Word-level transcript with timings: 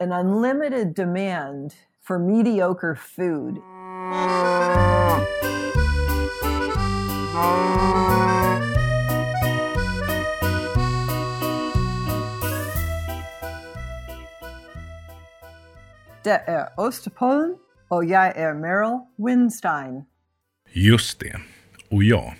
an 0.00 0.12
unlimited 0.12 0.94
demand 0.94 1.74
for 2.00 2.18
mediocre 2.18 2.96
food. 2.96 3.60
Det 16.24 16.30
är 16.30 16.60
er 16.60 16.68
Ostpodden 16.76 17.56
och 17.88 18.04
jag 18.04 18.26
är 18.26 18.48
er 18.48 18.54
Merryl 18.54 19.00
Winstein. 19.18 20.04
Just 20.72 21.20
det. 21.20 21.36
Och 21.90 22.04
jag, 22.04 22.34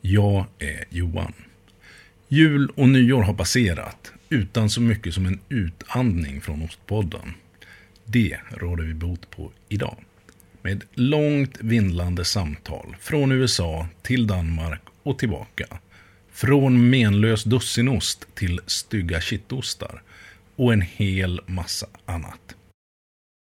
jag 0.00 0.44
är 0.58 0.84
Johan. 0.90 1.32
Jul 2.28 2.70
och 2.76 2.88
nyår 2.88 3.22
har 3.22 3.34
passerat 3.34 4.12
utan 4.28 4.70
så 4.70 4.80
mycket 4.80 5.14
som 5.14 5.26
en 5.26 5.40
utandning 5.48 6.40
från 6.40 6.62
Ostpodden. 6.62 7.34
Det 8.04 8.38
råder 8.50 8.84
vi 8.84 8.94
bot 8.94 9.30
på 9.30 9.52
idag. 9.68 9.96
Med 10.62 10.84
långt 10.94 11.58
vindlande 11.60 12.24
samtal 12.24 12.96
från 13.00 13.32
USA 13.32 13.88
till 14.02 14.26
Danmark 14.26 14.82
och 15.02 15.18
tillbaka. 15.18 15.66
Från 16.32 16.90
menlös 16.90 17.44
dussinost 17.44 18.26
till 18.34 18.60
stygga 18.66 19.20
kittostar 19.20 20.02
och 20.56 20.72
en 20.72 20.80
hel 20.80 21.40
massa 21.46 21.86
annat. 22.04 22.54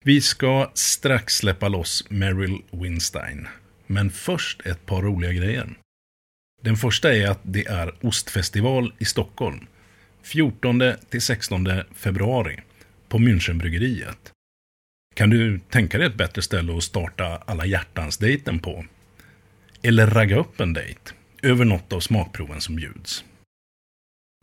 Vi 0.05 0.21
ska 0.21 0.71
strax 0.73 1.35
släppa 1.35 1.67
loss 1.67 2.03
Meryl 2.09 2.61
Winstein. 2.71 3.47
Men 3.87 4.11
först 4.11 4.65
ett 4.65 4.85
par 4.85 5.01
roliga 5.01 5.33
grejer. 5.33 5.69
Den 6.61 6.77
första 6.77 7.15
är 7.15 7.27
att 7.27 7.39
det 7.43 7.67
är 7.67 8.05
ostfestival 8.05 8.93
i 8.97 9.05
Stockholm. 9.05 9.67
14 10.23 10.81
16 11.19 11.67
februari 11.93 12.59
på 13.07 13.17
Münchenbryggeriet. 13.19 14.31
Kan 15.15 15.29
du 15.29 15.59
tänka 15.59 15.97
dig 15.97 16.07
ett 16.07 16.15
bättre 16.15 16.41
ställe 16.41 16.77
att 16.77 16.83
starta 16.83 17.25
alla 17.45 17.65
hjärtans-dejten 17.65 18.59
på? 18.59 18.85
Eller 19.81 20.07
ragga 20.07 20.37
upp 20.37 20.59
en 20.59 20.73
dejt 20.73 21.11
över 21.41 21.65
något 21.65 21.93
av 21.93 21.99
smakproven 21.99 22.61
som 22.61 22.75
bjuds? 22.75 23.23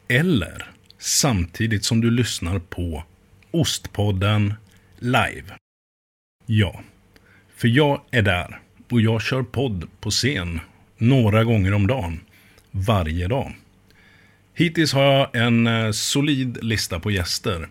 Eller 0.08 0.70
samtidigt 0.98 1.84
som 1.84 2.00
du 2.00 2.10
lyssnar 2.10 2.58
på 2.58 3.04
Ostpodden 3.50 4.54
live. 4.98 5.56
Ja, 6.46 6.80
för 7.56 7.68
jag 7.68 8.02
är 8.10 8.22
där 8.22 8.60
och 8.90 9.00
jag 9.00 9.22
kör 9.22 9.42
podd 9.42 9.88
på 10.00 10.10
scen 10.10 10.60
några 10.96 11.44
gånger 11.44 11.74
om 11.74 11.86
dagen, 11.86 12.20
varje 12.70 13.28
dag. 13.28 13.54
Hittills 14.58 14.92
har 14.92 15.02
jag 15.02 15.36
en 15.36 15.66
eh, 15.66 15.90
solid 15.90 16.64
lista 16.64 17.00
på 17.00 17.10
gäster 17.10 17.68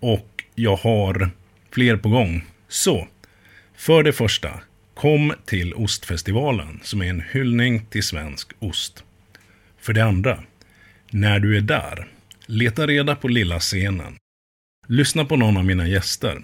och 0.00 0.44
jag 0.54 0.76
har 0.76 1.30
fler 1.70 1.96
på 1.96 2.08
gång. 2.08 2.44
Så, 2.68 3.08
för 3.74 4.02
det 4.02 4.12
första, 4.12 4.60
kom 4.94 5.34
till 5.44 5.74
Ostfestivalen 5.74 6.80
som 6.82 7.02
är 7.02 7.06
en 7.06 7.22
hyllning 7.32 7.86
till 7.86 8.02
svensk 8.02 8.52
ost. 8.58 9.04
För 9.78 9.92
det 9.92 10.04
andra, 10.04 10.42
när 11.10 11.38
du 11.38 11.56
är 11.56 11.60
där, 11.60 12.08
leta 12.46 12.86
reda 12.86 13.16
på 13.16 13.28
lilla 13.28 13.60
scenen. 13.60 14.16
Lyssna 14.88 15.24
på 15.24 15.36
någon 15.36 15.56
av 15.56 15.64
mina 15.64 15.88
gäster. 15.88 16.42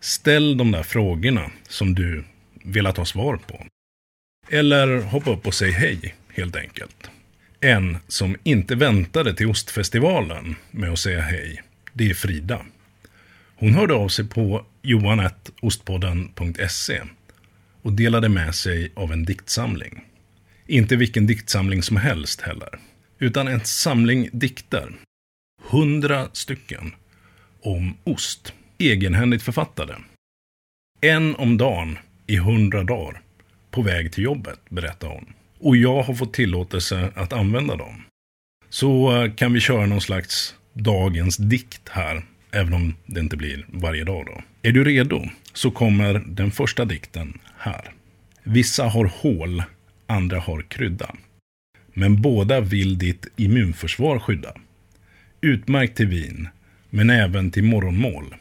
Ställ 0.00 0.56
de 0.56 0.70
där 0.70 0.82
frågorna 0.82 1.50
som 1.68 1.94
du 1.94 2.24
velat 2.64 2.96
ha 2.96 3.04
svar 3.04 3.36
på. 3.36 3.66
Eller 4.48 5.02
hoppa 5.02 5.30
upp 5.30 5.46
och 5.46 5.54
säg 5.54 5.70
hej, 5.70 6.14
helt 6.28 6.56
enkelt. 6.56 7.10
En 7.64 7.98
som 8.08 8.36
inte 8.42 8.74
väntade 8.74 9.34
till 9.34 9.46
Ostfestivalen 9.46 10.56
med 10.70 10.92
att 10.92 10.98
säga 10.98 11.20
hej, 11.20 11.62
det 11.92 12.10
är 12.10 12.14
Frida. 12.14 12.66
Hon 13.56 13.74
hörde 13.74 13.94
av 13.94 14.08
sig 14.08 14.28
på 14.28 14.66
johanetostpodden.se 14.82 17.02
och 17.82 17.92
delade 17.92 18.28
med 18.28 18.54
sig 18.54 18.92
av 18.94 19.12
en 19.12 19.24
diktsamling. 19.24 20.04
Inte 20.66 20.96
vilken 20.96 21.26
diktsamling 21.26 21.82
som 21.82 21.96
helst 21.96 22.40
heller, 22.40 22.78
utan 23.18 23.48
en 23.48 23.64
samling 23.64 24.28
dikter. 24.32 24.92
Hundra 25.62 26.28
stycken. 26.32 26.92
Om 27.60 27.96
ost. 28.04 28.52
Egenhändigt 28.78 29.42
författade. 29.42 29.98
En 31.00 31.36
om 31.36 31.56
dagen 31.56 31.98
i 32.26 32.36
hundra 32.36 32.82
dagar. 32.82 33.20
På 33.70 33.82
väg 33.82 34.12
till 34.12 34.24
jobbet, 34.24 34.60
berättar 34.68 35.08
hon. 35.08 35.32
Och 35.62 35.76
jag 35.76 36.02
har 36.02 36.14
fått 36.14 36.34
tillåtelse 36.34 37.12
att 37.14 37.32
använda 37.32 37.76
dem. 37.76 38.02
Så 38.68 39.22
eh, 39.22 39.34
kan 39.34 39.52
vi 39.52 39.60
köra 39.60 39.86
någon 39.86 40.00
slags 40.00 40.54
dagens 40.72 41.36
dikt 41.36 41.88
här. 41.88 42.22
Även 42.50 42.72
om 42.72 42.94
det 43.06 43.20
inte 43.20 43.36
blir 43.36 43.66
varje 43.68 44.04
dag 44.04 44.26
då. 44.26 44.42
Är 44.62 44.72
du 44.72 44.84
redo? 44.84 45.28
Så 45.52 45.70
kommer 45.70 46.24
den 46.26 46.50
första 46.50 46.84
dikten 46.84 47.38
här. 47.58 47.92
Vissa 48.42 48.84
har 48.84 49.04
hål, 49.04 49.62
andra 50.06 50.40
har 50.40 50.62
krydda. 50.62 51.14
Men 51.94 52.22
båda 52.22 52.60
vill 52.60 52.98
ditt 52.98 53.26
immunförsvar 53.36 54.18
skydda. 54.18 54.54
Utmärkt 55.40 55.96
till 55.96 56.06
vin, 56.06 56.48
men 56.90 57.10
även 57.10 57.50
till 57.50 57.64
morgonmål. 57.64 58.34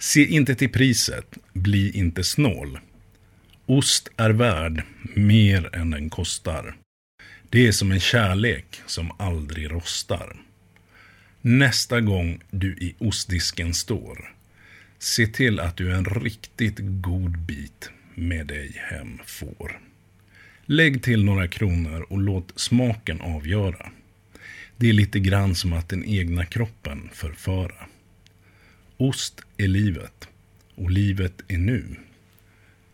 Se 0.00 0.26
inte 0.26 0.54
till 0.54 0.72
priset, 0.72 1.38
bli 1.52 1.98
inte 1.98 2.24
snål. 2.24 2.78
Ost 3.70 4.08
är 4.16 4.30
värd 4.30 4.82
mer 5.14 5.76
än 5.76 5.90
den 5.90 6.10
kostar. 6.10 6.76
Det 7.50 7.66
är 7.66 7.72
som 7.72 7.92
en 7.92 8.00
kärlek 8.00 8.80
som 8.86 9.10
aldrig 9.18 9.70
rostar. 9.70 10.36
Nästa 11.40 12.00
gång 12.00 12.40
du 12.50 12.72
i 12.72 12.94
ostdisken 12.98 13.74
står, 13.74 14.34
se 14.98 15.26
till 15.26 15.60
att 15.60 15.76
du 15.76 15.94
en 15.94 16.04
riktigt 16.04 16.78
god 16.80 17.38
bit 17.38 17.90
med 18.14 18.46
dig 18.46 18.72
hem 18.90 19.18
får. 19.26 19.80
Lägg 20.64 21.02
till 21.02 21.24
några 21.24 21.48
kronor 21.48 22.06
och 22.08 22.18
låt 22.18 22.60
smaken 22.60 23.20
avgöra. 23.20 23.90
Det 24.76 24.88
är 24.88 24.92
lite 24.92 25.20
grann 25.20 25.54
som 25.54 25.72
att 25.72 25.88
den 25.88 26.04
egna 26.04 26.44
kroppen 26.44 27.10
förföra. 27.12 27.86
Ost 28.96 29.42
är 29.56 29.68
livet 29.68 30.28
och 30.74 30.90
livet 30.90 31.42
är 31.48 31.58
nu. 31.58 31.96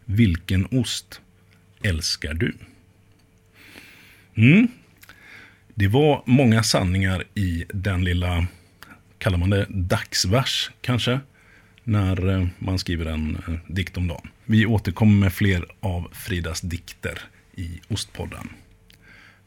Vilken 0.04 0.66
ost 0.66 1.20
älskar 1.82 2.34
du? 2.34 2.54
Mm. 4.34 4.68
Det 5.74 5.88
var 5.88 6.22
många 6.26 6.62
sanningar 6.62 7.24
i 7.34 7.64
den 7.68 8.04
lilla, 8.04 8.46
kallar 9.18 9.38
man 9.38 9.50
det 9.50 9.66
dagsvers 9.68 10.70
kanske? 10.80 11.20
När 11.84 12.28
eh, 12.28 12.46
man 12.58 12.78
skriver 12.78 13.06
en 13.06 13.36
eh, 13.48 13.54
dikt 13.68 13.96
om 13.96 14.08
dagen. 14.08 14.28
Vi 14.44 14.66
återkommer 14.66 15.20
med 15.20 15.32
fler 15.32 15.66
av 15.80 16.08
Fridas 16.12 16.60
dikter 16.60 17.20
i 17.56 17.80
Ostpodden. 17.88 18.48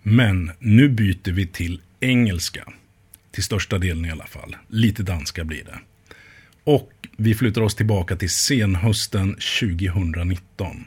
Men 0.04 0.52
nu 0.60 0.90
byter 0.90 1.32
vi 1.32 1.48
till 1.48 1.82
engelska. 2.00 2.74
Till 3.32 3.44
största 3.44 3.78
delen 3.78 4.06
i 4.06 4.12
alla 4.12 4.26
fall. 4.26 4.56
Lite 4.68 5.04
danska 5.04 5.44
blir 5.44 5.64
det. 5.64 5.80
Och 6.64 6.92
vi 7.20 7.36
flyttar 7.36 7.62
oss 7.62 7.76
tillbaka 7.76 8.16
till 8.16 8.30
senhösten 8.30 9.36
2019. 9.60 10.86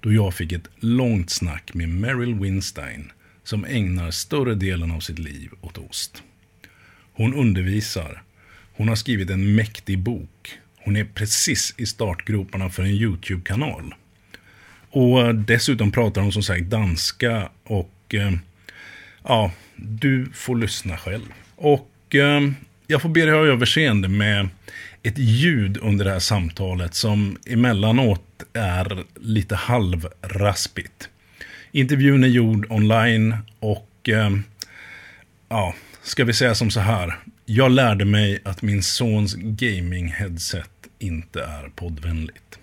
Då 0.00 0.12
jag 0.12 0.34
fick 0.34 0.52
ett 0.52 0.68
långt 0.78 1.30
snack 1.30 1.74
med 1.74 1.88
Meryl 1.88 2.34
Winstein 2.34 3.12
som 3.44 3.64
ägnar 3.64 4.10
större 4.10 4.54
delen 4.54 4.90
av 4.90 5.00
sitt 5.00 5.18
liv 5.18 5.50
åt 5.60 5.78
ost. 5.78 6.22
Hon 7.12 7.34
undervisar. 7.34 8.22
Hon 8.72 8.88
har 8.88 8.96
skrivit 8.96 9.30
en 9.30 9.54
mäktig 9.54 9.98
bok. 9.98 10.58
Hon 10.76 10.96
är 10.96 11.04
precis 11.04 11.74
i 11.76 11.86
startgroparna 11.86 12.70
för 12.70 12.82
en 12.82 12.90
YouTube-kanal. 12.90 13.94
Och 14.90 15.20
eh, 15.20 15.34
dessutom 15.34 15.92
pratar 15.92 16.20
hon 16.20 16.32
som 16.32 16.42
sagt 16.42 16.64
danska 16.64 17.48
och 17.64 18.14
eh, 18.14 18.32
ja, 19.24 19.52
du 19.76 20.26
får 20.34 20.56
lyssna 20.56 20.96
själv. 20.96 21.32
Och 21.56 22.14
eh, 22.14 22.40
jag 22.86 23.02
får 23.02 23.08
be 23.08 23.20
dig 23.20 23.34
ha 23.34 23.46
överseende 23.46 24.08
med 24.08 24.48
ett 25.02 25.18
ljud 25.18 25.78
under 25.82 26.04
det 26.04 26.10
här 26.10 26.18
samtalet 26.18 26.94
som 26.94 27.36
emellanåt 27.46 28.42
är 28.52 29.04
lite 29.20 29.54
halvraspigt. 29.54 31.08
Intervjun 31.72 32.24
är 32.24 32.28
gjord 32.28 32.66
online 32.70 33.36
och 33.60 34.08
eh, 34.08 34.30
ja, 35.48 35.74
ska 36.02 36.24
vi 36.24 36.32
säga 36.32 36.54
som 36.54 36.70
så 36.70 36.80
här. 36.80 37.18
Jag 37.44 37.70
lärde 37.70 38.04
mig 38.04 38.40
att 38.44 38.62
min 38.62 38.82
sons 38.82 39.36
gaming-headset 39.36 40.70
inte 40.98 41.42
är 41.42 41.68
poddvänligt. 41.68 42.58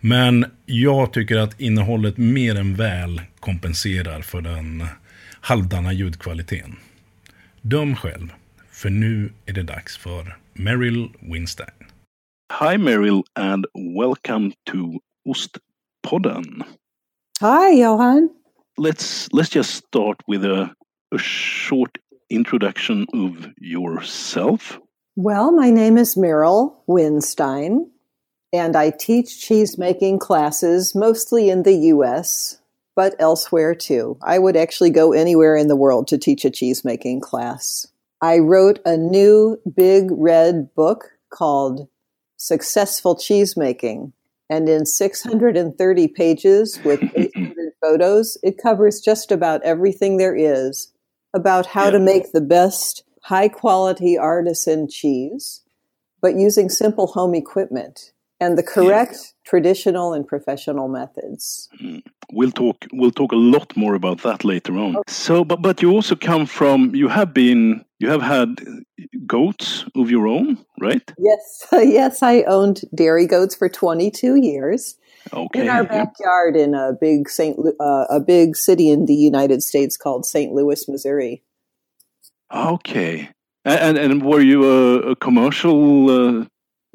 Men 0.00 0.46
jag 0.66 1.12
tycker 1.12 1.36
att 1.36 1.60
innehållet 1.60 2.16
mer 2.16 2.54
än 2.54 2.74
väl 2.74 3.22
kompenserar 3.40 4.22
för 4.22 4.40
den 4.40 4.86
halvdana 5.40 5.92
ljudkvaliteten. 5.92 6.76
Döm 7.62 7.96
själv, 7.96 8.32
för 8.70 8.90
nu 8.90 9.32
är 9.46 9.52
det 9.52 9.62
dags 9.62 9.96
för 9.96 10.36
Merryl 10.58 11.14
Winstein. 11.22 11.70
Hi, 12.50 12.76
Merryl, 12.76 13.22
and 13.36 13.64
welcome 13.76 14.52
to 14.66 14.98
Ostpodden. 15.24 16.66
Hi, 17.40 17.70
Johan. 17.70 18.30
Let's 18.76 19.32
let's 19.32 19.50
just 19.50 19.76
start 19.76 20.16
with 20.26 20.44
a, 20.44 20.74
a 21.12 21.18
short 21.18 21.98
introduction 22.28 23.06
of 23.14 23.48
yourself. 23.58 24.80
Well, 25.14 25.52
my 25.52 25.70
name 25.70 25.96
is 25.96 26.16
Merryl 26.16 26.82
Winstein, 26.88 27.88
and 28.52 28.74
I 28.74 28.90
teach 28.90 29.40
cheese 29.40 29.78
making 29.78 30.18
classes 30.18 30.92
mostly 30.92 31.50
in 31.50 31.62
the 31.62 31.76
US, 31.94 32.58
but 32.96 33.14
elsewhere 33.20 33.76
too. 33.76 34.18
I 34.22 34.40
would 34.40 34.56
actually 34.56 34.90
go 34.90 35.12
anywhere 35.12 35.54
in 35.54 35.68
the 35.68 35.76
world 35.76 36.08
to 36.08 36.18
teach 36.18 36.44
a 36.44 36.50
cheese 36.50 36.84
making 36.84 37.20
class. 37.20 37.86
I 38.20 38.38
wrote 38.38 38.80
a 38.84 38.96
new 38.96 39.60
big 39.76 40.08
red 40.10 40.74
book 40.74 41.12
called 41.30 41.88
Successful 42.36 43.16
Cheese 43.16 43.56
Making. 43.56 44.12
And 44.50 44.68
in 44.68 44.86
630 44.86 46.08
pages 46.08 46.80
with 46.84 47.02
800 47.16 47.72
photos, 47.80 48.38
it 48.42 48.58
covers 48.60 49.00
just 49.00 49.30
about 49.30 49.62
everything 49.62 50.16
there 50.16 50.34
is 50.34 50.92
about 51.34 51.66
how 51.66 51.86
yeah. 51.86 51.90
to 51.90 52.00
make 52.00 52.32
the 52.32 52.40
best 52.40 53.04
high 53.22 53.48
quality 53.48 54.16
artisan 54.16 54.88
cheese, 54.88 55.62
but 56.22 56.34
using 56.34 56.68
simple 56.70 57.08
home 57.08 57.34
equipment 57.34 58.12
and 58.40 58.56
the 58.56 58.62
correct 58.62 59.34
traditional 59.44 60.12
and 60.12 60.26
professional 60.26 60.88
methods. 60.88 61.68
Mm. 61.82 62.02
We'll 62.32 62.52
talk. 62.52 62.86
We'll 62.92 63.10
talk 63.10 63.32
a 63.32 63.36
lot 63.36 63.76
more 63.76 63.94
about 63.94 64.22
that 64.22 64.44
later 64.44 64.76
on. 64.78 64.96
Okay. 64.96 65.12
So, 65.12 65.44
but 65.44 65.62
but 65.62 65.82
you 65.82 65.90
also 65.90 66.14
come 66.14 66.46
from. 66.46 66.94
You 66.94 67.08
have 67.08 67.32
been. 67.32 67.84
You 67.98 68.10
have 68.10 68.22
had 68.22 68.60
goats 69.26 69.84
of 69.96 70.10
your 70.10 70.28
own, 70.28 70.58
right? 70.80 71.02
Yes, 71.18 71.66
yes. 71.72 72.22
I 72.22 72.42
owned 72.42 72.82
dairy 72.94 73.26
goats 73.26 73.54
for 73.54 73.68
22 73.68 74.36
years. 74.36 74.96
Okay. 75.32 75.60
In 75.60 75.68
our 75.68 75.84
backyard, 75.84 76.56
in 76.56 76.74
a 76.74 76.92
big 76.98 77.28
Saint, 77.28 77.58
uh, 77.80 78.04
a 78.08 78.20
big 78.20 78.56
city 78.56 78.90
in 78.90 79.06
the 79.06 79.14
United 79.14 79.62
States 79.62 79.96
called 79.96 80.24
St. 80.24 80.52
Louis, 80.52 80.88
Missouri. 80.88 81.42
Okay. 82.54 83.28
And 83.64 83.98
and 83.98 84.22
were 84.22 84.40
you 84.40 84.64
a, 84.64 85.10
a 85.10 85.16
commercial 85.16 86.08
uh, 86.08 86.46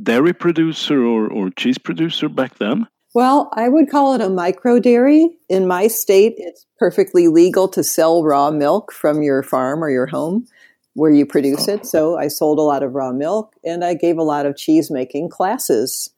dairy 0.02 0.34
producer 0.34 1.04
or, 1.04 1.28
or 1.28 1.50
cheese 1.52 1.78
producer 1.78 2.30
back 2.30 2.58
then? 2.58 2.88
Well, 3.14 3.52
I 3.54 3.70
would 3.70 3.92
call 3.92 4.16
it 4.16 4.22
a 4.22 4.30
micro 4.30 4.80
dairy. 4.80 5.38
In 5.50 5.68
my 5.68 5.88
state, 5.88 6.34
it's 6.38 6.66
perfectly 6.80 7.28
legal 7.28 7.68
to 7.68 7.84
sell 7.84 8.24
raw 8.24 8.50
milk 8.50 8.92
from 8.92 9.22
your 9.22 9.44
farm 9.44 9.84
or 9.84 9.92
your 9.92 10.08
home 10.08 10.48
where 10.94 11.12
you 11.12 11.25
produce 11.25 11.68
it. 11.68 11.86
So 11.86 12.18
I 12.18 12.28
sold 12.28 12.60
a 12.60 12.63
lot 12.63 12.84
of 12.84 12.94
raw 12.94 13.12
milk 13.12 13.56
and 13.63 13.84
I 13.84 13.94
gave 13.94 14.18
a 14.18 14.24
lot 14.24 14.45
of 14.45 14.56
cheese 14.56 14.92
making 14.92 15.30
classes. 15.30 16.10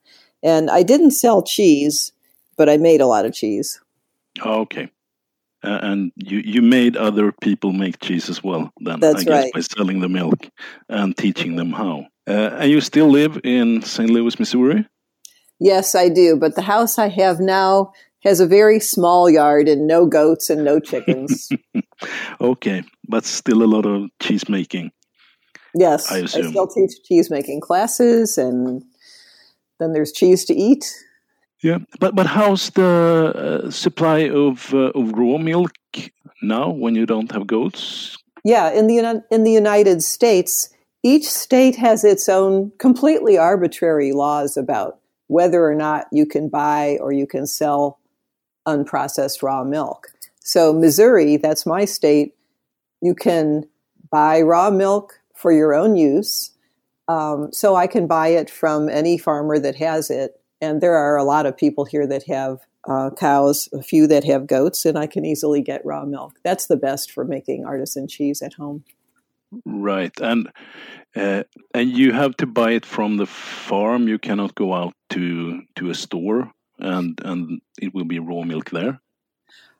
And 0.44 0.70
I 0.70 0.84
didn't 0.84 1.12
sell 1.12 1.42
cheese, 1.42 2.12
but 2.58 2.70
I 2.70 2.78
made 2.78 3.02
a 3.02 3.08
lot 3.08 3.26
of 3.26 3.34
cheese. 3.34 3.80
Okay. 4.46 4.90
Uh, 5.64 5.80
and 5.82 6.12
you, 6.16 6.40
you 6.40 6.62
made 6.62 6.96
other 6.96 7.32
people 7.32 7.72
make 7.72 8.00
cheese 8.00 8.30
as 8.30 8.44
well, 8.44 8.72
then, 8.82 9.00
That's 9.00 9.22
I 9.22 9.24
guess, 9.24 9.28
right. 9.28 9.54
by 9.54 9.62
selling 9.62 10.00
the 10.00 10.10
milk 10.10 10.48
and 10.90 11.18
teaching 11.18 11.56
them 11.56 11.72
how. 11.72 12.06
Uh, 12.28 12.52
and 12.60 12.70
you 12.70 12.82
still 12.82 13.08
live 13.08 13.40
in 13.44 13.82
St. 13.82 14.10
Louis, 14.10 14.38
Missouri? 14.38 14.86
Yes, 15.60 15.96
I 15.96 16.10
do. 16.10 16.36
But 16.36 16.56
the 16.56 16.62
house 16.62 17.00
I 17.00 17.10
have 17.10 17.40
now 17.40 17.94
has 18.24 18.40
a 18.40 18.48
very 18.48 18.80
small 18.80 19.30
yard 19.30 19.68
and 19.68 19.88
no 19.88 20.06
goats 20.06 20.50
and 20.50 20.64
no 20.64 20.80
chickens. 20.80 21.50
okay, 22.42 22.84
but 23.08 23.26
still 23.26 23.64
a 23.64 23.70
lot 23.70 23.86
of 23.86 24.10
cheese 24.22 24.48
making. 24.50 24.92
Yes, 25.74 26.12
I, 26.12 26.20
I 26.20 26.26
still 26.26 26.68
teach 26.68 26.92
cheese 27.04 27.30
making 27.30 27.62
classes, 27.62 28.38
and 28.38 28.84
then 29.80 29.94
there's 29.94 30.12
cheese 30.12 30.46
to 30.46 30.54
eat. 30.54 30.86
Yeah, 31.62 31.80
but 32.00 32.16
but 32.16 32.28
how's 32.28 32.70
the 32.72 33.64
uh, 33.66 33.72
supply 33.72 34.30
of 34.30 34.74
uh, 34.74 34.92
of 34.96 35.12
raw 35.14 35.38
milk 35.38 35.74
now 36.42 36.70
when 36.70 36.96
you 36.96 37.06
don't 37.06 37.32
have 37.32 37.48
goats? 37.48 38.18
Yeah, 38.44 38.72
in 38.72 38.88
the 38.88 39.24
in 39.32 39.44
the 39.44 39.52
United 39.52 40.04
States, 40.04 40.70
each 41.04 41.26
state 41.28 41.76
has 41.76 42.04
its 42.04 42.30
own 42.30 42.72
completely 42.80 43.38
arbitrary 43.38 44.12
laws 44.12 44.58
about 44.58 45.00
whether 45.28 45.66
or 45.66 45.76
not 45.76 46.06
you 46.12 46.26
can 46.26 46.50
buy 46.50 46.98
or 47.02 47.12
you 47.12 47.28
can 47.28 47.48
sell 47.48 48.00
unprocessed 48.68 49.42
raw 49.42 49.64
milk. 49.64 50.08
So, 50.46 50.72
Missouri, 50.72 51.38
that's 51.38 51.66
my 51.66 51.86
state, 51.86 52.36
you 53.02 53.16
can 53.16 53.68
buy 54.12 54.42
raw 54.42 54.70
milk 54.70 55.20
for 55.34 55.52
your 55.52 55.74
own 55.74 55.96
use. 55.96 56.52
Um, 57.08 57.50
so, 57.52 57.76
I 57.76 57.88
can 57.88 58.06
buy 58.06 58.28
it 58.30 58.50
from 58.50 58.88
any 58.88 59.18
farmer 59.18 59.58
that 59.60 59.76
has 59.78 60.12
it. 60.12 60.40
And 60.62 60.82
there 60.82 60.96
are 60.96 61.18
a 61.18 61.24
lot 61.24 61.48
of 61.48 61.58
people 61.58 61.86
here 61.86 62.06
that 62.08 62.28
have 62.28 62.60
uh, 62.88 63.10
cows, 63.18 63.68
a 63.74 63.82
few 63.82 64.06
that 64.08 64.24
have 64.24 64.46
goats, 64.46 64.86
and 64.86 64.98
I 64.98 65.08
can 65.08 65.26
easily 65.26 65.64
get 65.64 65.84
raw 65.84 66.06
milk. 66.06 66.38
That's 66.44 66.68
the 66.68 66.78
best 66.78 67.12
for 67.12 67.26
making 67.26 67.66
artisan 67.66 68.08
cheese 68.08 68.44
at 68.44 68.54
home. 68.54 68.84
Right, 69.66 70.14
and 70.22 70.52
uh, 71.16 71.44
and 71.74 71.90
you 71.90 72.12
have 72.12 72.38
to 72.38 72.46
buy 72.46 72.72
it 72.74 72.86
from 72.86 73.18
the 73.18 73.26
farm. 73.26 74.08
You 74.08 74.20
cannot 74.20 74.54
go 74.54 74.74
out 74.74 74.94
to 75.12 75.64
to 75.78 75.90
a 75.90 75.96
store 75.96 76.52
and 76.80 77.20
and 77.24 77.62
it 77.82 77.94
will 77.94 78.06
be 78.06 78.20
raw 78.20 78.44
milk 78.44 78.70
there. 78.70 79.00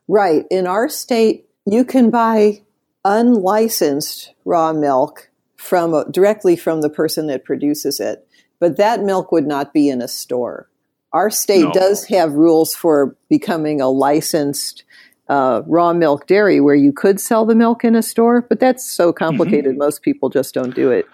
Right. 0.08 0.44
In 0.50 0.66
our 0.66 0.88
state, 0.88 1.48
you 1.64 1.84
can 1.84 2.10
buy 2.10 2.62
unlicensed 3.04 4.32
raw 4.44 4.72
milk 4.72 5.30
from 5.56 6.10
directly 6.10 6.56
from 6.56 6.80
the 6.80 6.90
person 6.90 7.26
that 7.28 7.44
produces 7.44 7.98
it, 8.00 8.26
but 8.60 8.76
that 8.76 9.02
milk 9.02 9.32
would 9.32 9.46
not 9.46 9.72
be 9.72 9.88
in 9.88 10.00
a 10.00 10.08
store. 10.08 10.68
Our 11.12 11.30
state 11.30 11.64
no. 11.64 11.72
does 11.72 12.04
have 12.06 12.32
rules 12.32 12.74
for 12.74 13.16
becoming 13.28 13.80
a 13.80 13.88
licensed 13.88 14.84
uh, 15.28 15.62
raw 15.66 15.92
milk 15.92 16.26
dairy 16.26 16.60
where 16.60 16.74
you 16.74 16.92
could 16.92 17.20
sell 17.20 17.46
the 17.46 17.54
milk 17.54 17.84
in 17.84 17.96
a 17.96 18.02
store, 18.02 18.42
but 18.42 18.60
that's 18.60 18.88
so 18.88 19.08
mm-hmm. 19.10 19.24
complicated. 19.24 19.72
Mm-hmm. 19.72 19.78
Most 19.78 20.02
people 20.02 20.28
just 20.28 20.54
don't 20.54 20.74
do 20.74 20.90
it. 20.90 21.06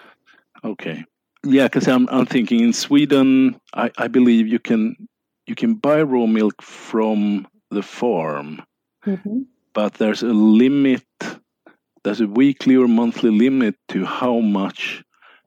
Okay. 0.64 1.04
Yeah, 1.44 1.64
because 1.64 1.88
I'm, 1.88 2.08
I'm 2.10 2.26
thinking 2.26 2.60
in 2.60 2.72
Sweden, 2.72 3.60
I, 3.74 3.90
I 3.98 4.08
believe 4.08 4.46
you 4.46 4.58
can 4.58 5.08
you 5.46 5.56
can 5.56 5.74
buy 5.74 6.02
raw 6.02 6.26
milk 6.26 6.62
from 6.62 7.48
the 7.70 7.82
farm, 7.82 8.62
mm-hmm. 9.06 9.42
but 9.72 9.94
there's 9.94 10.22
a 10.22 10.32
limit. 10.32 11.04
There's 12.04 12.20
a 12.20 12.26
weekly 12.26 12.76
or 12.76 12.88
monthly 12.88 13.30
limit 13.30 13.76
to 13.88 14.04
how 14.04 14.40
much 14.40 15.04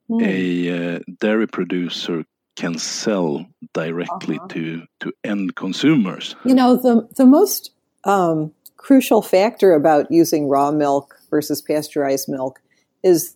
mm. 0.10 0.22
a 0.24 0.96
uh, 0.96 1.00
dairy 1.20 1.48
producer 1.48 2.24
can 2.56 2.78
sell 2.78 3.46
directly 3.74 4.38
uh-huh. 4.38 4.48
to 4.48 4.84
to 5.02 5.14
end 5.24 5.56
consumers. 5.56 6.36
You 6.46 6.56
know, 6.56 6.76
the 6.76 7.08
the 7.16 7.26
most 7.26 7.72
um, 8.04 8.54
crucial 8.78 9.22
factor 9.22 9.74
about 9.74 10.12
using 10.12 10.48
raw 10.48 10.72
milk 10.72 11.18
versus 11.30 11.62
pasteurized 11.62 12.30
milk 12.30 12.62
is 13.04 13.36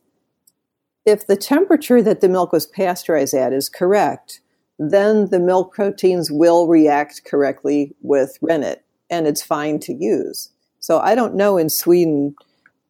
if 1.06 1.28
the 1.28 1.36
temperature 1.36 2.02
that 2.02 2.22
the 2.22 2.30
milk 2.30 2.52
was 2.52 2.68
pasteurized 2.68 3.34
at 3.34 3.52
is 3.52 3.68
correct, 3.68 4.42
then 4.78 5.30
the 5.30 5.40
milk 5.40 5.74
proteins 5.74 6.32
will 6.32 6.68
react 6.68 7.26
correctly 7.26 7.96
with 8.02 8.38
rennet 8.42 8.86
and 9.10 9.28
it's 9.28 9.42
fine 9.42 9.80
to 9.80 9.94
use. 9.94 10.52
So 10.80 11.00
I 11.00 11.16
don't 11.16 11.36
know 11.36 11.58
in 11.58 11.70
Sweden 11.70 12.36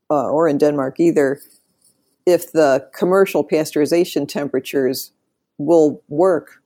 uh, 0.10 0.30
or 0.30 0.48
in 0.48 0.58
Denmark 0.58 1.00
either 1.00 1.40
if 2.26 2.52
the 2.52 2.88
commercial 2.94 3.48
pasteurization 3.48 4.28
temperatures 4.28 5.12
will 5.58 6.04
work 6.08 6.62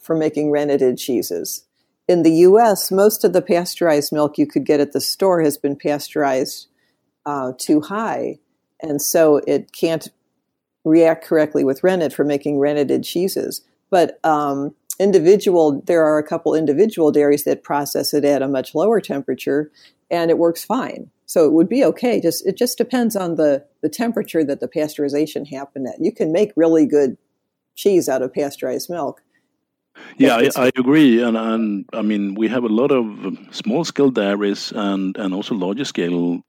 for 0.00 0.16
making 0.16 0.50
renneted 0.50 0.98
cheeses 0.98 1.64
in 2.10 2.24
the 2.24 2.32
US, 2.48 2.90
most 2.90 3.22
of 3.22 3.32
the 3.32 3.40
pasteurized 3.40 4.12
milk 4.12 4.36
you 4.36 4.44
could 4.44 4.66
get 4.66 4.80
at 4.80 4.90
the 4.90 5.00
store 5.00 5.42
has 5.42 5.56
been 5.56 5.76
pasteurized 5.76 6.66
uh, 7.24 7.52
too 7.56 7.80
high. 7.80 8.40
And 8.82 9.00
so 9.00 9.36
it 9.46 9.70
can't 9.70 10.08
react 10.84 11.24
correctly 11.24 11.62
with 11.62 11.84
rennet 11.84 12.12
for 12.12 12.24
making 12.24 12.58
renneted 12.58 13.04
cheeses. 13.04 13.62
But 13.90 14.18
um, 14.24 14.74
individual, 15.00 15.82
there 15.86 16.04
are 16.04 16.18
a 16.18 16.22
couple 16.22 16.54
individual 16.54 17.10
dairies 17.10 17.44
that 17.44 17.64
process 17.64 18.12
it 18.12 18.24
at 18.24 18.42
a 18.42 18.48
much 18.48 18.74
lower 18.74 19.00
temperature 19.00 19.70
and 20.10 20.30
it 20.30 20.38
works 20.38 20.64
fine. 20.64 21.10
So 21.26 21.46
it 21.46 21.52
would 21.52 21.68
be 21.68 21.84
okay. 21.84 22.20
Just 22.20 22.46
it 22.46 22.56
just 22.56 22.76
depends 22.76 23.16
on 23.16 23.36
the, 23.36 23.64
the 23.82 23.88
temperature 23.88 24.44
that 24.44 24.60
the 24.60 24.68
pasteurization 24.68 25.48
happened 25.48 25.86
at. 25.88 26.00
You 26.00 26.12
can 26.12 26.32
make 26.32 26.52
really 26.56 26.86
good 26.86 27.16
cheese 27.76 28.08
out 28.08 28.22
of 28.22 28.34
pasteurized 28.34 28.90
milk. 28.90 29.22
Yeah, 30.18 30.36
I, 30.36 30.50
I, 30.56 30.70
agree, 30.76 31.22
and 31.22 31.36
and 31.36 31.84
I 31.92 32.02
mean 32.02 32.34
we 32.34 32.48
have 32.48 32.64
a 32.64 32.68
lot 32.68 32.90
of 32.90 33.04
um, 33.04 33.48
small 33.50 33.84
scale 33.84 34.10
dairies 34.10 34.72
and 34.72 35.16
and 35.16 35.34
also 35.34 35.54
larger 35.54 35.84
scale 35.84 36.40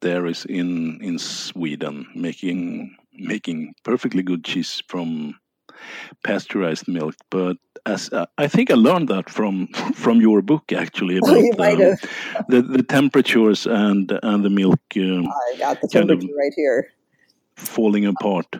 dairies 0.00 0.44
in 0.44 1.00
in 1.02 1.18
Sweden 1.18 2.06
making 2.14 2.96
making 3.12 3.74
perfectly 3.84 4.22
good 4.22 4.44
cheese 4.44 4.82
from 4.88 5.34
pasteurized 6.24 6.88
milk. 6.88 7.14
But 7.30 7.56
as 7.86 8.12
uh, 8.12 8.26
I 8.38 8.48
think 8.48 8.70
I 8.70 8.74
learned 8.74 9.08
that 9.08 9.30
from 9.30 9.66
from 9.94 10.20
your 10.20 10.42
book 10.42 10.72
actually 10.72 11.18
about 11.52 11.80
oh, 11.80 11.90
um, 11.90 11.96
the 12.48 12.62
the 12.62 12.82
temperatures 12.82 13.66
and 13.66 14.12
and 14.22 14.44
the 14.44 14.50
milk. 14.50 14.80
Um, 14.96 15.26
I 15.28 15.58
got 15.58 15.80
the 15.80 15.88
temperature 15.88 16.28
right 16.36 16.52
here. 16.54 16.92
Falling 17.56 18.06
apart. 18.06 18.56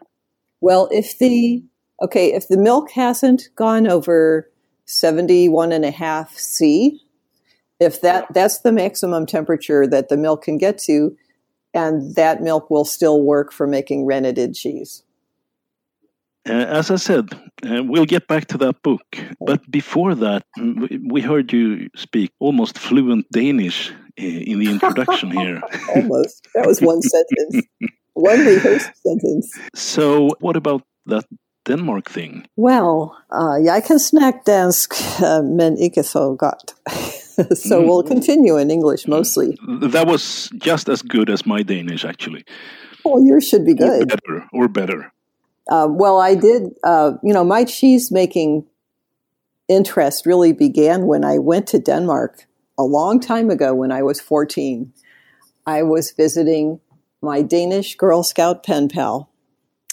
Well, 0.60 0.88
if 0.90 1.18
the 1.18 1.62
okay, 2.02 2.32
if 2.32 2.48
the 2.48 2.58
milk 2.58 2.90
hasn't 2.90 3.48
gone 3.54 3.86
over 3.86 4.50
71 4.84 5.72
and 5.72 5.84
a 5.84 5.90
half 5.90 6.36
C, 6.36 7.00
if 7.78 8.00
that 8.02 8.26
that's 8.34 8.58
the 8.58 8.72
maximum 8.72 9.26
temperature 9.26 9.86
that 9.86 10.08
the 10.08 10.16
milk 10.16 10.42
can 10.44 10.58
get 10.58 10.78
to, 10.80 11.16
and 11.72 12.14
that 12.16 12.42
milk 12.42 12.70
will 12.70 12.84
still 12.84 13.22
work 13.22 13.52
for 13.52 13.66
making 13.66 14.04
renneted 14.04 14.54
cheese. 14.54 15.02
Uh, 16.48 16.52
as 16.78 16.90
I 16.90 16.96
said, 16.96 17.28
uh, 17.66 17.82
we'll 17.84 18.06
get 18.06 18.26
back 18.26 18.46
to 18.48 18.58
that 18.58 18.82
book. 18.82 19.02
But 19.46 19.60
before 19.70 20.14
that, 20.14 20.42
we 21.12 21.20
heard 21.20 21.52
you 21.52 21.88
speak 21.96 22.32
almost 22.40 22.78
fluent 22.78 23.26
Danish 23.32 23.90
uh, 24.18 24.24
in 24.24 24.58
the 24.58 24.70
introduction 24.70 25.30
here. 25.40 25.60
almost. 25.94 26.48
That 26.54 26.66
was 26.66 26.80
one 26.80 27.02
sentence. 27.02 27.66
One 28.14 28.40
rehearsed 28.44 28.90
sentence. 29.06 29.48
So, 29.74 30.30
what 30.40 30.56
about 30.56 30.82
that 31.06 31.24
Denmark 31.64 32.10
thing? 32.10 32.44
Well, 32.56 33.16
uh, 33.32 33.56
jeg 33.64 33.84
kan 33.84 33.98
snakke 33.98 34.40
dansk, 34.46 34.94
uh, 35.22 35.44
men 35.44 35.78
ikke 35.78 36.02
så 36.02 36.34
godt. 36.38 36.74
so 37.68 37.80
we'll 37.80 38.02
continue 38.02 38.58
in 38.60 38.70
English 38.70 39.08
mostly. 39.08 39.56
That 39.92 40.06
was 40.06 40.50
just 40.66 40.88
as 40.88 41.02
good 41.02 41.30
as 41.30 41.46
my 41.46 41.62
Danish, 41.62 42.04
actually. 42.04 42.42
Oh, 43.04 43.24
yours 43.24 43.44
should 43.48 43.64
be 43.64 43.74
good. 43.74 44.02
Or 44.02 44.06
better. 44.06 44.44
Or 44.52 44.68
better. 44.68 45.12
Uh, 45.70 45.86
well, 45.88 46.18
I 46.18 46.34
did, 46.34 46.74
uh, 46.82 47.12
you 47.22 47.32
know, 47.32 47.44
my 47.44 47.64
cheese 47.64 48.10
making 48.10 48.66
interest 49.68 50.26
really 50.26 50.52
began 50.52 51.06
when 51.06 51.24
I 51.24 51.38
went 51.38 51.68
to 51.68 51.78
Denmark 51.78 52.46
a 52.76 52.82
long 52.82 53.20
time 53.20 53.50
ago 53.50 53.72
when 53.72 53.92
I 53.92 54.02
was 54.02 54.20
14. 54.20 54.92
I 55.66 55.82
was 55.84 56.10
visiting 56.10 56.80
my 57.22 57.42
Danish 57.42 57.96
Girl 57.96 58.22
Scout 58.22 58.64
pen 58.64 58.88
pal, 58.88 59.30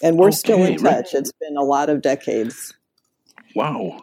and 0.02 0.18
we're 0.18 0.28
okay, 0.28 0.36
still 0.36 0.64
in 0.64 0.76
touch. 0.78 0.82
Right. 0.82 1.14
It's 1.14 1.32
been 1.32 1.56
a 1.56 1.62
lot 1.62 1.90
of 1.90 2.02
decades. 2.02 2.74
Wow. 3.54 4.02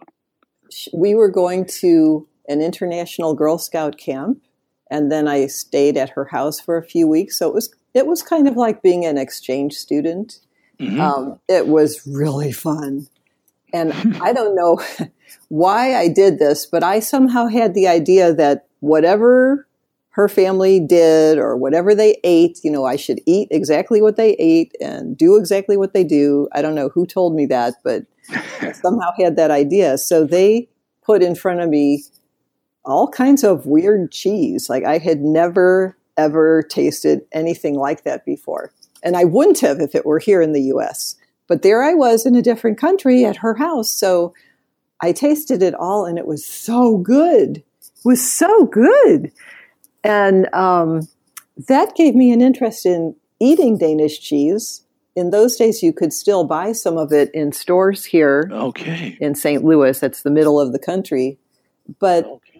We 0.93 1.15
were 1.15 1.29
going 1.29 1.65
to 1.81 2.27
an 2.47 2.61
international 2.61 3.33
Girl 3.33 3.57
Scout 3.57 3.97
camp, 3.97 4.39
and 4.89 5.11
then 5.11 5.27
I 5.27 5.47
stayed 5.47 5.97
at 5.97 6.11
her 6.11 6.25
house 6.25 6.59
for 6.59 6.77
a 6.77 6.83
few 6.83 7.07
weeks. 7.07 7.37
So 7.37 7.49
it 7.49 7.53
was 7.53 7.73
it 7.93 8.07
was 8.07 8.21
kind 8.21 8.47
of 8.47 8.55
like 8.55 8.81
being 8.81 9.05
an 9.05 9.17
exchange 9.17 9.73
student. 9.73 10.39
Mm-hmm. 10.79 10.99
Um, 10.99 11.39
it 11.47 11.67
was 11.67 12.05
really 12.05 12.51
fun. 12.51 13.07
And 13.73 13.93
I 14.21 14.33
don't 14.33 14.55
know 14.55 14.79
why 15.49 15.95
I 15.95 16.07
did 16.07 16.39
this, 16.39 16.65
but 16.65 16.83
I 16.83 16.99
somehow 16.99 17.47
had 17.47 17.73
the 17.73 17.87
idea 17.87 18.33
that 18.33 18.67
whatever 18.79 19.67
her 20.11 20.29
family 20.29 20.79
did 20.79 21.37
or 21.37 21.57
whatever 21.57 21.93
they 21.93 22.17
ate, 22.23 22.59
you 22.63 22.71
know, 22.71 22.85
I 22.85 22.95
should 22.95 23.19
eat 23.25 23.49
exactly 23.51 24.01
what 24.01 24.15
they 24.15 24.31
ate 24.35 24.73
and 24.79 25.17
do 25.17 25.35
exactly 25.35 25.75
what 25.75 25.93
they 25.93 26.05
do. 26.05 26.47
I 26.53 26.61
don't 26.61 26.75
know 26.75 26.87
who 26.87 27.05
told 27.05 27.35
me 27.35 27.45
that, 27.47 27.73
but 27.83 28.05
I 28.61 28.71
somehow 28.83 29.11
had 29.17 29.35
that 29.35 29.51
idea. 29.51 29.97
So 29.97 30.23
they 30.23 30.69
put 31.03 31.21
in 31.21 31.35
front 31.35 31.59
of 31.59 31.69
me 31.69 32.05
all 32.85 33.09
kinds 33.09 33.43
of 33.43 33.65
weird 33.65 34.11
cheese. 34.11 34.69
Like 34.69 34.85
I 34.85 34.99
had 34.99 35.19
never, 35.19 35.97
ever 36.15 36.63
tasted 36.63 37.21
anything 37.33 37.75
like 37.75 38.05
that 38.05 38.23
before. 38.25 38.71
And 39.05 39.15
I 39.15 39.23
wouldn't 39.23 39.61
have 39.61 39.79
if 39.79 39.95
it 39.95 40.05
were 40.05 40.19
here 40.19 40.41
in 40.41 40.51
the 40.51 40.63
US. 40.63 41.15
But 41.47 41.61
there 41.61 41.83
I 41.83 41.93
was 41.93 42.25
in 42.25 42.35
a 42.35 42.41
different 42.41 42.77
country 42.77 43.23
at 43.23 43.37
her 43.37 43.53
house. 43.53 43.91
So 43.91 44.33
I 45.01 45.11
tasted 45.11 45.61
it 45.61 45.75
all 45.75 46.05
and 46.05 46.17
it 46.17 46.27
was 46.27 46.45
so 46.45 46.97
good. 46.97 47.57
It 47.57 47.91
was 48.03 48.29
so 48.29 48.65
good. 48.65 49.31
And 50.03 50.53
um, 50.53 51.07
that 51.67 51.95
gave 51.95 52.15
me 52.15 52.31
an 52.31 52.41
interest 52.41 52.85
in 52.85 53.15
eating 53.39 53.77
Danish 53.77 54.19
cheese. 54.19 54.81
In 55.15 55.29
those 55.29 55.55
days, 55.55 55.81
you 55.81 55.93
could 55.93 56.11
still 56.11 56.43
buy 56.43 56.73
some 56.73 56.97
of 56.97 57.13
it 57.13 57.31
in 57.33 57.53
stores 57.53 58.03
here 58.03 58.49
okay. 58.51 59.17
in 59.21 59.33
St. 59.33 59.63
Louis. 59.63 59.97
That's 59.97 60.23
the 60.23 60.31
middle 60.31 60.59
of 60.59 60.73
the 60.73 60.79
country. 60.79 61.37
But 61.99 62.25
okay. 62.25 62.54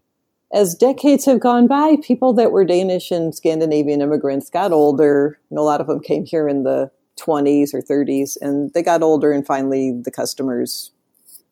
As 0.56 0.74
decades 0.74 1.26
have 1.26 1.42
gone 1.42 1.68
by, 1.68 1.98
people 2.02 2.32
that 2.34 2.54
were 2.54 2.64
Danish 2.64 3.12
and 3.12 3.36
Scandinavian 3.36 4.02
immigrants 4.02 4.50
got 4.50 4.72
older. 4.72 5.38
And 5.50 5.60
a 5.60 5.62
lot 5.62 5.82
of 5.82 5.88
them 5.88 6.00
came 6.00 6.26
here 6.26 6.48
in 6.48 6.64
the 6.64 6.90
20s 7.20 7.74
or 7.74 7.82
30s, 7.82 8.38
and 8.40 8.74
they 8.74 8.82
got 8.82 9.04
older, 9.04 9.34
and 9.34 9.46
finally 9.46 9.92
the 9.92 10.12
customers 10.12 10.92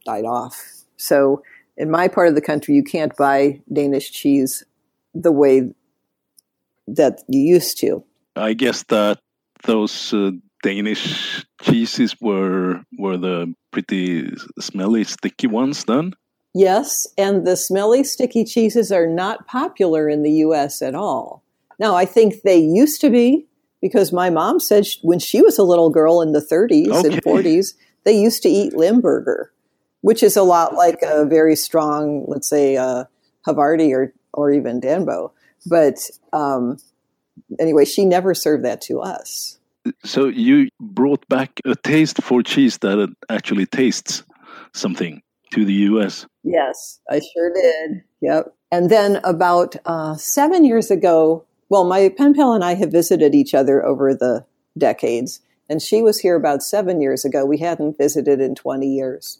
died 0.06 0.24
off. 0.24 0.56
So, 0.96 1.44
in 1.76 1.92
my 1.92 2.08
part 2.08 2.30
of 2.30 2.36
the 2.36 2.42
country, 2.42 2.76
you 2.76 2.84
can't 2.84 3.16
buy 3.18 3.62
Danish 3.72 4.12
cheese 4.12 4.64
the 5.14 5.32
way 5.32 5.74
that 6.88 7.24
you 7.28 7.42
used 7.42 7.78
to. 7.80 8.04
I 8.38 8.54
guess 8.54 8.84
that 8.84 9.20
those 9.64 10.14
uh, 10.14 10.32
Danish 10.62 11.46
cheeses 11.62 12.16
were 12.22 12.82
were 12.98 13.18
the 13.18 13.54
pretty 13.72 14.34
smelly, 14.60 15.04
sticky 15.04 15.48
ones 15.48 15.84
then. 15.86 16.14
Yes, 16.54 17.08
and 17.18 17.48
the 17.48 17.58
smelly, 17.58 18.04
sticky 18.04 18.46
cheeses 18.46 18.92
are 18.92 19.08
not 19.08 19.48
popular 19.48 20.08
in 20.08 20.22
the 20.22 20.32
U.S. 20.32 20.82
at 20.82 20.94
all. 20.94 21.44
Now, 21.80 21.96
I 21.96 22.06
think 22.06 22.42
they 22.44 22.58
used 22.58 23.02
to 23.02 23.10
be 23.10 23.48
because 23.82 24.14
my 24.14 24.30
mom 24.30 24.60
said 24.60 24.86
she, 24.86 25.00
when 25.02 25.20
she 25.20 25.42
was 25.42 25.58
a 25.58 25.64
little 25.64 25.90
girl 25.90 26.22
in 26.22 26.32
the 26.32 26.40
30s 26.40 26.90
okay. 26.90 27.16
and 27.16 27.24
40s, 27.24 27.74
they 28.06 28.14
used 28.18 28.44
to 28.44 28.50
eat 28.50 28.76
Limburger, 28.76 29.52
which 30.02 30.22
is 30.22 30.38
a 30.38 30.44
lot 30.44 30.76
like 30.76 31.00
a 31.02 31.26
very 31.26 31.56
strong, 31.56 32.24
let's 32.28 32.48
say, 32.48 32.78
uh, 32.78 33.06
Havarti 33.48 33.92
or, 33.92 34.14
or 34.34 34.52
even 34.52 34.80
Danbo. 34.80 35.34
But 35.66 35.98
um, 36.32 36.78
anyway, 37.60 37.86
she 37.86 38.06
never 38.06 38.34
served 38.36 38.64
that 38.64 38.80
to 38.82 39.02
us. 39.02 39.58
So 40.06 40.28
you 40.28 40.70
brought 40.80 41.28
back 41.28 41.60
a 41.66 41.76
taste 41.76 42.22
for 42.22 42.44
cheese 42.44 42.78
that 42.80 43.14
actually 43.30 43.66
tastes 43.66 44.24
something 44.74 45.22
to 45.54 45.66
the 45.66 45.74
U.S. 45.74 46.26
Yes, 46.44 47.00
I 47.10 47.20
sure 47.34 47.54
did. 47.54 48.04
Yep. 48.22 48.54
And 48.72 48.90
then 48.90 49.20
about 49.24 49.76
uh, 49.86 50.16
seven 50.16 50.66
years 50.66 50.90
ago, 50.92 51.46
well, 51.70 51.86
my 51.86 52.10
pen 52.10 52.34
pal 52.34 52.54
and 52.54 52.64
I 52.64 52.76
have 52.76 52.92
visited 52.92 53.34
each 53.36 53.54
other 53.54 53.86
over 53.86 54.14
the 54.14 54.46
decades, 54.78 55.42
and 55.70 55.82
she 55.82 56.02
was 56.02 56.20
here 56.20 56.36
about 56.36 56.64
seven 56.64 57.02
years 57.02 57.24
ago. 57.24 57.46
We 57.46 57.60
hadn't 57.60 57.98
visited 57.98 58.42
in 58.42 58.56
20 58.56 58.88
years. 58.88 59.40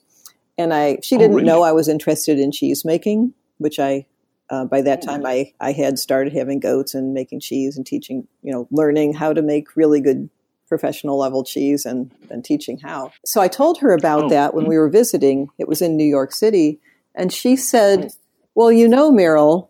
And 0.58 0.74
I, 0.74 1.00
she 1.02 1.16
oh, 1.16 1.20
didn't 1.20 1.34
oh, 1.34 1.38
really? 1.38 1.48
know 1.48 1.64
I 1.64 1.72
was 1.72 1.88
interested 1.88 2.40
in 2.40 2.52
cheese 2.52 2.86
making, 2.86 3.34
which 3.58 3.80
I, 3.80 4.06
uh, 4.50 4.66
by 4.66 4.82
that 4.82 5.02
time, 5.02 5.26
I, 5.26 5.54
I 5.60 5.72
had 5.72 5.98
started 5.98 6.34
having 6.34 6.60
goats 6.60 6.94
and 6.94 7.14
making 7.14 7.40
cheese 7.40 7.76
and 7.76 7.86
teaching, 7.86 8.28
you 8.44 8.52
know, 8.52 8.68
learning 8.70 9.14
how 9.14 9.34
to 9.34 9.42
make 9.42 9.76
really 9.76 10.00
good 10.00 10.30
professional 10.74 11.20
level 11.20 11.44
cheese 11.44 11.86
and, 11.86 12.12
and 12.32 12.44
teaching 12.44 12.80
how. 12.80 13.12
So 13.24 13.42
I 13.42 13.48
told 13.48 13.80
her 13.80 13.92
about 13.94 14.24
oh. 14.24 14.30
that 14.30 14.56
when 14.56 14.66
we 14.66 14.76
were 14.76 14.90
visiting. 14.90 15.50
It 15.60 15.68
was 15.68 15.84
in 15.84 15.96
New 15.96 16.04
York 16.18 16.32
City. 16.34 16.80
And 17.14 17.32
she 17.32 17.56
said, 17.56 18.12
Well, 18.56 18.72
you 18.72 18.88
know, 18.88 19.12
Merryl, 19.12 19.70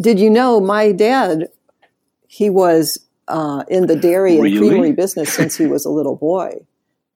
did 0.00 0.18
you 0.18 0.28
know 0.28 0.60
my 0.60 0.90
dad 0.90 1.48
he 2.26 2.50
was 2.50 3.06
uh, 3.28 3.64
in 3.68 3.86
the 3.86 3.96
dairy 4.08 4.36
and 4.38 4.58
creamery 4.58 4.92
business 4.92 5.32
since 5.32 5.56
he 5.56 5.66
was 5.66 5.84
a 5.84 5.90
little 5.90 6.16
boy, 6.16 6.64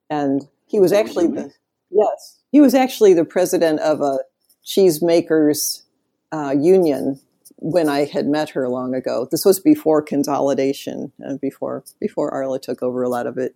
and 0.09 0.47
he 0.67 0.79
was 0.79 0.93
actually 0.93 1.27
the 1.27 1.51
yes 1.89 2.39
he 2.51 2.61
was 2.61 2.73
actually 2.73 3.13
the 3.13 3.25
president 3.25 3.79
of 3.81 4.01
a 4.01 4.19
cheesemakers 4.65 5.83
uh, 6.31 6.55
union 6.57 7.19
when 7.65 7.89
I 7.89 8.05
had 8.05 8.27
met 8.27 8.51
her 8.51 8.69
long 8.69 8.93
ago. 8.93 9.27
This 9.31 9.43
was 9.43 9.59
before 9.59 10.01
consolidation 10.01 11.11
and 11.19 11.41
before 11.41 11.83
before 11.99 12.31
Arla 12.31 12.59
took 12.59 12.83
over 12.83 13.01
a 13.03 13.09
lot 13.09 13.27
of 13.27 13.37
it. 13.37 13.55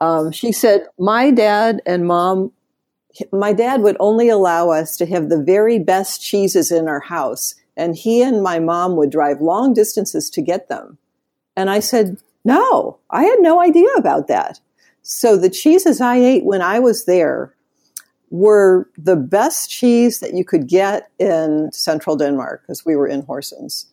Um, 0.00 0.32
she 0.32 0.52
said, 0.52 0.86
"My 0.98 1.30
dad 1.30 1.80
and 1.86 2.06
mom." 2.06 2.52
My 3.32 3.52
dad 3.52 3.80
would 3.80 3.96
only 3.98 4.28
allow 4.28 4.70
us 4.70 4.96
to 4.98 5.06
have 5.06 5.28
the 5.28 5.42
very 5.42 5.78
best 5.78 6.22
cheeses 6.22 6.70
in 6.70 6.86
our 6.86 7.00
house 7.00 7.54
and 7.78 7.94
he 7.96 8.22
and 8.22 8.42
my 8.42 8.58
mom 8.58 8.96
would 8.96 9.10
drive 9.10 9.40
long 9.40 9.72
distances 9.72 10.28
to 10.30 10.42
get 10.42 10.68
them. 10.68 10.98
And 11.56 11.70
I 11.70 11.78
said, 11.78 12.18
no, 12.44 12.98
I 13.10 13.24
had 13.24 13.38
no 13.40 13.62
idea 13.62 13.88
about 13.96 14.26
that. 14.26 14.60
So 15.02 15.36
the 15.36 15.48
cheeses 15.48 16.00
I 16.00 16.16
ate 16.16 16.44
when 16.44 16.60
I 16.60 16.80
was 16.80 17.04
there 17.04 17.54
were 18.30 18.88
the 18.96 19.16
best 19.16 19.70
cheese 19.70 20.20
that 20.20 20.34
you 20.34 20.44
could 20.44 20.68
get 20.68 21.10
in 21.18 21.70
central 21.72 22.16
Denmark 22.16 22.62
because 22.62 22.84
we 22.84 22.96
were 22.96 23.06
in 23.06 23.22
Horsens. 23.22 23.86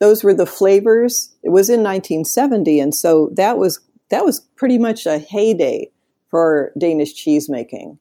Those 0.00 0.22
were 0.22 0.34
the 0.34 0.46
flavors. 0.46 1.34
It 1.42 1.50
was 1.50 1.68
in 1.68 1.80
1970, 1.82 2.80
and 2.80 2.94
so 2.94 3.30
that 3.34 3.58
was 3.58 3.80
that 4.10 4.24
was 4.24 4.40
pretty 4.56 4.78
much 4.78 5.06
a 5.06 5.18
heyday 5.18 5.90
for 6.30 6.72
Danish 6.78 7.14
cheese 7.14 7.48
making. 7.48 7.98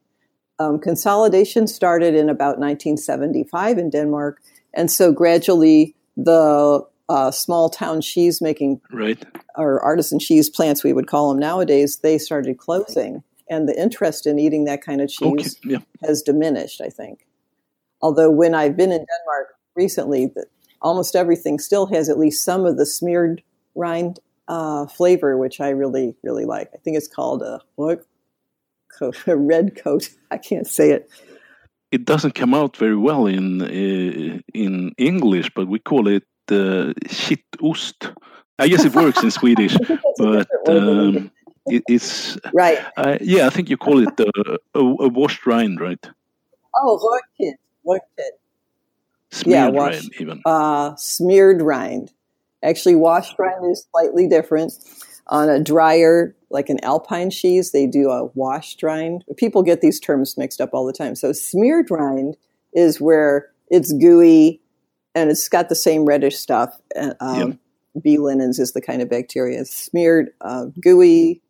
Um, 0.60 0.80
consolidation 0.80 1.68
started 1.68 2.16
in 2.16 2.30
about 2.30 2.60
1975 2.60 3.78
in 3.78 3.90
Denmark, 3.90 4.42
and 4.74 4.92
so 4.92 5.12
gradually 5.12 5.96
the 6.16 6.86
uh, 7.10 7.32
small 7.32 7.70
town 7.70 8.02
cheese 8.02 8.42
making 8.42 8.82
right. 8.92 9.24
or 9.56 9.82
artisan 9.82 10.20
cheese 10.20 10.50
plants, 10.50 10.84
we 10.84 10.94
would 10.94 11.08
call 11.08 11.30
them 11.30 11.40
nowadays, 11.40 11.98
they 11.98 12.18
started 12.18 12.58
closing. 12.58 13.24
And 13.50 13.68
the 13.68 13.80
interest 13.80 14.28
in 14.28 14.40
eating 14.40 14.66
that 14.66 14.82
kind 14.82 15.02
of 15.02 15.10
cheese 15.10 15.58
okay. 15.58 15.74
yeah. 15.74 15.78
has 16.06 16.22
diminished, 16.22 16.82
I 16.82 16.90
think. 16.90 17.26
Although 18.02 18.30
when 18.30 18.54
I've 18.54 18.76
been 18.76 18.92
in 18.92 19.06
Denmark 19.06 19.56
recently, 19.76 20.28
that 20.36 20.48
almost 20.82 21.16
everything 21.16 21.60
still 21.60 21.86
has 21.88 22.10
at 22.10 22.20
least 22.20 22.44
some 22.44 22.66
of 22.66 22.78
the 22.78 22.86
smeared 22.86 23.42
rind 23.76 24.20
uh, 24.48 24.86
flavor, 24.86 25.38
which 25.38 25.60
I 25.60 25.70
really, 25.70 26.16
really 26.24 26.46
like. 26.46 26.70
I 26.74 26.78
think 26.78 26.98
it's 26.98 27.08
called 27.08 27.42
a 27.42 27.62
what? 27.76 28.06
Coat, 28.98 29.18
A 29.28 29.36
red 29.36 29.76
coat. 29.76 30.10
I 30.32 30.38
can't 30.38 30.68
say 30.68 30.92
it 30.92 31.10
it 31.92 32.06
doesn't 32.06 32.36
come 32.36 32.54
out 32.54 32.78
very 32.78 32.96
well 32.96 33.28
in 33.28 33.62
uh, 33.62 34.40
in 34.54 34.94
English, 34.98 35.50
but 35.56 35.68
we 35.68 35.80
call 35.80 36.08
it 36.08 36.24
uh, 36.52 36.94
kittost. 37.08 38.14
I 38.60 38.68
guess 38.68 38.86
it 38.86 38.96
works 38.96 39.24
in 39.24 39.32
Swedish, 39.40 39.78
but 40.18 40.48
um, 40.68 41.32
it, 41.68 41.84
it's 41.88 42.38
right. 42.54 42.80
Uh, 42.98 43.18
yeah, 43.22 43.48
I 43.48 43.50
think 43.50 43.70
you 43.70 43.78
call 43.78 44.00
it 44.00 44.20
a, 44.20 44.58
a, 44.76 44.80
a 44.80 45.10
washed 45.10 45.46
rind, 45.46 45.80
right? 45.80 46.04
Oh, 46.76 47.20
Röttgen. 47.40 47.54
Röttgen. 47.86 48.32
Smeared 49.32 49.74
yeah, 49.74 49.80
wash, 49.80 49.94
rind, 49.94 50.12
even. 50.20 50.42
Uh, 50.46 50.96
smeared 50.96 51.62
rind. 51.62 52.12
Actually, 52.64 52.96
washed 52.96 53.36
rind 53.38 53.70
is 53.70 53.86
slightly 53.92 54.28
different. 54.28 54.74
On 55.28 55.50
a 55.50 55.62
drier, 55.62 56.34
like 56.50 56.70
an 56.70 56.82
alpine 56.84 57.30
cheese, 57.30 57.72
they 57.72 57.86
do 57.86 58.10
a 58.10 58.26
washed 58.34 58.82
rind. 58.82 59.26
People 59.36 59.62
get 59.62 59.82
these 59.82 60.00
terms 60.00 60.38
mixed 60.38 60.62
up 60.62 60.70
all 60.74 60.86
the 60.86 60.94
time. 60.94 61.16
So, 61.16 61.34
smeared 61.34 61.92
rind 61.92 62.38
is 62.74 63.02
where 63.02 63.50
it's 63.70 63.92
gooey 63.92 64.62
and 65.14 65.30
it's 65.30 65.50
got 65.50 65.68
the 65.68 65.76
same 65.76 66.06
reddish 66.06 66.38
stuff. 66.38 66.80
Um, 67.20 67.50
yep. 67.50 67.58
B. 68.02 68.18
linens 68.18 68.60
is 68.60 68.74
the 68.74 68.82
kind 68.82 69.02
of 69.02 69.10
bacteria. 69.10 69.60
It's 69.60 69.76
smeared, 69.76 70.30
uh, 70.42 70.68
gooey. 70.80 71.42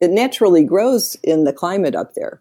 It 0.00 0.10
naturally 0.10 0.64
grows 0.64 1.16
in 1.22 1.44
the 1.44 1.52
climate 1.52 1.94
up 1.94 2.14
there 2.14 2.40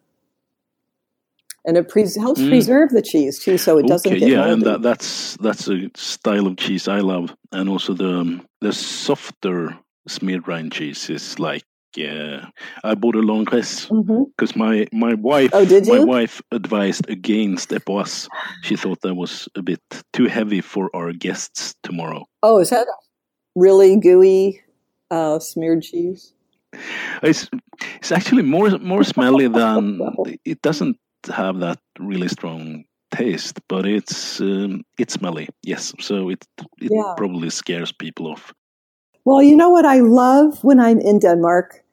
and 1.67 1.75
it 1.75 1.89
pre- 1.89 2.09
helps 2.17 2.39
mm. 2.39 2.49
preserve 2.49 2.89
the 2.91 3.01
cheese 3.01 3.37
too, 3.37 3.57
so 3.57 3.77
it 3.77 3.87
doesn't 3.87 4.09
okay, 4.09 4.19
get 4.19 4.29
yeah, 4.29 4.37
moldy. 4.37 4.53
and 4.53 4.61
that, 4.63 4.81
that's 4.81 5.35
that's 5.37 5.67
a 5.67 5.91
style 5.95 6.47
of 6.47 6.55
cheese 6.57 6.87
I 6.87 7.01
love, 7.01 7.35
and 7.51 7.69
also 7.69 7.93
the 7.93 8.39
the 8.61 8.71
softer 8.71 9.77
smeared 10.07 10.47
rind 10.47 10.71
cheese 10.71 11.09
is 11.09 11.37
like 11.37 11.63
yeah, 11.95 12.45
I 12.83 12.95
bought 12.95 13.15
a 13.15 13.19
Langres 13.19 13.87
because 13.89 14.53
mm-hmm. 14.53 14.59
my 14.59 14.87
my 14.93 15.13
wife 15.15 15.49
oh, 15.53 15.65
did 15.65 15.87
my 15.87 15.99
wife 15.99 16.41
advised 16.51 17.09
against 17.09 17.71
Epoisses. 17.71 18.29
She 18.63 18.77
thought 18.77 19.01
that 19.01 19.15
was 19.15 19.49
a 19.55 19.61
bit 19.61 19.81
too 20.13 20.25
heavy 20.25 20.61
for 20.61 20.89
our 20.95 21.11
guests 21.11 21.75
tomorrow. 21.83 22.25
Oh, 22.43 22.59
is 22.59 22.69
that 22.69 22.87
really 23.55 23.97
gooey 23.97 24.61
uh, 25.11 25.39
smeared 25.39 25.81
cheese? 25.81 26.33
It's 27.23 27.49
it's 27.97 28.11
actually 28.11 28.43
more 28.43 28.69
more 28.79 29.03
smelly 29.03 29.47
than 29.59 30.01
it 30.45 30.61
doesn't 30.61 30.97
have 31.33 31.59
that 31.59 31.79
really 31.99 32.27
strong 32.27 32.85
taste, 33.11 33.59
but 33.67 33.85
it's 33.85 34.41
um, 34.41 34.83
it's 34.97 35.13
smelly. 35.13 35.47
Yes, 35.63 35.93
so 35.99 36.29
it 36.29 36.45
it 36.81 36.91
yeah. 36.91 37.13
probably 37.17 37.49
scares 37.49 37.91
people 37.91 38.27
off. 38.27 38.53
Well, 39.25 39.41
you 39.41 39.55
know 39.55 39.69
what 39.69 39.85
I 39.85 39.99
love 39.99 40.63
when 40.63 40.79
I'm 40.79 40.99
in 40.99 41.19
Denmark? 41.19 41.83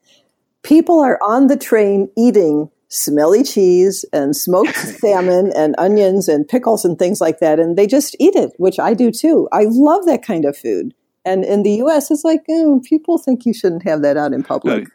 People 0.63 1.01
are 1.01 1.19
on 1.21 1.47
the 1.47 1.57
train 1.57 2.09
eating 2.17 2.69
smelly 2.87 3.43
cheese 3.43 4.05
and 4.13 4.35
smoked 4.35 4.75
salmon 4.99 5.51
and 5.55 5.75
onions 5.77 6.29
and 6.29 6.47
pickles 6.47 6.85
and 6.85 6.97
things 6.97 7.19
like 7.21 7.39
that, 7.39 7.59
and 7.59 7.77
they 7.77 7.87
just 7.87 8.15
eat 8.19 8.35
it, 8.35 8.51
which 8.57 8.79
I 8.79 8.93
do 8.93 9.11
too. 9.11 9.47
I 9.51 9.65
love 9.69 10.05
that 10.05 10.23
kind 10.23 10.45
of 10.45 10.57
food. 10.57 10.93
And 11.25 11.43
in 11.43 11.63
the 11.63 11.71
U.S., 11.85 12.11
it's 12.11 12.23
like 12.23 12.43
oh, 12.49 12.81
people 12.87 13.17
think 13.17 13.45
you 13.45 13.53
shouldn't 13.53 13.83
have 13.83 14.01
that 14.03 14.15
out 14.15 14.33
in 14.33 14.43
public. 14.43 14.87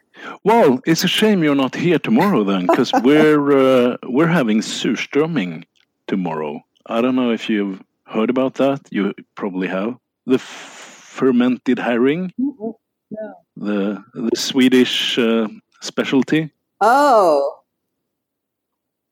Well, 0.43 0.79
it's 0.85 1.03
a 1.03 1.07
shame 1.07 1.43
you're 1.43 1.55
not 1.55 1.75
here 1.75 1.99
tomorrow 1.99 2.43
then, 2.43 2.67
because 2.67 2.91
we're 3.03 3.51
uh, 3.51 3.97
we're 4.03 4.27
having 4.27 4.61
surströmming 4.61 5.65
tomorrow. 6.07 6.61
I 6.85 7.01
don't 7.01 7.15
know 7.15 7.31
if 7.31 7.49
you've 7.49 7.81
heard 8.05 8.29
about 8.29 8.55
that. 8.55 8.81
You 8.89 9.13
probably 9.35 9.67
have 9.67 9.97
the 10.25 10.39
fermented 10.39 11.79
herring, 11.79 12.33
no. 12.37 12.79
the 13.57 14.03
the 14.13 14.35
Swedish 14.35 15.17
uh, 15.17 15.47
specialty. 15.81 16.51
Oh. 16.79 17.57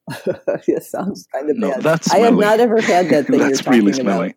it 0.68 0.84
sounds 0.84 1.28
kind 1.32 1.52
of 1.52 1.58
no, 1.58 1.72
bad. 1.72 1.84
That's 1.84 2.12
I 2.12 2.20
have 2.20 2.34
not 2.34 2.60
ever 2.60 2.82
had 2.82 3.10
that 3.10 3.28
thing 3.28 3.40
that's 3.40 3.66
really 3.68 3.94
smelly. 3.94 4.28
about. 4.28 4.36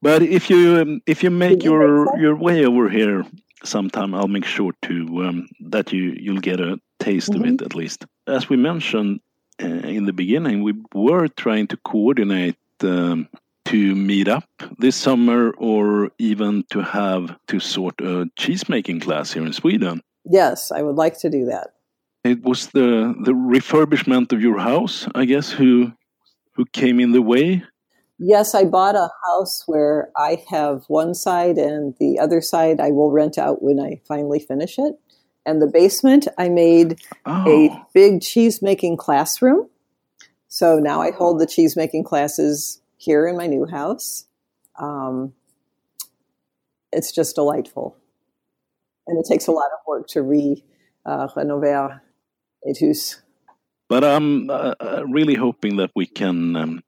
But 0.00 0.22
if 0.22 0.48
you 0.50 0.76
um, 0.80 1.00
if 1.06 1.22
you 1.22 1.30
make 1.30 1.64
your 1.64 2.18
your 2.18 2.36
way 2.36 2.64
over 2.64 2.88
here 2.88 3.24
sometime 3.64 4.14
I'll 4.14 4.28
make 4.28 4.44
sure 4.44 4.72
to 4.82 4.94
um, 5.24 5.48
that 5.60 5.92
you 5.92 6.16
you'll 6.18 6.40
get 6.40 6.60
a 6.60 6.80
taste 7.00 7.30
mm-hmm. 7.30 7.42
of 7.42 7.48
it 7.48 7.56
mm-hmm. 7.56 7.66
at 7.66 7.74
least. 7.74 8.06
As 8.26 8.48
we 8.48 8.56
mentioned 8.56 9.20
uh, 9.62 9.66
in 9.66 10.04
the 10.04 10.12
beginning, 10.12 10.62
we 10.62 10.74
were 10.94 11.28
trying 11.28 11.66
to 11.68 11.76
coordinate 11.78 12.56
um, 12.82 13.28
to 13.64 13.94
meet 13.94 14.28
up 14.28 14.48
this 14.78 14.96
summer, 14.96 15.50
or 15.58 16.10
even 16.18 16.64
to 16.70 16.80
have 16.80 17.36
to 17.48 17.60
sort 17.60 18.00
a 18.00 18.30
cheese 18.38 18.68
making 18.68 19.00
class 19.00 19.32
here 19.32 19.44
in 19.44 19.52
Sweden. 19.52 20.00
Yes, 20.24 20.72
I 20.72 20.82
would 20.82 20.96
like 20.96 21.18
to 21.18 21.28
do 21.28 21.44
that. 21.46 21.68
It 22.24 22.42
was 22.42 22.68
the 22.68 23.14
the 23.24 23.32
refurbishment 23.32 24.32
of 24.32 24.40
your 24.40 24.58
house, 24.58 25.06
I 25.14 25.24
guess, 25.24 25.50
who 25.50 25.92
who 26.52 26.64
came 26.72 27.00
in 27.00 27.12
the 27.12 27.22
way. 27.22 27.62
Yes, 28.18 28.54
I 28.54 28.64
bought 28.64 28.96
a 28.96 29.10
house 29.24 29.62
where 29.66 30.10
I 30.16 30.42
have 30.50 30.84
one 30.88 31.14
side 31.14 31.56
and 31.56 31.94
the 32.00 32.18
other 32.18 32.40
side 32.40 32.80
I 32.80 32.90
will 32.90 33.12
rent 33.12 33.38
out 33.38 33.62
when 33.62 33.78
I 33.78 34.00
finally 34.08 34.40
finish 34.40 34.78
it. 34.78 34.94
And 35.46 35.62
the 35.62 35.68
basement, 35.68 36.26
I 36.36 36.48
made 36.48 37.00
oh. 37.24 37.48
a 37.48 37.86
big 37.94 38.20
cheese 38.20 38.60
making 38.60 38.96
classroom. 38.96 39.68
So 40.48 40.78
now 40.78 41.00
I 41.00 41.12
hold 41.12 41.40
the 41.40 41.46
cheese 41.46 41.76
making 41.76 42.04
classes 42.04 42.82
here 42.96 43.26
in 43.26 43.36
my 43.36 43.46
new 43.46 43.66
house. 43.66 44.26
Um, 44.78 45.32
it's 46.92 47.12
just 47.12 47.36
delightful. 47.36 47.96
And 49.06 49.18
it 49.18 49.26
takes 49.28 49.46
a 49.46 49.52
lot 49.52 49.70
of 49.72 49.78
work 49.86 50.08
to 50.08 50.22
re 50.22 50.64
uh, 51.06 51.28
renover. 51.28 52.00
But 53.88 54.04
I'm 54.04 54.50
uh, 54.50 54.74
uh, 54.80 55.04
really 55.08 55.34
hoping 55.34 55.76
that 55.76 55.90
we 55.96 56.06
can 56.06 56.56
um, 56.56 56.82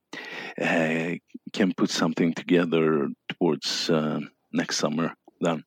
uh, 0.61 1.11
can 1.53 1.73
put 1.75 1.89
something 1.89 2.33
together 2.33 3.07
towards 3.29 3.89
uh, 3.89 4.19
next 4.53 4.77
summer 4.77 5.15
then. 5.39 5.63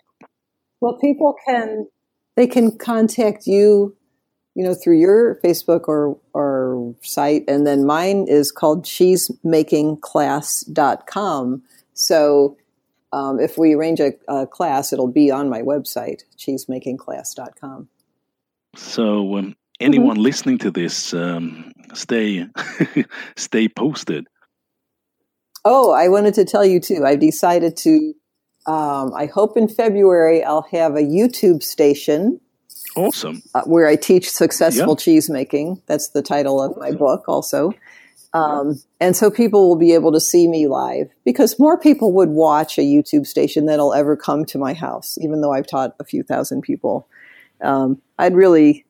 Well 0.81 0.99
people 0.99 1.35
can 1.47 1.89
they 2.37 2.47
can 2.47 2.79
contact 2.79 3.47
you 3.47 3.97
you 4.55 4.63
know 4.63 4.75
through 4.75 4.99
your 4.99 5.41
facebook 5.45 5.89
or 5.89 6.17
or 6.33 6.95
site 7.03 7.43
and 7.49 7.67
then 7.67 7.85
mine 7.85 8.27
is 8.29 8.53
called 8.53 8.85
cheesemakingclass.com 8.85 11.63
so 11.93 12.57
um, 13.13 13.39
if 13.39 13.59
we 13.59 13.75
arrange 13.75 14.01
a, 14.01 14.15
a, 14.29 14.47
class 14.47 14.91
it'll 14.93 15.07
be 15.07 15.31
on 15.31 15.49
my 15.49 15.63
website 15.63 16.25
cheesemakingclass.com 16.39 17.89
so 18.77 19.37
um, 19.37 19.55
anyone 19.81 20.17
mm-hmm. 20.17 20.23
listening 20.23 20.59
to 20.59 20.71
this 20.71 21.15
um, 21.15 21.73
stay 21.93 22.47
stay 23.37 23.69
posted 23.69 24.27
Oh, 25.65 25.93
I 25.93 26.09
wanted 26.09 26.35
to 26.35 26.45
tell 26.45 26.65
you 26.65 26.79
too. 26.79 27.05
I've 27.05 27.21
decided 27.21 27.77
to. 27.79 28.15
Um, 28.67 29.13
I 29.15 29.27
hope 29.27 29.57
in 29.57 29.69
February 29.69 30.43
I'll 30.43 30.67
have 30.73 30.95
a 30.95 31.03
YouTube 31.03 31.63
station. 31.63 32.41
Awesome. 32.97 33.43
Uh, 33.55 33.63
where 33.63 33.87
I 33.87 33.97
teach 33.97 34.31
successful 34.31 34.95
cheese 34.97 35.29
making. 35.29 35.83
That's 35.87 36.11
the 36.11 36.23
title 36.23 36.63
of 36.63 36.77
my 36.77 36.93
book, 36.93 37.25
also. 37.27 37.73
Um, 38.33 38.81
and 39.01 39.17
so 39.17 39.31
people 39.31 39.69
will 39.69 39.77
be 39.77 39.93
able 39.95 40.13
to 40.13 40.21
see 40.21 40.49
me 40.49 40.67
live 40.67 41.09
because 41.25 41.59
more 41.59 41.79
people 41.79 42.13
would 42.15 42.31
watch 42.31 42.79
a 42.79 42.83
YouTube 42.83 43.27
station 43.27 43.67
than'll 43.67 43.95
ever 43.95 44.17
come 44.17 44.45
to 44.47 44.59
my 44.59 44.75
house, 44.75 45.19
even 45.21 45.41
though 45.41 45.53
I've 45.53 45.67
taught 45.67 45.95
a 45.99 46.05
few 46.05 46.23
thousand 46.23 46.63
people. 46.63 47.09
Um, 47.61 48.01
I'd 48.19 48.35
really, 48.35 48.85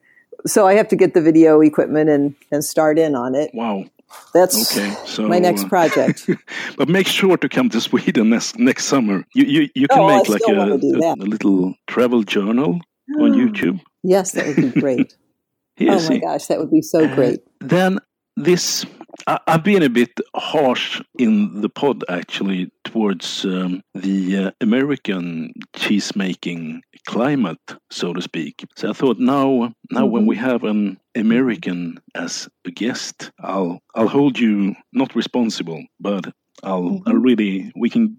so 0.47 0.67
I 0.67 0.75
have 0.75 0.89
to 0.89 0.97
get 0.97 1.15
the 1.15 1.21
video 1.21 1.61
equipment 1.61 2.11
and, 2.11 2.35
and 2.51 2.65
start 2.65 2.99
in 2.99 3.15
on 3.15 3.35
it. 3.35 3.51
Wow. 3.55 3.85
That's 4.33 4.77
okay, 4.77 4.95
so, 5.07 5.27
my 5.27 5.41
next 5.41 5.69
project. 5.69 6.29
but 6.77 6.89
make 6.89 7.09
sure 7.09 7.37
to 7.37 7.49
come 7.49 7.69
to 7.71 7.81
Sweden 7.81 8.31
next 8.31 8.59
next 8.59 8.85
summer. 8.85 9.25
You 9.35 9.45
you, 9.45 9.69
you 9.75 9.89
can 9.89 9.99
oh, 9.99 10.07
make 10.07 10.29
like 10.29 10.43
a, 10.49 10.53
a, 10.53 11.15
a, 11.15 11.27
little 11.27 11.75
travel 11.89 12.23
journal 12.23 12.81
on 13.19 13.33
YouTube. 13.33 13.81
Yes, 14.05 14.33
that 14.33 14.47
would 14.47 14.57
be 14.57 14.81
great. 14.81 15.17
oh 15.81 16.09
my 16.09 16.19
gosh, 16.19 16.47
that 16.47 16.61
would 16.61 16.71
be 16.71 16.83
so 16.83 17.05
uh, 17.05 17.15
great. 17.15 17.41
Then 17.61 17.99
this 18.37 18.85
I, 19.27 19.39
have 19.47 19.63
been 19.63 19.83
a 19.83 19.89
bit 19.89 20.13
harsh 20.35 21.01
in 21.19 21.61
the 21.61 21.69
pod 21.69 22.05
actually 22.09 22.71
towards 22.85 23.45
um, 23.45 23.83
the 23.95 24.37
uh, 24.37 24.51
American 24.61 25.53
cheese 25.75 26.17
making 26.17 26.83
climate, 27.07 27.77
so 27.91 28.13
to 28.13 28.21
speak. 28.21 28.67
So 28.77 28.91
I 28.91 28.93
thought 28.93 29.19
now, 29.19 29.73
now 29.91 30.03
mm-hmm. 30.03 30.11
when 30.11 30.27
we 30.27 30.37
have 30.37 30.65
an 30.65 30.99
American 31.15 32.01
as 32.15 32.49
a 32.65 32.71
guest, 32.71 33.31
I'll 33.41 33.81
I'll 33.95 34.09
hold 34.09 34.39
you 34.39 34.75
not 34.93 35.15
responsible, 35.15 35.85
but 36.01 36.27
I'll 36.63 36.83
mm-hmm. 36.83 37.09
I'll 37.09 37.15
really 37.15 37.73
we 37.77 37.91
can 37.91 38.19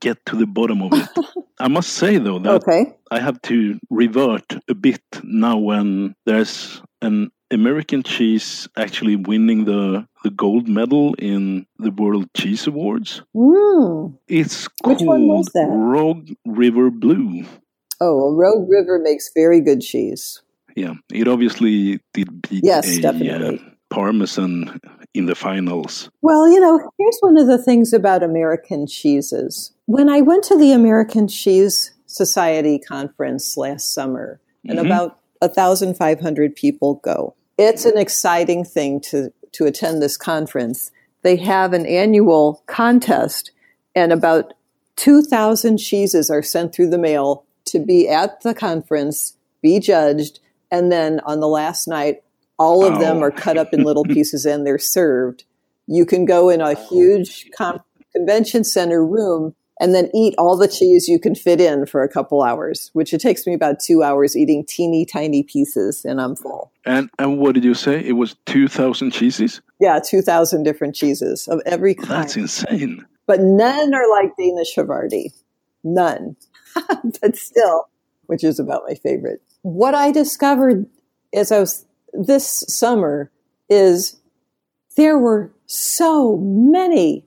get 0.00 0.24
to 0.26 0.36
the 0.36 0.46
bottom 0.46 0.82
of 0.82 0.92
it. 0.92 1.08
I 1.60 1.68
must 1.68 1.90
say 1.90 2.18
though 2.18 2.38
that 2.40 2.62
okay. 2.62 2.94
I 3.10 3.20
have 3.20 3.40
to 3.42 3.78
revert 3.90 4.56
a 4.68 4.74
bit 4.74 5.02
now 5.22 5.58
when 5.58 6.14
there's 6.26 6.82
an 7.00 7.30
American 7.54 8.02
cheese 8.02 8.68
actually 8.76 9.16
winning 9.16 9.64
the 9.64 10.06
the 10.22 10.30
gold 10.30 10.68
medal 10.68 11.14
in 11.14 11.66
the 11.78 11.90
World 11.90 12.28
Cheese 12.34 12.66
Awards. 12.66 13.22
Mm. 13.34 14.16
It's 14.26 14.68
Which 14.84 14.98
called 14.98 15.48
Rogue 15.54 16.30
River 16.46 16.90
Blue. 16.90 17.44
Oh, 18.00 18.16
well, 18.16 18.34
Rogue 18.34 18.68
River 18.68 18.98
makes 18.98 19.30
very 19.34 19.60
good 19.60 19.80
cheese. 19.80 20.42
Yeah, 20.74 20.94
it 21.12 21.28
obviously 21.28 22.00
did 22.12 22.42
beat 22.42 22.64
yes, 22.64 22.98
a 22.98 23.00
definitely. 23.00 23.58
Uh, 23.58 23.70
Parmesan 23.90 24.80
in 25.12 25.26
the 25.26 25.36
finals. 25.36 26.10
Well, 26.20 26.48
you 26.48 26.58
know, 26.58 26.90
here's 26.98 27.18
one 27.20 27.36
of 27.38 27.46
the 27.46 27.62
things 27.62 27.92
about 27.92 28.24
American 28.24 28.86
cheeses. 28.86 29.72
When 29.86 30.08
I 30.08 30.20
went 30.20 30.42
to 30.44 30.58
the 30.58 30.72
American 30.72 31.28
Cheese 31.28 31.92
Society 32.06 32.78
conference 32.78 33.56
last 33.56 33.92
summer, 33.92 34.40
and 34.66 34.78
mm-hmm. 34.78 34.86
about 34.86 35.18
1,500 35.40 36.56
people 36.56 36.94
go. 37.04 37.34
It's 37.56 37.84
an 37.84 37.98
exciting 37.98 38.64
thing 38.64 39.00
to, 39.02 39.32
to 39.52 39.66
attend 39.66 40.02
this 40.02 40.16
conference. 40.16 40.90
They 41.22 41.36
have 41.36 41.72
an 41.72 41.86
annual 41.86 42.62
contest, 42.66 43.52
and 43.94 44.12
about 44.12 44.54
2,000 44.96 45.78
cheeses 45.78 46.30
are 46.30 46.42
sent 46.42 46.74
through 46.74 46.90
the 46.90 46.98
mail 46.98 47.44
to 47.66 47.78
be 47.78 48.08
at 48.08 48.40
the 48.42 48.54
conference, 48.54 49.36
be 49.62 49.80
judged, 49.80 50.40
and 50.70 50.90
then 50.90 51.20
on 51.20 51.40
the 51.40 51.48
last 51.48 51.88
night, 51.88 52.22
all 52.58 52.84
of 52.84 52.94
oh. 52.94 52.98
them 53.00 53.22
are 53.22 53.30
cut 53.30 53.56
up 53.56 53.72
in 53.72 53.82
little 53.84 54.04
pieces 54.04 54.44
and 54.44 54.66
they're 54.66 54.78
served. 54.78 55.44
You 55.86 56.06
can 56.06 56.24
go 56.24 56.48
in 56.48 56.60
a 56.60 56.74
huge 56.74 57.50
com- 57.56 57.82
convention 58.14 58.64
center 58.64 59.04
room 59.04 59.54
and 59.80 59.94
then 59.94 60.08
eat 60.14 60.34
all 60.38 60.56
the 60.56 60.68
cheese 60.68 61.08
you 61.08 61.18
can 61.18 61.34
fit 61.34 61.60
in 61.60 61.86
for 61.86 62.02
a 62.02 62.08
couple 62.08 62.42
hours, 62.42 62.90
which 62.92 63.12
it 63.12 63.20
takes 63.20 63.46
me 63.46 63.54
about 63.54 63.80
two 63.80 64.02
hours 64.02 64.36
eating 64.36 64.64
teeny 64.64 65.04
tiny 65.04 65.42
pieces, 65.42 66.04
and 66.04 66.20
I'm 66.20 66.36
full. 66.36 66.72
And 66.84 67.10
and 67.18 67.38
what 67.38 67.54
did 67.54 67.64
you 67.64 67.74
say? 67.74 68.04
It 68.04 68.12
was 68.12 68.36
two 68.46 68.68
thousand 68.68 69.10
cheeses. 69.10 69.60
Yeah, 69.80 70.00
two 70.04 70.22
thousand 70.22 70.62
different 70.62 70.94
cheeses 70.94 71.48
of 71.48 71.60
every 71.66 71.94
kind. 71.94 72.22
That's 72.22 72.36
insane. 72.36 73.04
But 73.26 73.40
none 73.40 73.94
are 73.94 74.10
like 74.10 74.36
Danish 74.36 74.74
Havarti. 74.76 75.32
None. 75.82 76.36
but 77.20 77.36
still, 77.36 77.88
which 78.26 78.44
is 78.44 78.58
about 78.58 78.82
my 78.86 78.94
favorite. 78.94 79.42
What 79.62 79.94
I 79.94 80.10
discovered 80.10 80.86
as 81.32 81.50
I 81.50 81.60
was 81.60 81.84
this 82.12 82.64
summer 82.68 83.30
is 83.68 84.16
there 84.96 85.18
were 85.18 85.52
so 85.66 86.36
many 86.38 87.24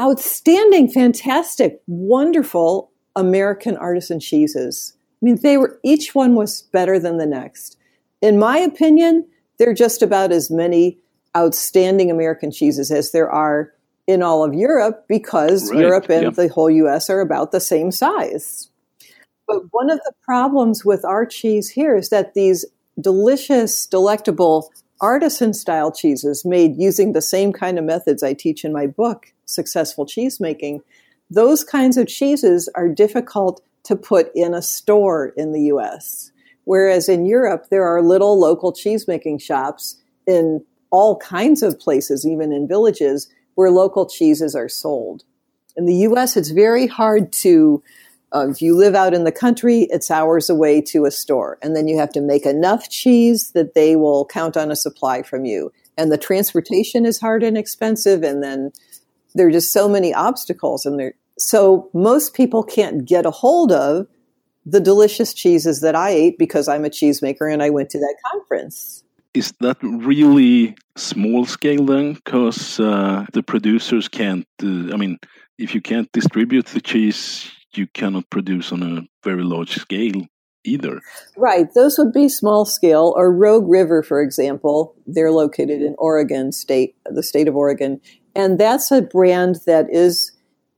outstanding, 0.00 0.88
fantastic, 0.88 1.80
wonderful 1.86 2.90
American 3.16 3.76
artisan 3.76 4.20
cheeses. 4.20 4.94
I 5.20 5.24
mean, 5.24 5.38
they 5.42 5.56
were 5.56 5.80
each 5.82 6.14
one 6.14 6.34
was 6.34 6.62
better 6.62 6.98
than 6.98 7.18
the 7.18 7.26
next. 7.26 7.76
In 8.22 8.38
my 8.38 8.58
opinion, 8.58 9.26
there 9.58 9.70
are 9.70 9.74
just 9.74 10.02
about 10.02 10.32
as 10.32 10.50
many 10.50 10.98
outstanding 11.36 12.10
American 12.10 12.50
cheeses 12.50 12.90
as 12.90 13.12
there 13.12 13.30
are 13.30 13.72
in 14.06 14.22
all 14.22 14.42
of 14.42 14.54
Europe 14.54 15.04
because 15.08 15.70
right. 15.70 15.80
Europe 15.80 16.08
and 16.08 16.22
yep. 16.22 16.34
the 16.34 16.48
whole 16.48 16.70
US 16.70 17.10
are 17.10 17.20
about 17.20 17.52
the 17.52 17.60
same 17.60 17.90
size. 17.90 18.70
But 19.46 19.62
one 19.70 19.90
of 19.90 19.98
the 19.98 20.12
problems 20.22 20.84
with 20.84 21.04
our 21.04 21.26
cheese 21.26 21.70
here 21.70 21.96
is 21.96 22.08
that 22.10 22.34
these 22.34 22.64
delicious, 23.00 23.86
delectable 23.86 24.70
artisan 25.00 25.54
style 25.54 25.92
cheeses 25.92 26.44
made 26.44 26.76
using 26.76 27.12
the 27.12 27.22
same 27.22 27.52
kind 27.52 27.78
of 27.78 27.84
methods 27.84 28.22
I 28.22 28.34
teach 28.34 28.64
in 28.64 28.72
my 28.72 28.86
book, 28.86 29.32
Successful 29.48 30.06
Cheese 30.06 30.40
Making, 30.40 30.82
those 31.30 31.64
kinds 31.64 31.96
of 31.96 32.06
cheeses 32.06 32.68
are 32.74 32.88
difficult 32.88 33.62
to 33.84 33.96
put 33.96 34.30
in 34.34 34.54
a 34.54 34.62
store 34.62 35.32
in 35.36 35.52
the 35.52 35.62
US. 35.72 36.30
Whereas 36.64 37.08
in 37.08 37.24
Europe, 37.24 37.66
there 37.70 37.84
are 37.84 38.02
little 38.02 38.38
local 38.38 38.72
cheesemaking 38.72 39.40
shops 39.40 40.00
in 40.26 40.64
all 40.90 41.16
kinds 41.16 41.62
of 41.62 41.78
places, 41.78 42.26
even 42.26 42.52
in 42.52 42.68
villages, 42.68 43.28
where 43.54 43.70
local 43.70 44.06
cheeses 44.06 44.54
are 44.54 44.68
sold. 44.68 45.24
In 45.76 45.86
the 45.86 46.06
US, 46.08 46.36
it's 46.36 46.50
very 46.50 46.86
hard 46.86 47.32
to 47.44 47.82
uh, 48.34 48.46
if 48.50 48.60
you 48.60 48.76
live 48.76 48.94
out 48.94 49.14
in 49.14 49.24
the 49.24 49.32
country, 49.32 49.86
it's 49.90 50.10
hours 50.10 50.50
away 50.50 50.82
to 50.82 51.06
a 51.06 51.10
store. 51.10 51.58
And 51.62 51.74
then 51.74 51.88
you 51.88 51.98
have 51.98 52.12
to 52.12 52.20
make 52.20 52.44
enough 52.44 52.90
cheese 52.90 53.52
that 53.52 53.74
they 53.74 53.96
will 53.96 54.26
count 54.26 54.56
on 54.56 54.70
a 54.70 54.76
supply 54.76 55.22
from 55.22 55.46
you. 55.46 55.72
And 55.96 56.12
the 56.12 56.18
transportation 56.18 57.06
is 57.06 57.20
hard 57.20 57.42
and 57.42 57.56
expensive. 57.56 58.22
And 58.22 58.42
then 58.42 58.72
there 59.38 59.46
are 59.46 59.52
just 59.52 59.72
so 59.72 59.88
many 59.88 60.12
obstacles. 60.12 60.84
And 60.84 60.98
there, 60.98 61.14
so 61.38 61.88
most 61.94 62.34
people 62.34 62.62
can't 62.62 63.06
get 63.06 63.24
a 63.24 63.30
hold 63.30 63.72
of 63.72 64.06
the 64.66 64.80
delicious 64.80 65.32
cheeses 65.32 65.80
that 65.80 65.94
I 65.94 66.10
ate 66.10 66.38
because 66.38 66.68
I'm 66.68 66.84
a 66.84 66.90
cheesemaker 66.90 67.50
and 67.50 67.62
I 67.62 67.70
went 67.70 67.88
to 67.90 67.98
that 67.98 68.16
conference. 68.32 69.04
Is 69.32 69.54
that 69.60 69.78
really 69.82 70.76
small 70.96 71.46
scale 71.46 71.86
then? 71.86 72.14
Because 72.14 72.80
uh, 72.80 73.24
the 73.32 73.42
producers 73.42 74.08
can't, 74.08 74.46
uh, 74.62 74.92
I 74.92 74.96
mean, 74.96 75.18
if 75.56 75.74
you 75.74 75.80
can't 75.80 76.10
distribute 76.12 76.66
the 76.66 76.80
cheese, 76.80 77.50
you 77.74 77.86
cannot 77.86 78.28
produce 78.30 78.72
on 78.72 78.82
a 78.82 79.02
very 79.22 79.44
large 79.44 79.76
scale 79.76 80.26
either. 80.64 81.00
Right. 81.36 81.72
Those 81.74 81.98
would 81.98 82.12
be 82.12 82.28
small 82.28 82.64
scale. 82.64 83.12
Or 83.16 83.32
Rogue 83.32 83.68
River, 83.68 84.02
for 84.02 84.20
example, 84.20 84.94
they're 85.06 85.30
located 85.30 85.82
in 85.82 85.94
Oregon 85.98 86.52
State, 86.52 86.96
the 87.06 87.22
state 87.22 87.48
of 87.48 87.56
Oregon. 87.56 88.00
And 88.38 88.58
that's 88.58 88.92
a 88.92 89.02
brand 89.02 89.56
that 89.66 89.88
is 89.90 90.30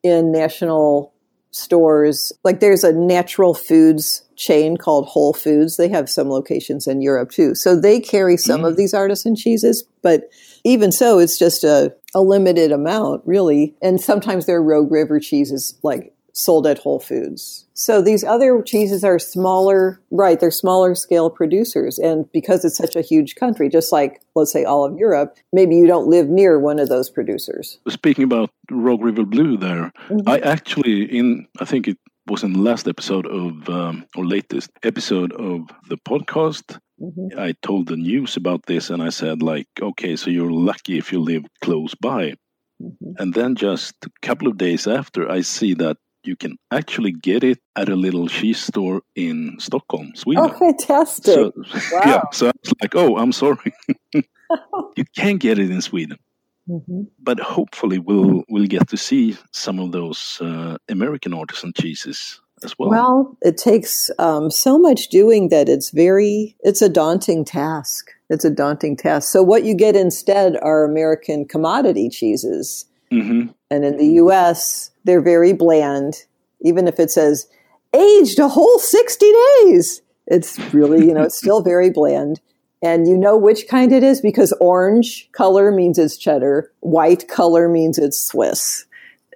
in 0.02 0.32
national 0.32 1.12
stores. 1.50 2.32
Like 2.42 2.60
there's 2.60 2.84
a 2.84 2.92
natural 2.92 3.52
foods 3.52 4.22
chain 4.34 4.78
called 4.78 5.06
Whole 5.06 5.34
Foods. 5.34 5.76
They 5.76 5.88
have 5.88 6.08
some 6.08 6.30
locations 6.30 6.86
in 6.86 7.02
Europe 7.02 7.30
too. 7.30 7.54
So 7.54 7.78
they 7.78 8.00
carry 8.00 8.38
some 8.38 8.62
mm. 8.62 8.68
of 8.68 8.78
these 8.78 8.94
artisan 8.94 9.36
cheeses, 9.36 9.84
but 10.00 10.30
even 10.64 10.90
so, 10.90 11.18
it's 11.18 11.38
just 11.38 11.62
a, 11.62 11.94
a 12.14 12.22
limited 12.22 12.72
amount, 12.72 13.22
really. 13.26 13.74
And 13.82 14.00
sometimes 14.00 14.46
their 14.46 14.62
Rogue 14.62 14.90
River 14.90 15.20
cheeses, 15.20 15.78
like 15.82 16.14
sold 16.32 16.66
at 16.66 16.78
Whole 16.78 17.00
Foods. 17.00 17.66
So 17.74 18.02
these 18.02 18.24
other 18.24 18.62
cheeses 18.62 19.04
are 19.04 19.18
smaller, 19.18 20.00
right? 20.10 20.38
They're 20.38 20.50
smaller 20.50 20.94
scale 20.94 21.30
producers. 21.30 21.98
And 21.98 22.30
because 22.32 22.64
it's 22.64 22.76
such 22.76 22.96
a 22.96 23.00
huge 23.00 23.36
country, 23.36 23.68
just 23.68 23.92
like, 23.92 24.20
let's 24.34 24.52
say, 24.52 24.64
all 24.64 24.84
of 24.84 24.96
Europe, 24.96 25.36
maybe 25.52 25.76
you 25.76 25.86
don't 25.86 26.08
live 26.08 26.28
near 26.28 26.58
one 26.58 26.78
of 26.78 26.88
those 26.88 27.10
producers. 27.10 27.78
Speaking 27.88 28.24
about 28.24 28.50
Rogue 28.70 29.02
River 29.02 29.24
Blue 29.24 29.56
there, 29.56 29.92
mm-hmm. 30.08 30.28
I 30.28 30.38
actually, 30.40 31.04
in, 31.04 31.46
I 31.58 31.64
think 31.64 31.88
it 31.88 31.98
was 32.26 32.42
in 32.42 32.52
the 32.52 32.60
last 32.60 32.86
episode 32.86 33.26
of, 33.26 33.68
um, 33.68 34.06
or 34.14 34.26
latest 34.26 34.70
episode 34.82 35.32
of 35.32 35.68
the 35.88 35.96
podcast, 35.96 36.78
Mm-hmm. 37.00 37.38
I 37.38 37.54
told 37.62 37.88
the 37.88 37.96
news 37.96 38.36
about 38.36 38.66
this 38.66 38.90
and 38.90 39.02
I 39.02 39.08
said, 39.08 39.42
like, 39.42 39.68
okay, 39.80 40.16
so 40.16 40.28
you're 40.28 40.52
lucky 40.52 40.98
if 40.98 41.12
you 41.12 41.20
live 41.20 41.44
close 41.62 41.94
by. 41.94 42.34
Mm-hmm. 42.82 43.12
And 43.18 43.34
then 43.34 43.54
just 43.56 43.94
a 44.04 44.10
couple 44.22 44.48
of 44.48 44.58
days 44.58 44.86
after, 44.86 45.30
I 45.30 45.40
see 45.40 45.74
that 45.74 45.96
you 46.24 46.36
can 46.36 46.56
actually 46.70 47.12
get 47.12 47.44
it 47.44 47.58
at 47.76 47.88
a 47.88 47.96
little 47.96 48.28
cheese 48.28 48.60
store 48.60 49.02
in 49.14 49.56
Stockholm, 49.58 50.12
Sweden. 50.14 50.44
Oh, 50.44 50.58
fantastic! 50.58 51.34
So, 51.34 51.52
wow. 51.92 52.00
Yeah, 52.04 52.22
so 52.32 52.48
I 52.48 52.52
was 52.62 52.72
like, 52.80 52.94
"Oh, 52.94 53.16
I'm 53.16 53.32
sorry, 53.32 53.72
you 54.14 55.04
can't 55.16 55.40
get 55.40 55.58
it 55.58 55.70
in 55.70 55.80
Sweden." 55.80 56.18
Mm-hmm. 56.68 57.02
But 57.18 57.40
hopefully, 57.40 57.98
we'll 57.98 58.44
we'll 58.48 58.66
get 58.66 58.88
to 58.88 58.96
see 58.96 59.36
some 59.52 59.80
of 59.80 59.92
those 59.92 60.38
uh, 60.40 60.76
American 60.88 61.34
artisan 61.34 61.72
cheeses 61.72 62.40
as 62.62 62.78
well. 62.78 62.90
Well, 62.90 63.36
it 63.42 63.56
takes 63.56 64.10
um, 64.18 64.50
so 64.50 64.78
much 64.78 65.08
doing 65.08 65.48
that 65.48 65.68
it's 65.68 65.90
very 65.90 66.56
it's 66.60 66.82
a 66.82 66.88
daunting 66.88 67.44
task. 67.44 68.10
It's 68.28 68.44
a 68.44 68.50
daunting 68.50 68.96
task. 68.96 69.30
So 69.30 69.42
what 69.42 69.64
you 69.64 69.74
get 69.74 69.96
instead 69.96 70.56
are 70.62 70.84
American 70.84 71.46
commodity 71.46 72.08
cheeses, 72.08 72.86
mm-hmm. 73.12 73.50
and 73.70 73.84
in 73.84 73.96
the 73.96 74.14
U.S 74.14 74.90
they're 75.04 75.22
very 75.22 75.52
bland. 75.52 76.24
Even 76.62 76.86
if 76.86 77.00
it 77.00 77.10
says 77.10 77.46
aged 77.94 78.38
a 78.38 78.48
whole 78.48 78.78
60 78.78 79.32
days, 79.64 80.02
it's 80.26 80.58
really, 80.72 81.06
you 81.06 81.14
know, 81.14 81.22
it's 81.22 81.38
still 81.38 81.62
very 81.62 81.90
bland. 81.90 82.40
And 82.82 83.06
you 83.06 83.16
know 83.16 83.36
which 83.36 83.68
kind 83.68 83.92
it 83.92 84.02
is 84.02 84.22
because 84.22 84.52
orange 84.60 85.28
color 85.32 85.70
means 85.70 85.98
it's 85.98 86.16
cheddar, 86.16 86.72
white 86.80 87.28
color 87.28 87.68
means 87.68 87.98
it's 87.98 88.18
Swiss, 88.18 88.86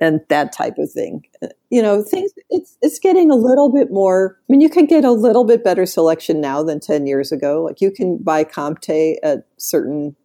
and 0.00 0.22
that 0.30 0.50
type 0.50 0.78
of 0.78 0.90
thing. 0.90 1.26
You 1.68 1.82
know, 1.82 2.02
things 2.02 2.32
it's 2.48 2.78
it's 2.80 2.98
getting 2.98 3.30
a 3.30 3.34
little 3.34 3.70
bit 3.70 3.90
more. 3.90 4.38
I 4.48 4.52
mean, 4.52 4.62
you 4.62 4.70
can 4.70 4.86
get 4.86 5.04
a 5.04 5.12
little 5.12 5.44
bit 5.44 5.62
better 5.62 5.84
selection 5.84 6.40
now 6.40 6.62
than 6.62 6.80
ten 6.80 7.06
years 7.06 7.32
ago. 7.32 7.62
Like 7.62 7.82
you 7.82 7.90
can 7.90 8.16
buy 8.16 8.44
Comté 8.44 9.16
at 9.22 9.46
certain, 9.58 10.16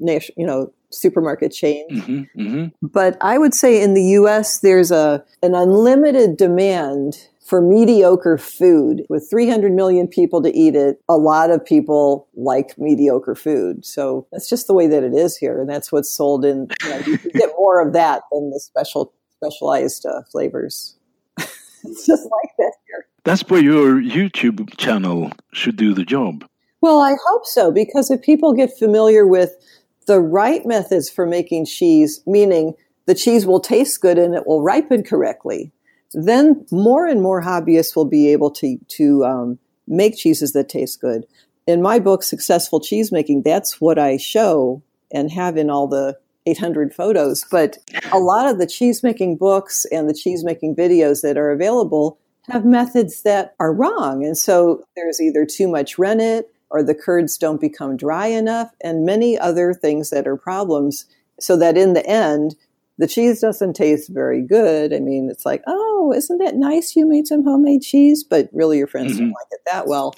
you 0.00 0.20
know, 0.38 0.72
supermarket 0.90 1.52
chains. 1.52 1.90
Mm-hmm, 1.92 2.40
mm-hmm. 2.40 2.86
But 2.86 3.16
I 3.20 3.38
would 3.38 3.54
say 3.54 3.82
in 3.82 3.94
the 3.94 4.02
US, 4.20 4.60
there's 4.60 4.90
a, 4.90 5.24
an 5.42 5.54
unlimited 5.54 6.36
demand 6.36 7.28
for 7.46 7.60
mediocre 7.60 8.36
food. 8.36 9.04
With 9.08 9.28
300 9.30 9.72
million 9.72 10.08
people 10.08 10.42
to 10.42 10.54
eat 10.54 10.74
it, 10.74 11.00
a 11.08 11.16
lot 11.16 11.50
of 11.50 11.64
people 11.64 12.28
like 12.34 12.76
mediocre 12.76 13.36
food. 13.36 13.86
So 13.86 14.26
that's 14.32 14.48
just 14.48 14.66
the 14.66 14.74
way 14.74 14.88
that 14.88 15.04
it 15.04 15.14
is 15.14 15.36
here. 15.36 15.60
And 15.60 15.70
that's 15.70 15.92
what's 15.92 16.10
sold 16.10 16.44
in, 16.44 16.68
you, 16.82 16.88
know, 16.88 16.98
you 16.98 17.18
get 17.18 17.50
more 17.56 17.80
of 17.86 17.92
that 17.92 18.22
than 18.32 18.50
the 18.50 18.58
special, 18.58 19.12
specialized 19.36 20.04
uh, 20.06 20.22
flavors. 20.32 20.96
it's 21.38 22.04
just 22.04 22.24
like 22.24 22.50
that 22.58 22.72
here. 22.88 23.06
That's 23.22 23.48
where 23.48 23.62
your 23.62 24.00
YouTube 24.00 24.76
channel 24.76 25.30
should 25.52 25.76
do 25.76 25.94
the 25.94 26.04
job. 26.04 26.44
Well, 26.80 27.00
I 27.00 27.14
hope 27.26 27.46
so, 27.46 27.70
because 27.70 28.10
if 28.10 28.22
people 28.22 28.52
get 28.52 28.76
familiar 28.76 29.26
with 29.26 29.56
the 30.06 30.20
right 30.20 30.64
methods 30.64 31.10
for 31.10 31.26
making 31.26 31.66
cheese, 31.66 32.20
meaning 32.26 32.74
the 33.06 33.14
cheese 33.14 33.46
will 33.46 33.60
taste 33.60 34.00
good 34.00 34.18
and 34.18 34.34
it 34.34 34.46
will 34.46 34.62
ripen 34.62 35.02
correctly, 35.02 35.72
then 36.12 36.64
more 36.70 37.06
and 37.06 37.22
more 37.22 37.42
hobbyists 37.42 37.94
will 37.94 38.04
be 38.04 38.32
able 38.32 38.50
to 38.52 38.78
to 38.88 39.24
um, 39.24 39.58
make 39.86 40.16
cheeses 40.16 40.52
that 40.52 40.68
taste 40.68 41.00
good. 41.00 41.26
In 41.66 41.82
my 41.82 41.98
book, 41.98 42.22
Successful 42.22 42.80
Cheese 42.80 43.10
Making, 43.10 43.42
that's 43.42 43.80
what 43.80 43.98
I 43.98 44.16
show 44.16 44.82
and 45.12 45.30
have 45.32 45.56
in 45.56 45.70
all 45.70 45.88
the 45.88 46.16
800 46.46 46.94
photos. 46.94 47.44
But 47.50 47.78
a 48.12 48.18
lot 48.18 48.48
of 48.48 48.58
the 48.58 48.66
cheese 48.66 49.02
making 49.02 49.36
books 49.36 49.84
and 49.90 50.08
the 50.08 50.14
cheese 50.14 50.44
making 50.44 50.76
videos 50.76 51.22
that 51.22 51.36
are 51.36 51.50
available 51.50 52.18
have 52.48 52.64
methods 52.64 53.22
that 53.22 53.54
are 53.58 53.72
wrong. 53.72 54.24
And 54.24 54.38
so 54.38 54.84
there's 54.94 55.20
either 55.20 55.44
too 55.44 55.68
much 55.68 55.98
rennet 55.98 56.48
or 56.70 56.82
the 56.82 56.94
curds 56.94 57.38
don't 57.38 57.60
become 57.60 57.96
dry 57.96 58.26
enough 58.26 58.70
and 58.80 59.06
many 59.06 59.38
other 59.38 59.72
things 59.72 60.10
that 60.10 60.26
are 60.26 60.36
problems 60.36 61.06
so 61.38 61.56
that 61.56 61.76
in 61.76 61.92
the 61.92 62.06
end 62.06 62.56
the 62.98 63.06
cheese 63.06 63.40
doesn't 63.40 63.74
taste 63.74 64.08
very 64.08 64.40
good. 64.42 64.92
I 64.94 65.00
mean, 65.00 65.28
it's 65.30 65.44
like, 65.44 65.62
oh, 65.66 66.12
isn't 66.16 66.38
that 66.38 66.56
nice? 66.56 66.96
You 66.96 67.06
made 67.06 67.26
some 67.26 67.44
homemade 67.44 67.82
cheese, 67.82 68.24
but 68.24 68.48
really 68.52 68.78
your 68.78 68.86
friends 68.86 69.12
mm-hmm. 69.12 69.20
don't 69.20 69.28
like 69.30 69.46
it 69.50 69.60
that 69.66 69.86
well, 69.86 70.14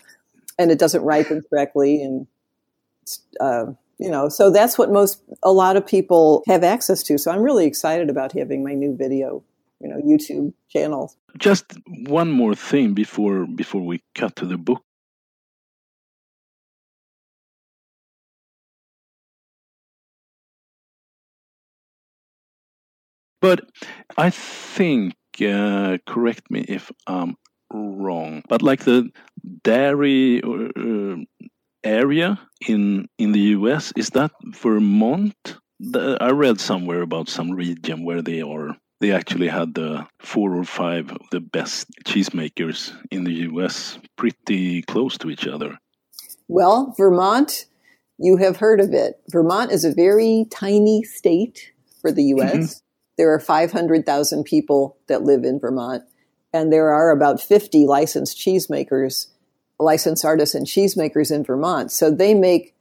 and 0.58 0.70
it 0.70 0.78
doesn't 0.78 1.02
ripen 1.02 1.42
correctly, 1.50 2.02
and 2.02 2.26
uh, 3.40 3.66
you 3.98 4.10
know, 4.10 4.28
so 4.28 4.50
that's 4.50 4.78
what 4.78 4.92
most 4.92 5.22
a 5.42 5.52
lot 5.52 5.76
of 5.76 5.86
people 5.86 6.42
have 6.46 6.62
access 6.62 7.02
to. 7.04 7.18
So 7.18 7.32
I'm 7.32 7.42
really 7.42 7.66
excited 7.66 8.10
about 8.10 8.32
having 8.32 8.62
my 8.62 8.74
new 8.74 8.96
video, 8.96 9.42
you 9.80 9.88
know, 9.88 9.96
YouTube 9.96 10.52
channel. 10.68 11.14
Just 11.36 11.64
one 12.06 12.30
more 12.30 12.54
thing 12.54 12.94
before 12.94 13.46
before 13.46 13.82
we 13.82 14.02
cut 14.14 14.36
to 14.36 14.46
the 14.46 14.56
book. 14.56 14.84
But 23.40 23.60
I 24.16 24.30
think, 24.30 25.14
uh, 25.40 25.98
correct 26.06 26.50
me 26.50 26.64
if 26.68 26.90
I'm 27.06 27.36
wrong, 27.72 28.42
but 28.48 28.62
like 28.62 28.84
the 28.84 29.10
dairy 29.62 30.42
uh, 30.42 31.16
area 31.84 32.40
in 32.66 33.08
in 33.18 33.32
the 33.32 33.40
US 33.56 33.92
is 33.96 34.10
that 34.10 34.32
Vermont? 34.44 35.34
The, 35.80 36.18
I 36.20 36.30
read 36.30 36.60
somewhere 36.60 37.02
about 37.02 37.28
some 37.28 37.52
region 37.52 38.04
where 38.04 38.20
they 38.20 38.42
are. 38.42 38.76
They 39.00 39.12
actually 39.12 39.46
had 39.46 39.74
the 39.74 40.08
four 40.18 40.56
or 40.56 40.64
five 40.64 41.12
of 41.12 41.20
the 41.30 41.38
best 41.38 41.86
cheesemakers 42.04 42.92
in 43.12 43.22
the 43.22 43.46
US, 43.48 43.96
pretty 44.16 44.82
close 44.82 45.16
to 45.18 45.30
each 45.30 45.46
other. 45.46 45.78
Well, 46.48 46.94
Vermont, 46.96 47.66
you 48.18 48.38
have 48.38 48.56
heard 48.56 48.80
of 48.80 48.92
it. 48.92 49.20
Vermont 49.30 49.70
is 49.70 49.84
a 49.84 49.94
very 49.94 50.46
tiny 50.50 51.04
state 51.04 51.72
for 52.00 52.10
the 52.10 52.24
US. 52.34 52.52
Mm-hmm. 52.52 52.87
There 53.18 53.34
are 53.34 53.40
500,000 53.40 54.44
people 54.44 54.96
that 55.08 55.24
live 55.24 55.44
in 55.44 55.58
Vermont, 55.58 56.04
and 56.52 56.72
there 56.72 56.90
are 56.90 57.10
about 57.10 57.40
50 57.40 57.84
licensed 57.84 58.38
cheesemakers, 58.38 59.26
licensed 59.78 60.24
artisan 60.24 60.64
cheesemakers 60.64 61.30
in 61.30 61.44
Vermont. 61.44 61.92
So 61.92 62.10
they 62.10 62.32
make 62.32 62.74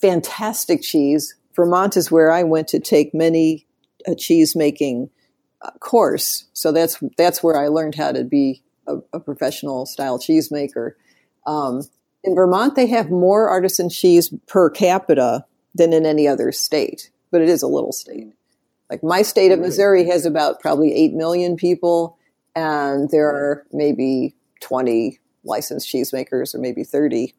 fantastic 0.00 0.82
cheese. 0.82 1.36
Vermont 1.54 1.96
is 1.96 2.10
where 2.10 2.32
I 2.32 2.42
went 2.42 2.68
to 2.68 2.80
take 2.80 3.14
many 3.14 3.66
a 4.06 4.14
cheese 4.14 4.56
making 4.56 5.10
uh, 5.60 5.70
course. 5.78 6.46
So 6.54 6.72
that's 6.72 6.98
that's 7.16 7.42
where 7.42 7.56
I 7.56 7.68
learned 7.68 7.94
how 7.94 8.12
to 8.12 8.24
be 8.24 8.62
a, 8.86 8.96
a 9.12 9.20
professional 9.20 9.86
style 9.86 10.18
cheesemaker. 10.18 10.92
Um, 11.46 11.82
in 12.24 12.34
Vermont, 12.34 12.74
they 12.74 12.86
have 12.86 13.10
more 13.10 13.48
artisan 13.48 13.88
cheese 13.88 14.32
per 14.46 14.70
capita 14.70 15.44
than 15.74 15.92
in 15.92 16.06
any 16.06 16.26
other 16.26 16.50
state, 16.50 17.10
but 17.30 17.40
it 17.40 17.48
is 17.48 17.62
a 17.62 17.68
little 17.68 17.92
state. 17.92 18.32
Like 18.92 19.02
my 19.02 19.22
state 19.22 19.52
of 19.52 19.58
Missouri 19.58 20.04
has 20.04 20.26
about 20.26 20.60
probably 20.60 20.92
8 20.92 21.14
million 21.14 21.56
people, 21.56 22.18
and 22.54 23.08
there 23.08 23.26
are 23.26 23.64
maybe 23.72 24.34
20 24.60 25.18
licensed 25.44 25.88
cheesemakers 25.88 26.54
or 26.54 26.58
maybe 26.58 26.84
30. 26.84 27.32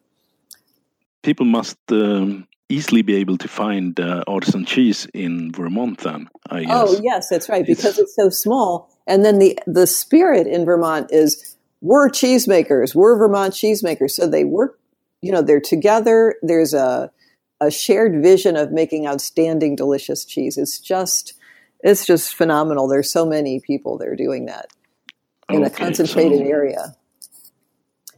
People 1.22 1.46
must 1.46 1.78
um, 1.92 2.48
easily 2.70 3.04
be 3.04 3.14
able 3.14 3.38
to 3.38 3.48
find 3.48 4.00
uh, 4.00 4.24
artisan 4.26 4.66
cheese 4.66 5.06
in 5.14 5.52
Vermont 5.52 6.00
then, 6.00 6.28
I 6.50 6.62
oh, 6.62 6.66
guess. 6.66 6.72
Oh, 6.72 7.02
yes, 7.04 7.30
that's 7.30 7.48
right, 7.48 7.68
because 7.68 7.86
it's, 7.86 8.00
it's 8.00 8.16
so 8.16 8.30
small. 8.30 8.90
And 9.06 9.24
then 9.24 9.38
the, 9.38 9.56
the 9.68 9.86
spirit 9.86 10.48
in 10.48 10.66
Vermont 10.66 11.12
is 11.12 11.56
we're 11.82 12.10
cheesemakers, 12.10 12.96
we're 12.96 13.16
Vermont 13.16 13.54
cheesemakers. 13.54 14.10
So 14.10 14.26
they 14.26 14.44
work, 14.44 14.80
you 15.22 15.32
know, 15.32 15.44
they're 15.44 15.62
together. 15.62 16.34
There's 16.42 16.74
a, 16.74 17.12
a 17.62 17.70
shared 17.70 18.24
vision 18.24 18.58
of 18.58 18.72
making 18.72 19.06
outstanding, 19.06 19.76
delicious 19.76 20.26
cheese. 20.26 20.58
It's 20.58 20.80
just 20.80 21.36
it's 21.84 22.06
just 22.06 22.34
phenomenal. 22.34 22.88
There's 22.88 23.12
so 23.12 23.26
many 23.26 23.60
people 23.60 23.98
that 24.00 24.08
are 24.08 24.16
doing 24.16 24.46
that 24.46 24.68
in 25.50 25.64
okay, 25.64 25.68
a 25.68 25.70
concentrated 25.70 26.40
so. 26.40 26.46
area. 26.46 26.96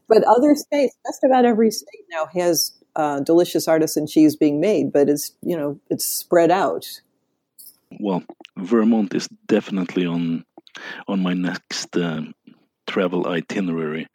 But 0.08 0.24
other 0.24 0.56
states, 0.56 0.96
just 1.06 1.24
about 1.24 1.46
every 1.46 1.72
state 1.72 2.06
now 2.12 2.28
has 2.34 2.72
uh, 2.96 3.20
delicious 3.22 3.68
artisan 3.68 4.08
cheese 4.08 4.36
being 4.36 4.62
made, 4.62 4.94
but 4.94 5.10
it's 5.10 5.34
you 5.42 5.58
know 5.58 5.80
it's 5.90 6.06
spread 6.06 6.52
out. 6.52 6.86
Well, 8.00 8.24
Vermont 8.58 9.14
is 9.14 9.28
definitely 9.48 10.06
on 10.06 10.46
on 11.08 11.22
my 11.22 11.34
next 11.34 11.98
uh, 11.98 12.22
travel 12.88 13.28
itinerary 13.28 14.08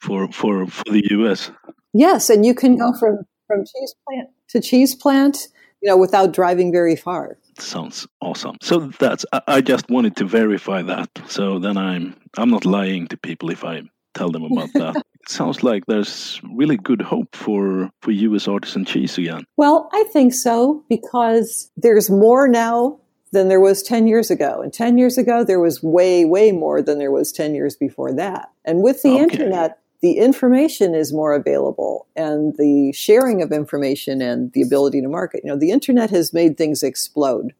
for 0.00 0.30
for 0.32 0.66
for 0.66 0.84
the 0.90 1.02
U.S. 1.10 1.50
Yes, 1.92 2.28
and 2.28 2.44
you 2.44 2.54
can 2.54 2.76
go 2.76 2.92
from 2.98 3.20
from 3.46 3.60
cheese 3.60 3.94
plant 4.06 4.28
to 4.48 4.60
cheese 4.60 4.94
plant, 4.94 5.48
you 5.82 5.90
know, 5.90 5.96
without 5.96 6.32
driving 6.32 6.72
very 6.72 6.96
far 6.96 7.38
sounds 7.58 8.06
awesome. 8.20 8.56
So 8.62 8.90
that's 8.98 9.24
I, 9.46 9.60
just 9.60 9.88
wanted 9.90 10.16
to 10.16 10.24
verify 10.24 10.82
that. 10.82 11.10
So 11.28 11.58
then 11.58 11.76
I'm 11.76 12.16
I'm 12.36 12.50
not 12.50 12.64
lying 12.64 13.08
to 13.08 13.16
people 13.16 13.50
if 13.50 13.64
I 13.64 13.82
tell 14.14 14.30
them 14.30 14.44
about 14.44 14.72
that. 14.74 14.96
it 15.20 15.30
sounds 15.30 15.62
like 15.62 15.86
there's 15.86 16.40
really 16.52 16.76
good 16.76 17.02
hope 17.02 17.34
for 17.34 17.90
for 18.02 18.10
you 18.10 18.34
as 18.34 18.48
artisan 18.48 18.84
cheese 18.84 19.18
again. 19.18 19.44
Well, 19.56 19.88
I 19.92 20.04
think 20.12 20.34
so 20.34 20.84
because 20.88 21.70
there's 21.76 22.10
more 22.10 22.48
now 22.48 22.98
than 23.32 23.48
there 23.48 23.60
was 23.60 23.82
10 23.82 24.06
years 24.06 24.30
ago. 24.30 24.62
And 24.62 24.72
10 24.72 24.98
years 24.98 25.18
ago 25.18 25.44
there 25.44 25.60
was 25.60 25.82
way 25.82 26.24
way 26.24 26.52
more 26.52 26.80
than 26.82 26.98
there 26.98 27.10
was 27.10 27.32
10 27.32 27.54
years 27.54 27.76
before 27.76 28.12
that. 28.12 28.50
And 28.64 28.82
with 28.82 29.02
the 29.02 29.10
okay. 29.10 29.22
internet 29.22 29.78
the 30.06 30.18
information 30.18 30.94
is 30.94 31.12
more 31.12 31.34
available 31.34 32.06
and 32.14 32.54
the 32.58 32.92
sharing 32.92 33.42
of 33.42 33.50
information 33.50 34.22
and 34.22 34.52
the 34.52 34.62
ability 34.62 35.00
to 35.02 35.08
market. 35.08 35.40
You 35.42 35.50
know, 35.50 35.58
the 35.58 35.72
internet 35.72 36.10
has 36.10 36.32
made 36.32 36.56
things 36.56 36.84
explode 36.84 37.52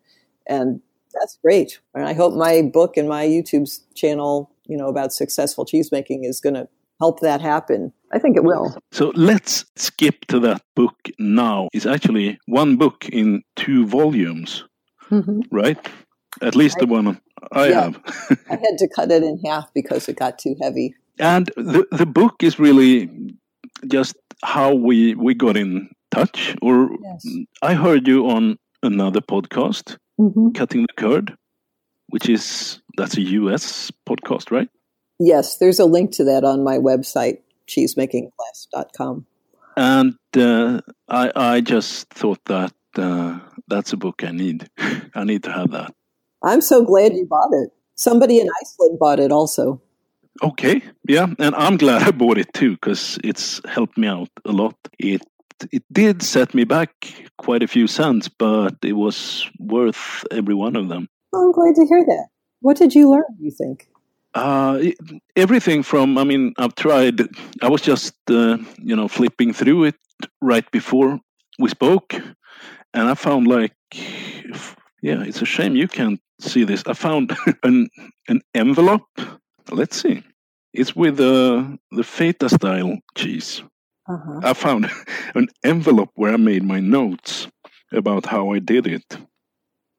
and 0.46 0.80
that's 1.12 1.38
great. 1.42 1.80
And 1.92 2.04
I 2.04 2.12
hope 2.12 2.34
my 2.34 2.62
book 2.62 2.96
and 2.96 3.08
my 3.08 3.26
YouTube 3.26 3.68
channel, 3.96 4.52
you 4.64 4.76
know, 4.76 4.86
about 4.86 5.12
successful 5.12 5.64
cheese 5.64 5.90
making 5.90 6.22
is 6.22 6.40
going 6.40 6.54
to 6.54 6.68
help 7.00 7.18
that 7.18 7.40
happen. 7.40 7.92
I 8.12 8.20
think 8.20 8.36
it 8.36 8.44
will. 8.44 8.78
So 8.92 9.10
let's 9.16 9.64
skip 9.74 10.26
to 10.26 10.38
that 10.38 10.62
book 10.76 10.94
now. 11.18 11.66
It's 11.72 11.84
actually 11.84 12.38
one 12.46 12.76
book 12.76 13.08
in 13.08 13.42
two 13.56 13.88
volumes, 13.88 14.62
mm-hmm. 15.10 15.40
right? 15.50 15.84
At 16.40 16.54
least 16.54 16.76
I, 16.78 16.84
the 16.84 16.92
one 16.92 17.20
I 17.50 17.70
yeah, 17.70 17.80
have. 17.80 18.00
I 18.48 18.54
had 18.54 18.78
to 18.78 18.88
cut 18.94 19.10
it 19.10 19.24
in 19.24 19.40
half 19.44 19.74
because 19.74 20.08
it 20.08 20.14
got 20.14 20.38
too 20.38 20.54
heavy 20.62 20.94
and 21.18 21.46
the 21.56 21.86
the 21.90 22.06
book 22.06 22.42
is 22.42 22.58
really 22.58 23.10
just 23.86 24.16
how 24.42 24.74
we 24.74 25.14
we 25.14 25.34
got 25.34 25.56
in 25.56 25.90
touch. 26.10 26.56
Or 26.62 26.90
yes. 27.02 27.26
I 27.62 27.74
heard 27.74 28.06
you 28.06 28.28
on 28.28 28.58
another 28.82 29.20
podcast, 29.20 29.96
mm-hmm. 30.18 30.50
Cutting 30.50 30.82
the 30.82 30.92
Curd, 30.96 31.36
which 32.08 32.28
is 32.28 32.80
that's 32.96 33.16
a 33.16 33.22
US 33.22 33.90
podcast, 34.08 34.50
right? 34.50 34.68
Yes, 35.18 35.58
there's 35.58 35.78
a 35.78 35.86
link 35.86 36.12
to 36.12 36.24
that 36.24 36.44
on 36.44 36.62
my 36.62 36.78
website, 36.78 37.38
cheesemakingclass.com. 37.68 39.26
And 39.76 40.14
uh, 40.36 40.80
I 41.08 41.32
I 41.34 41.60
just 41.60 42.08
thought 42.10 42.44
that 42.46 42.72
uh, 42.96 43.38
that's 43.68 43.92
a 43.92 43.96
book 43.96 44.24
I 44.24 44.32
need. 44.32 44.68
I 45.14 45.24
need 45.24 45.42
to 45.44 45.52
have 45.52 45.70
that. 45.72 45.94
I'm 46.42 46.60
so 46.60 46.84
glad 46.84 47.14
you 47.14 47.26
bought 47.26 47.50
it. 47.52 47.70
Somebody 47.94 48.38
in 48.40 48.48
Iceland 48.62 48.98
bought 48.98 49.20
it 49.20 49.32
also. 49.32 49.80
Okay, 50.42 50.82
yeah, 51.08 51.26
and 51.38 51.54
I'm 51.54 51.76
glad 51.84 52.02
I 52.02 52.10
bought 52.10 52.38
it 52.38 52.52
too 52.52 52.72
because 52.72 53.18
it's 53.24 53.60
helped 53.66 53.98
me 53.98 54.06
out 54.06 54.28
a 54.44 54.52
lot. 54.52 54.76
It 54.98 55.22
it 55.72 55.84
did 55.90 56.22
set 56.22 56.54
me 56.54 56.64
back 56.64 56.90
quite 57.38 57.62
a 57.62 57.68
few 57.68 57.86
cents, 57.86 58.28
but 58.28 58.74
it 58.82 58.92
was 58.92 59.48
worth 59.58 60.24
every 60.30 60.54
one 60.54 60.76
of 60.76 60.88
them. 60.88 61.08
Oh, 61.32 61.46
I'm 61.46 61.52
glad 61.52 61.74
to 61.76 61.86
hear 61.86 62.04
that. 62.04 62.26
What 62.60 62.76
did 62.76 62.94
you 62.94 63.10
learn? 63.10 63.24
You 63.40 63.50
think? 63.50 63.88
Uh, 64.34 64.82
everything 65.34 65.82
from 65.82 66.18
I 66.18 66.24
mean, 66.24 66.52
I've 66.58 66.74
tried. 66.74 67.20
I 67.62 67.68
was 67.68 67.80
just 67.80 68.14
uh, 68.30 68.58
you 68.78 68.96
know 68.96 69.08
flipping 69.08 69.52
through 69.54 69.84
it 69.84 69.96
right 70.42 70.70
before 70.70 71.18
we 71.58 71.70
spoke, 71.70 72.14
and 72.92 73.08
I 73.08 73.14
found 73.14 73.46
like, 73.46 73.74
yeah, 75.02 75.22
it's 75.22 75.40
a 75.40 75.46
shame 75.46 75.74
you 75.74 75.88
can't 75.88 76.20
see 76.38 76.64
this. 76.64 76.82
I 76.86 76.92
found 76.92 77.34
an 77.62 77.88
an 78.28 78.42
envelope 78.54 79.08
Let's 79.70 80.00
see. 80.00 80.22
It's 80.72 80.94
with 80.94 81.18
uh, 81.20 81.64
the 81.90 82.04
feta 82.04 82.48
style 82.48 82.98
cheese. 83.16 83.62
Uh-huh. 84.08 84.40
I 84.42 84.52
found 84.52 84.90
an 85.34 85.48
envelope 85.64 86.10
where 86.14 86.32
I 86.32 86.36
made 86.36 86.62
my 86.62 86.80
notes 86.80 87.48
about 87.92 88.26
how 88.26 88.52
I 88.52 88.58
did 88.58 88.86
it. 88.86 89.04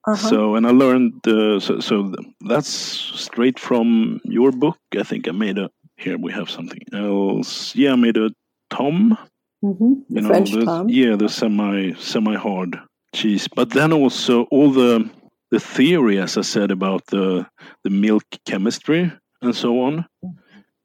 Uh-huh. 0.07 0.15
So, 0.15 0.55
and 0.55 0.65
I 0.65 0.71
learned, 0.71 1.27
uh, 1.27 1.59
so, 1.59 1.79
so 1.79 2.13
that's 2.41 2.69
straight 2.69 3.59
from 3.59 4.21
your 4.23 4.51
book. 4.51 4.77
I 4.97 5.03
think 5.03 5.27
I 5.27 5.31
made 5.31 5.57
a, 5.57 5.69
here 5.97 6.17
we 6.17 6.31
have 6.31 6.49
something 6.49 6.81
else. 6.93 7.75
Yeah, 7.75 7.93
I 7.93 7.95
made 7.95 8.15
a 8.15 8.29
tomme. 8.69 9.17
Mm-hmm. 9.63 9.93
You 10.09 10.21
know, 10.21 10.29
French 10.29 10.51
the, 10.51 10.63
tomme. 10.63 10.89
Yeah, 10.89 11.15
the 11.15 11.27
semi, 11.27 11.93
semi 11.95 12.35
hard 12.35 12.79
cheese. 13.13 13.47
But 13.53 13.71
then 13.71 13.91
also 13.91 14.43
all 14.43 14.71
the, 14.71 15.09
the 15.51 15.59
theory, 15.59 16.19
as 16.19 16.37
I 16.37 16.41
said, 16.41 16.71
about 16.71 17.07
the, 17.07 17.47
the 17.83 17.89
milk 17.89 18.23
chemistry 18.45 19.11
and 19.41 19.55
so 19.55 19.81
on. 19.81 20.05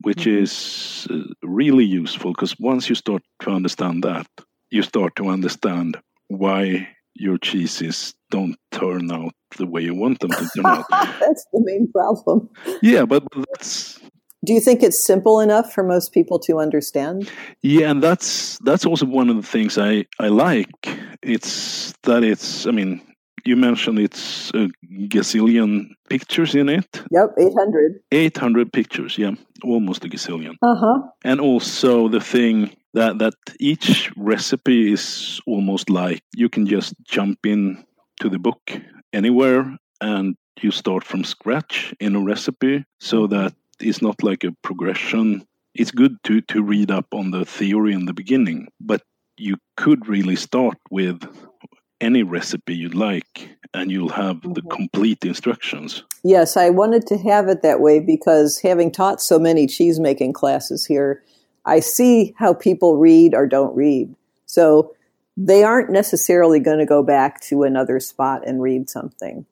which 0.03 0.25
mm-hmm. 0.25 0.43
is 0.43 1.07
uh, 1.11 1.33
really 1.43 1.85
useful 1.85 2.33
because 2.33 2.59
once 2.59 2.89
you 2.89 2.95
start 2.97 3.23
to 3.41 3.51
understand 3.51 4.03
that, 4.03 4.27
you 4.71 4.83
start 4.83 5.15
to 5.17 5.29
understand 5.29 5.97
why 6.27 6.89
your 7.15 7.39
cheeses 7.39 8.15
don't 8.31 8.57
turn 8.73 9.13
out 9.13 9.35
the 9.59 9.67
way 9.67 9.83
you 9.83 9.95
want 9.95 10.19
them 10.21 10.31
to 10.31 10.49
turn 10.57 10.67
out. 10.67 10.85
that's 10.91 11.47
the 11.53 11.61
main 11.65 11.91
problem. 11.93 12.49
Yeah, 12.83 13.05
but 13.05 13.23
that's 13.49 14.01
do 14.45 14.53
you 14.53 14.61
think 14.61 14.83
it's 14.83 15.05
simple 15.05 15.39
enough 15.39 15.73
for 15.73 15.85
most 15.85 16.13
people 16.13 16.39
to 16.41 16.59
understand? 16.59 17.31
Yeah, 17.63 17.91
and 17.91 18.03
that's 18.03 18.59
that's 18.61 18.85
also 18.85 19.07
one 19.07 19.29
of 19.29 19.37
the 19.37 19.43
things 19.43 19.79
I 19.79 20.07
I 20.19 20.29
like. 20.29 20.89
It's 21.23 21.93
that 22.03 22.25
it's 22.25 22.67
I 22.67 22.73
mean, 22.73 23.01
you 23.45 23.57
mentioned 23.57 23.99
it's 23.99 24.51
a 24.51 24.69
gazillion 25.09 25.91
pictures 26.09 26.55
in 26.55 26.69
it. 26.69 27.03
Yep, 27.11 27.31
800. 27.39 28.01
800 28.11 28.73
pictures, 28.73 29.19
yeah, 29.19 29.33
almost 29.65 30.05
a 30.05 30.09
gazillion. 30.09 30.55
Uh-huh. 30.63 31.03
And 31.25 31.41
also 31.41 32.09
the 32.09 32.21
thing 32.21 32.77
that 32.95 33.19
that 33.19 33.35
each 33.59 34.11
recipe 34.17 34.93
is 34.93 35.41
almost 35.47 35.91
like 35.91 36.23
you 36.37 36.49
can 36.49 36.67
just 36.67 36.95
jump 37.05 37.47
in 37.47 37.85
to 38.21 38.29
the 38.29 38.39
book 38.39 38.73
anywhere 39.13 39.77
and 40.01 40.37
you 40.61 40.71
start 40.71 41.05
from 41.05 41.25
scratch 41.25 41.95
in 42.01 42.17
a 42.17 42.21
recipe 42.21 42.85
so 43.01 43.27
that 43.27 43.55
it's 43.81 44.03
not 44.03 44.23
like 44.23 44.45
a 44.45 44.53
progression. 44.63 45.47
It's 45.75 45.91
good 45.91 46.17
to, 46.25 46.41
to 46.43 46.63
read 46.63 46.91
up 46.91 47.07
on 47.13 47.31
the 47.31 47.45
theory 47.45 47.95
in 47.95 48.05
the 48.05 48.13
beginning, 48.13 48.69
but 48.81 49.03
you 49.39 49.57
could 49.77 50.07
really 50.07 50.37
start 50.37 50.79
with 50.91 51.25
any 52.03 52.23
recipe 52.23 52.75
you'd 52.75 52.95
like 52.95 53.57
and 53.75 53.91
you'll 53.91 54.11
have 54.11 54.37
mm-hmm. 54.37 54.53
the 54.53 54.63
complete 54.63 55.25
instructions. 55.25 56.03
Yes, 56.23 56.57
I 56.57 56.71
wanted 56.71 57.07
to 57.07 57.19
have 57.19 57.49
it 57.49 57.63
that 57.63 57.81
way 57.81 58.01
because 58.01 58.61
having 58.61 58.91
taught 58.93 59.23
so 59.23 59.39
many 59.39 59.67
cheese 59.67 59.99
making 59.99 60.35
classes 60.35 60.85
here, 60.85 61.23
I 61.65 61.81
see 61.81 62.35
how 62.39 62.53
people 62.53 62.97
read 62.97 63.35
or 63.35 63.47
don't 63.47 63.75
read. 63.75 64.15
So 64.47 64.95
they 65.37 65.65
aren't 65.65 65.91
necessarily 65.91 66.61
going 66.61 66.79
to 66.79 66.87
go 66.87 67.03
back 67.03 67.41
to 67.43 67.63
another 67.63 68.01
spot 68.01 68.47
and 68.47 68.61
read 68.61 68.91
something. 68.91 69.47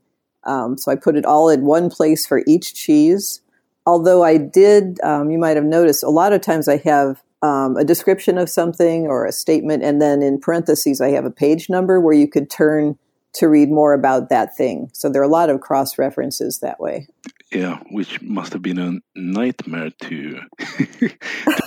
Um, 0.45 0.77
so 0.77 0.93
I 0.93 0.97
put 0.97 1.17
it 1.17 1.25
all 1.25 1.49
in 1.49 1.65
one 1.65 1.89
place 1.89 2.27
for 2.27 2.43
each 2.47 2.75
cheese 2.75 3.41
although 3.87 4.23
I 4.23 4.37
did, 4.37 5.01
um, 5.03 5.31
you 5.31 5.39
might 5.39 5.57
have 5.57 5.65
noticed, 5.65 6.03
a 6.03 6.11
lot 6.11 6.33
of 6.33 6.41
times 6.41 6.69
I 6.69 6.77
have 6.79 7.23
um, 7.43 7.77
a 7.77 7.85
description 7.85 8.39
of 8.39 8.49
something 8.49 9.07
or 9.07 9.27
a 9.27 9.33
statement, 9.33 9.83
and 9.83 10.01
then 10.01 10.23
in 10.23 10.39
parentheses, 10.39 11.01
I 11.01 11.11
have 11.11 11.25
a 11.25 11.31
page 11.31 11.69
number 11.71 12.01
where 12.01 12.15
you 12.15 12.29
could 12.29 12.51
turn 12.51 12.99
to 13.35 13.49
read 13.49 13.71
more 13.71 13.95
about 13.95 14.29
that 14.29 14.57
thing. 14.57 14.91
So 14.93 15.09
there 15.09 15.23
are 15.23 15.25
a 15.25 15.29
lot 15.29 15.51
of 15.51 15.61
cross 15.61 15.99
references 15.99 16.59
that 16.61 16.81
way. 16.81 17.07
Yeah, 17.53 17.79
which 17.91 18.21
must 18.23 18.53
have 18.53 18.63
been 18.63 18.79
a 18.79 18.99
nightmare 19.19 19.91
to, 20.03 20.41
to, 20.59 21.09
get, 21.09 21.19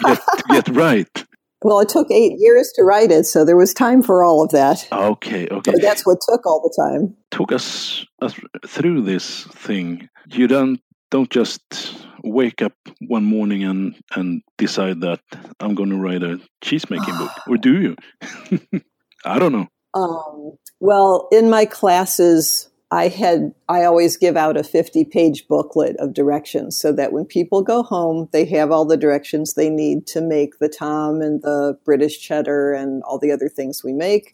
to 0.04 0.44
get 0.50 0.70
right. 0.70 1.26
Well, 1.62 1.80
it 1.80 1.88
took 1.88 2.12
eight 2.12 2.34
years 2.38 2.72
to 2.76 2.84
write 2.84 3.10
it, 3.10 3.26
so 3.26 3.46
there 3.46 3.56
was 3.56 3.74
time 3.74 4.02
for 4.02 4.24
all 4.24 4.44
of 4.44 4.52
that. 4.52 4.86
Okay, 4.92 5.48
okay. 5.48 5.72
But 5.72 5.82
that's 5.82 6.06
what 6.06 6.20
took 6.30 6.46
all 6.46 6.62
the 6.62 6.74
time. 6.78 7.16
Took 7.32 7.54
us, 7.54 8.06
us 8.22 8.36
through 8.68 9.02
this 9.02 9.46
thing. 9.46 10.10
You 10.28 10.48
don't 10.48 10.82
don't 11.10 11.30
just 11.30 11.62
wake 12.24 12.62
up 12.62 12.74
one 13.08 13.24
morning 13.24 13.64
and 13.64 13.96
and 14.16 14.42
decide 14.58 15.02
that 15.02 15.20
I'm 15.60 15.76
going 15.76 15.90
to 15.90 15.98
write 15.98 16.24
a 16.24 16.40
cheese 16.64 16.90
making 16.90 17.18
book, 17.18 17.32
or 17.48 17.58
do 17.58 17.82
you? 17.82 18.82
I 19.26 19.40
don't 19.40 19.52
know. 19.52 19.68
Um, 19.94 20.58
well, 20.80 21.28
in 21.32 21.50
my 21.50 21.66
classes, 21.66 22.70
I 22.92 23.08
had 23.08 23.54
I 23.68 23.84
always 23.84 24.18
give 24.18 24.38
out 24.38 24.58
a 24.58 24.64
50 24.64 25.06
page 25.06 25.48
booklet 25.48 25.96
of 25.98 26.14
directions 26.14 26.80
so 26.80 26.92
that 26.94 27.12
when 27.12 27.26
people 27.26 27.62
go 27.62 27.84
home, 27.84 28.30
they 28.32 28.46
have 28.46 28.72
all 28.72 28.86
the 28.86 28.98
directions 28.98 29.54
they 29.54 29.70
need 29.70 30.08
to 30.08 30.22
make 30.22 30.60
the 30.60 30.70
tomme 30.70 31.22
and 31.22 31.42
the 31.42 31.78
British 31.86 32.20
cheddar 32.20 32.74
and 32.74 33.04
all 33.04 33.20
the 33.20 33.32
other 33.32 33.50
things 33.50 33.84
we 33.84 33.94
make, 33.94 34.34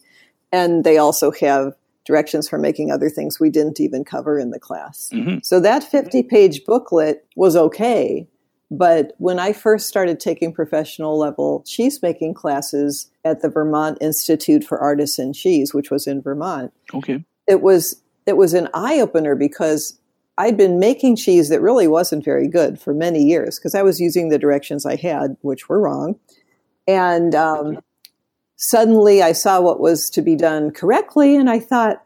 and 0.52 0.84
they 0.84 0.98
also 0.98 1.30
have 1.32 1.74
directions 2.04 2.48
for 2.48 2.58
making 2.58 2.90
other 2.90 3.10
things 3.10 3.38
we 3.38 3.50
didn't 3.50 3.80
even 3.80 4.04
cover 4.04 4.38
in 4.38 4.50
the 4.50 4.58
class. 4.58 5.10
Mm-hmm. 5.12 5.38
So 5.42 5.60
that 5.60 5.84
50 5.84 6.22
page 6.24 6.64
booklet 6.64 7.26
was 7.36 7.56
okay. 7.56 8.26
But 8.70 9.14
when 9.18 9.38
I 9.38 9.52
first 9.52 9.88
started 9.88 10.20
taking 10.20 10.52
professional 10.52 11.18
level 11.18 11.64
cheese 11.66 12.00
making 12.02 12.34
classes 12.34 13.10
at 13.24 13.42
the 13.42 13.48
Vermont 13.48 13.98
Institute 14.00 14.62
for 14.62 14.78
Artisan 14.78 15.32
Cheese, 15.32 15.74
which 15.74 15.90
was 15.90 16.06
in 16.06 16.22
Vermont, 16.22 16.72
okay, 16.94 17.24
it 17.48 17.62
was 17.62 18.00
it 18.26 18.36
was 18.36 18.54
an 18.54 18.68
eye 18.72 19.00
opener 19.00 19.34
because 19.34 19.98
I'd 20.38 20.56
been 20.56 20.78
making 20.78 21.16
cheese 21.16 21.48
that 21.48 21.60
really 21.60 21.88
wasn't 21.88 22.24
very 22.24 22.46
good 22.46 22.80
for 22.80 22.94
many 22.94 23.24
years 23.24 23.58
because 23.58 23.74
I 23.74 23.82
was 23.82 24.00
using 24.00 24.28
the 24.28 24.38
directions 24.38 24.86
I 24.86 24.94
had, 24.94 25.36
which 25.40 25.68
were 25.68 25.80
wrong, 25.80 26.20
and 26.86 27.34
um, 27.34 27.80
suddenly 28.60 29.22
I 29.22 29.32
saw 29.32 29.60
what 29.60 29.80
was 29.80 30.10
to 30.10 30.22
be 30.22 30.36
done 30.36 30.70
correctly, 30.70 31.34
and 31.34 31.50
I 31.50 31.58
thought, 31.58 32.04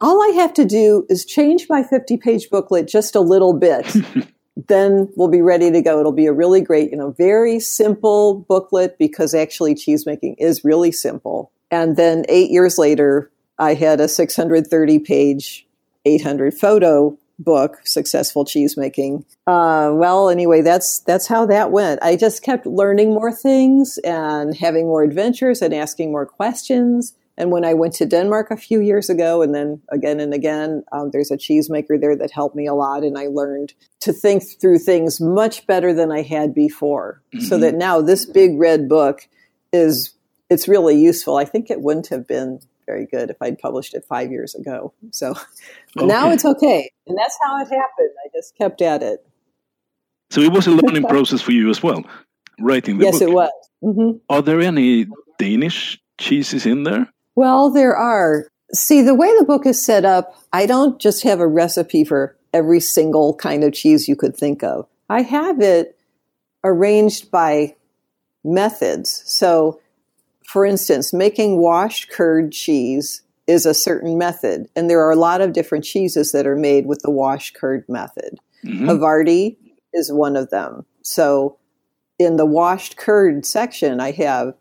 all 0.00 0.22
I 0.22 0.34
have 0.36 0.52
to 0.54 0.64
do 0.64 1.06
is 1.08 1.24
change 1.24 1.66
my 1.68 1.82
50 1.82 2.18
page 2.18 2.50
booklet 2.50 2.86
just 2.86 3.16
a 3.16 3.20
little 3.20 3.54
bit. 3.54 3.86
then 4.68 5.10
we'll 5.16 5.28
be 5.28 5.40
ready 5.40 5.70
to 5.70 5.80
go. 5.80 5.98
It'll 5.98 6.12
be 6.12 6.26
a 6.26 6.34
really 6.34 6.60
great, 6.60 6.90
you 6.90 6.98
know, 6.98 7.12
very 7.12 7.58
simple 7.58 8.44
booklet 8.46 8.98
because 8.98 9.34
actually 9.34 9.74
cheesemaking 9.74 10.36
is 10.38 10.64
really 10.64 10.92
simple. 10.92 11.50
And 11.70 11.96
then 11.96 12.24
eight 12.28 12.50
years 12.50 12.76
later, 12.76 13.30
I 13.58 13.72
had 13.72 13.98
a 13.98 14.08
630 14.08 14.98
page, 14.98 15.66
800 16.04 16.52
photo 16.52 17.16
book, 17.38 17.78
Successful 17.84 18.44
Cheesemaking. 18.44 19.24
Uh, 19.46 19.90
well, 19.92 20.28
anyway, 20.28 20.62
that's 20.62 21.00
that's 21.00 21.26
how 21.26 21.46
that 21.46 21.70
went. 21.70 22.02
I 22.02 22.16
just 22.16 22.42
kept 22.42 22.66
learning 22.66 23.10
more 23.10 23.32
things 23.32 23.98
and 24.04 24.56
having 24.56 24.86
more 24.86 25.02
adventures 25.02 25.62
and 25.62 25.74
asking 25.74 26.12
more 26.12 26.26
questions. 26.26 27.14
And 27.38 27.50
when 27.50 27.66
I 27.66 27.74
went 27.74 27.92
to 27.94 28.06
Denmark 28.06 28.50
a 28.50 28.56
few 28.56 28.80
years 28.80 29.10
ago, 29.10 29.42
and 29.42 29.54
then 29.54 29.82
again 29.90 30.20
and 30.20 30.32
again, 30.32 30.84
um, 30.92 31.10
there's 31.10 31.30
a 31.30 31.36
cheesemaker 31.36 32.00
there 32.00 32.16
that 32.16 32.30
helped 32.30 32.56
me 32.56 32.66
a 32.66 32.74
lot, 32.74 33.04
and 33.04 33.18
I 33.18 33.26
learned 33.26 33.74
to 34.00 34.12
think 34.12 34.42
through 34.60 34.78
things 34.78 35.20
much 35.20 35.66
better 35.66 35.92
than 35.92 36.10
I 36.10 36.22
had 36.22 36.54
before. 36.54 37.20
Mm-hmm. 37.34 37.44
So 37.44 37.58
that 37.58 37.74
now 37.74 38.00
this 38.00 38.24
big 38.24 38.58
red 38.58 38.88
book 38.88 39.28
is 39.72 40.14
it's 40.48 40.68
really 40.68 40.98
useful. 40.98 41.36
I 41.36 41.44
think 41.44 41.70
it 41.70 41.82
wouldn't 41.82 42.08
have 42.08 42.26
been 42.26 42.60
very 42.86 43.06
good 43.06 43.30
if 43.30 43.36
I'd 43.40 43.58
published 43.58 43.94
it 43.94 44.04
five 44.08 44.30
years 44.30 44.54
ago. 44.54 44.94
So 45.10 45.30
okay. 45.96 46.06
now 46.06 46.30
it's 46.30 46.44
okay. 46.44 46.90
And 47.06 47.18
that's 47.18 47.36
how 47.42 47.56
it 47.56 47.68
happened. 47.68 48.10
I 48.24 48.28
just 48.34 48.56
kept 48.56 48.80
at 48.80 49.02
it. 49.02 49.26
So 50.30 50.40
it 50.40 50.52
was 50.52 50.66
a 50.66 50.72
learning 50.72 51.04
process 51.08 51.40
for 51.40 51.52
you 51.52 51.70
as 51.70 51.82
well, 51.82 52.04
writing 52.60 52.98
the 52.98 53.04
yes, 53.04 53.14
book. 53.14 53.20
Yes, 53.20 53.28
it 53.28 53.32
was. 53.32 53.50
Mm-hmm. 53.84 54.18
Are 54.30 54.42
there 54.42 54.60
any 54.60 55.06
Danish 55.38 56.00
cheeses 56.18 56.66
in 56.66 56.84
there? 56.84 57.12
Well, 57.34 57.70
there 57.70 57.96
are. 57.96 58.48
See, 58.72 59.02
the 59.02 59.14
way 59.14 59.32
the 59.38 59.44
book 59.44 59.66
is 59.66 59.84
set 59.84 60.04
up, 60.04 60.34
I 60.52 60.66
don't 60.66 61.00
just 61.00 61.22
have 61.22 61.38
a 61.38 61.46
recipe 61.46 62.04
for 62.04 62.36
every 62.52 62.80
single 62.80 63.34
kind 63.34 63.62
of 63.62 63.72
cheese 63.72 64.08
you 64.08 64.16
could 64.16 64.36
think 64.36 64.64
of. 64.64 64.88
I 65.08 65.22
have 65.22 65.60
it 65.60 65.96
arranged 66.64 67.30
by 67.30 67.76
methods. 68.42 69.22
So 69.26 69.80
for 70.46 70.64
instance, 70.64 71.12
making 71.12 71.58
washed 71.58 72.10
curd 72.10 72.52
cheese 72.52 73.22
is 73.46 73.66
a 73.66 73.74
certain 73.74 74.18
method, 74.18 74.68
and 74.74 74.90
there 74.90 75.00
are 75.00 75.10
a 75.10 75.16
lot 75.16 75.40
of 75.40 75.52
different 75.52 75.84
cheeses 75.84 76.32
that 76.32 76.46
are 76.46 76.56
made 76.56 76.86
with 76.86 77.00
the 77.02 77.10
washed 77.10 77.54
curd 77.54 77.84
method. 77.88 78.38
Mm-hmm. 78.64 78.88
Havarti 78.88 79.56
is 79.92 80.12
one 80.12 80.36
of 80.36 80.50
them. 80.50 80.84
So, 81.02 81.58
in 82.18 82.36
the 82.36 82.46
washed 82.46 82.96
curd 82.96 83.44
section, 83.44 84.00
I 84.00 84.12
have 84.12 84.54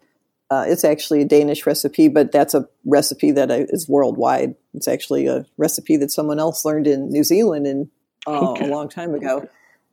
uh, 0.51 0.65
it's 0.67 0.83
actually 0.83 1.21
a 1.21 1.25
Danish 1.25 1.65
recipe, 1.65 2.07
but 2.07 2.31
that's 2.31 2.53
a 2.53 2.67
recipe 2.85 3.31
that 3.31 3.49
is 3.51 3.89
worldwide. 3.89 4.55
It's 4.73 4.87
actually 4.87 5.25
a 5.25 5.45
recipe 5.57 5.97
that 5.97 6.11
someone 6.11 6.39
else 6.39 6.63
learned 6.63 6.85
in 6.85 7.09
New 7.09 7.23
Zealand 7.23 7.65
in, 7.65 7.89
uh, 8.27 8.51
okay. 8.51 8.65
a 8.65 8.67
long 8.67 8.87
time 8.87 9.15
ago 9.15 9.49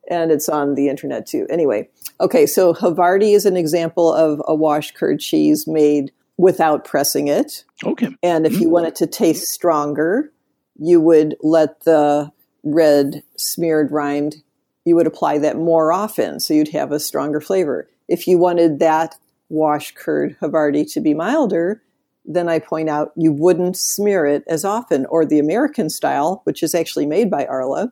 and 0.09 0.31
it's 0.31 0.49
on 0.49 0.75
the 0.75 0.89
internet 0.89 1.25
too. 1.25 1.47
Anyway, 1.49 1.89
okay, 2.19 2.45
so 2.45 2.73
Havarti 2.73 3.35
is 3.35 3.45
an 3.45 3.57
example 3.57 4.13
of 4.13 4.41
a 4.47 4.55
washed 4.55 4.95
curd 4.95 5.19
cheese 5.19 5.67
made 5.67 6.11
without 6.37 6.85
pressing 6.85 7.27
it. 7.27 7.63
Okay. 7.83 8.09
And 8.21 8.45
if 8.45 8.53
mm-hmm. 8.53 8.61
you 8.61 8.69
want 8.69 8.87
it 8.87 8.95
to 8.95 9.07
taste 9.07 9.47
stronger, 9.47 10.31
you 10.77 10.99
would 10.99 11.35
let 11.41 11.81
the 11.81 12.31
red 12.63 13.23
smeared 13.37 13.91
rind, 13.91 14.37
you 14.85 14.95
would 14.95 15.07
apply 15.07 15.37
that 15.39 15.57
more 15.57 15.93
often 15.93 16.39
so 16.39 16.53
you'd 16.53 16.69
have 16.69 16.91
a 16.91 16.99
stronger 16.99 17.39
flavor. 17.39 17.87
If 18.07 18.27
you 18.27 18.37
wanted 18.37 18.79
that 18.79 19.15
washed 19.49 19.95
curd 19.95 20.35
Havarti 20.41 20.91
to 20.93 20.99
be 20.99 21.13
milder, 21.13 21.81
then 22.25 22.47
I 22.47 22.59
point 22.59 22.89
out 22.89 23.11
you 23.15 23.31
wouldn't 23.31 23.77
smear 23.77 24.25
it 24.25 24.43
as 24.47 24.65
often. 24.65 25.05
Or 25.07 25.25
the 25.25 25.39
American 25.39 25.89
style, 25.89 26.41
which 26.45 26.63
is 26.63 26.73
actually 26.73 27.05
made 27.05 27.29
by 27.29 27.45
Arla, 27.45 27.91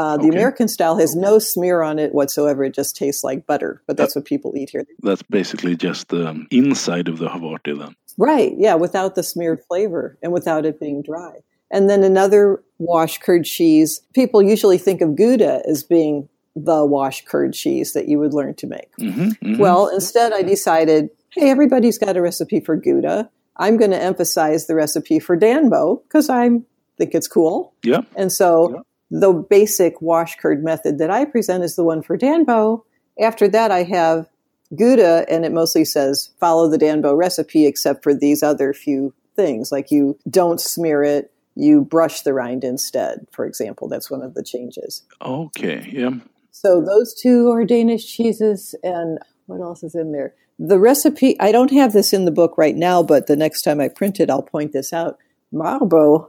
uh, 0.00 0.16
the 0.16 0.28
okay. 0.28 0.36
American 0.38 0.66
style 0.66 0.96
has 0.96 1.14
no 1.14 1.38
smear 1.38 1.82
on 1.82 1.98
it 1.98 2.14
whatsoever. 2.14 2.64
It 2.64 2.74
just 2.74 2.96
tastes 2.96 3.22
like 3.22 3.46
butter, 3.46 3.82
but 3.86 3.98
that's 3.98 4.14
that, 4.14 4.20
what 4.20 4.24
people 4.24 4.56
eat 4.56 4.70
here. 4.70 4.86
That's 5.02 5.22
basically 5.24 5.76
just 5.76 6.08
the 6.08 6.46
inside 6.50 7.06
of 7.06 7.18
the 7.18 7.28
Havarti 7.28 7.78
then. 7.78 7.94
Right, 8.16 8.54
yeah, 8.56 8.76
without 8.76 9.14
the 9.14 9.22
smeared 9.22 9.60
flavor 9.68 10.16
and 10.22 10.32
without 10.32 10.64
it 10.64 10.80
being 10.80 11.02
dry. 11.02 11.40
And 11.70 11.90
then 11.90 12.02
another 12.02 12.62
wash 12.78 13.18
curd 13.18 13.44
cheese, 13.44 14.00
people 14.14 14.40
usually 14.40 14.78
think 14.78 15.02
of 15.02 15.16
Gouda 15.16 15.62
as 15.68 15.82
being 15.82 16.30
the 16.56 16.86
wash 16.86 17.22
curd 17.26 17.52
cheese 17.52 17.92
that 17.92 18.08
you 18.08 18.18
would 18.18 18.32
learn 18.32 18.54
to 18.54 18.66
make. 18.66 18.96
Mm-hmm, 18.98 19.22
mm-hmm. 19.22 19.58
Well, 19.58 19.88
instead, 19.88 20.32
I 20.32 20.40
decided, 20.40 21.10
hey, 21.34 21.50
everybody's 21.50 21.98
got 21.98 22.16
a 22.16 22.22
recipe 22.22 22.60
for 22.60 22.74
Gouda. 22.74 23.28
I'm 23.58 23.76
going 23.76 23.90
to 23.90 24.02
emphasize 24.02 24.66
the 24.66 24.74
recipe 24.74 25.20
for 25.20 25.36
Danbo 25.36 25.96
because 26.08 26.30
I 26.30 26.48
think 26.96 27.14
it's 27.14 27.28
cool. 27.28 27.74
Yeah. 27.84 28.00
And 28.16 28.32
so 28.32 28.72
Yeah. 28.72 28.80
The 29.10 29.32
basic 29.32 30.00
wash 30.00 30.36
curd 30.36 30.62
method 30.62 30.98
that 30.98 31.10
I 31.10 31.24
present 31.24 31.64
is 31.64 31.76
the 31.76 31.84
one 31.84 32.02
for 32.02 32.16
Danbo. 32.16 32.84
After 33.20 33.48
that, 33.48 33.70
I 33.70 33.82
have 33.82 34.28
Gouda, 34.76 35.26
and 35.28 35.44
it 35.44 35.52
mostly 35.52 35.84
says 35.84 36.30
follow 36.38 36.68
the 36.68 36.78
Danbo 36.78 37.14
recipe, 37.14 37.66
except 37.66 38.04
for 38.04 38.14
these 38.14 38.42
other 38.42 38.72
few 38.72 39.12
things. 39.34 39.72
Like 39.72 39.90
you 39.90 40.18
don't 40.28 40.60
smear 40.60 41.02
it, 41.02 41.32
you 41.56 41.82
brush 41.82 42.22
the 42.22 42.32
rind 42.32 42.62
instead, 42.62 43.26
for 43.32 43.44
example. 43.44 43.88
That's 43.88 44.10
one 44.10 44.22
of 44.22 44.34
the 44.34 44.44
changes. 44.44 45.02
Okay. 45.20 45.88
Yeah. 45.92 46.10
So 46.52 46.80
those 46.80 47.14
two 47.14 47.50
are 47.50 47.64
Danish 47.64 48.06
cheeses, 48.06 48.74
and 48.82 49.18
what 49.46 49.60
else 49.60 49.82
is 49.82 49.94
in 49.94 50.12
there? 50.12 50.34
The 50.58 50.78
recipe, 50.78 51.40
I 51.40 51.52
don't 51.52 51.72
have 51.72 51.92
this 51.92 52.12
in 52.12 52.26
the 52.26 52.30
book 52.30 52.58
right 52.58 52.76
now, 52.76 53.02
but 53.02 53.26
the 53.26 53.36
next 53.36 53.62
time 53.62 53.80
I 53.80 53.88
print 53.88 54.20
it, 54.20 54.30
I'll 54.30 54.42
point 54.42 54.72
this 54.72 54.92
out. 54.92 55.18
Maribo, 55.52 56.28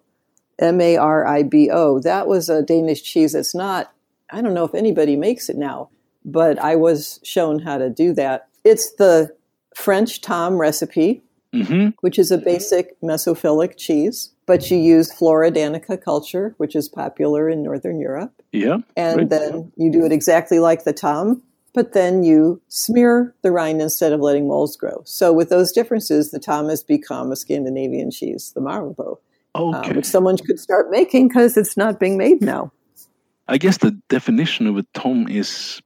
M 0.61 0.79
A 0.81 0.97
R 0.97 1.25
I 1.25 1.43
B 1.43 1.69
O, 1.71 1.99
that 1.99 2.27
was 2.27 2.49
a 2.49 2.61
Danish 2.61 3.01
cheese. 3.03 3.35
It's 3.35 3.55
not, 3.55 3.91
I 4.31 4.41
don't 4.41 4.53
know 4.53 4.65
if 4.65 4.75
anybody 4.75 5.15
makes 5.15 5.49
it 5.49 5.57
now, 5.57 5.89
but 6.23 6.59
I 6.59 6.75
was 6.75 7.19
shown 7.23 7.59
how 7.59 7.77
to 7.77 7.89
do 7.89 8.13
that. 8.13 8.47
It's 8.63 8.93
the 8.95 9.35
French 9.75 10.21
Tomme 10.21 10.57
recipe, 10.57 11.21
Mm-hmm. 11.53 11.89
which 11.99 12.17
is 12.17 12.31
a 12.31 12.37
basic 12.37 12.97
mesophilic 13.01 13.75
cheese, 13.75 14.29
but 14.45 14.71
you 14.71 14.77
use 14.77 15.11
Flora 15.11 15.51
danica 15.51 16.01
culture, 16.01 16.55
which 16.55 16.77
is 16.77 16.87
popular 16.87 17.49
in 17.49 17.61
Northern 17.61 17.99
Europe 17.99 18.31
Yeah. 18.53 18.77
and 18.95 19.17
Right. 19.17 19.29
then 19.29 19.69
you 19.75 19.91
do 19.91 20.05
it 20.05 20.13
exactly 20.13 20.59
like 20.59 20.85
the 20.85 20.93
tomme, 20.93 21.41
but 21.73 21.91
then 21.91 22.23
you 22.23 22.61
smear 22.69 23.33
the 23.41 23.51
rind 23.51 23.81
instead 23.81 24.13
of 24.13 24.21
letting 24.21 24.47
molds 24.47 24.77
grow. 24.77 25.01
So 25.03 25.33
with 25.33 25.49
those 25.49 25.73
differences, 25.73 26.31
the 26.31 26.39
tomme 26.39 26.69
has 26.69 26.83
become 26.83 27.33
a 27.33 27.35
Scandinavian 27.35 28.11
cheese, 28.11 28.53
the 28.55 28.61
Maribo, 28.61 29.17
uh, 29.55 29.93
which 29.93 30.05
someone 30.05 30.37
could 30.37 30.59
start 30.59 30.89
making 30.89 31.27
because 31.27 31.57
it's 31.57 31.77
not 31.77 31.99
being 31.99 32.17
made 32.17 32.41
now. 32.41 32.71
I 33.47 33.57
guess 33.57 33.77
the 33.77 33.91
definition 34.09 34.67
of 34.67 34.77
a 34.77 34.83
tomme 34.93 35.27
is 35.27 35.81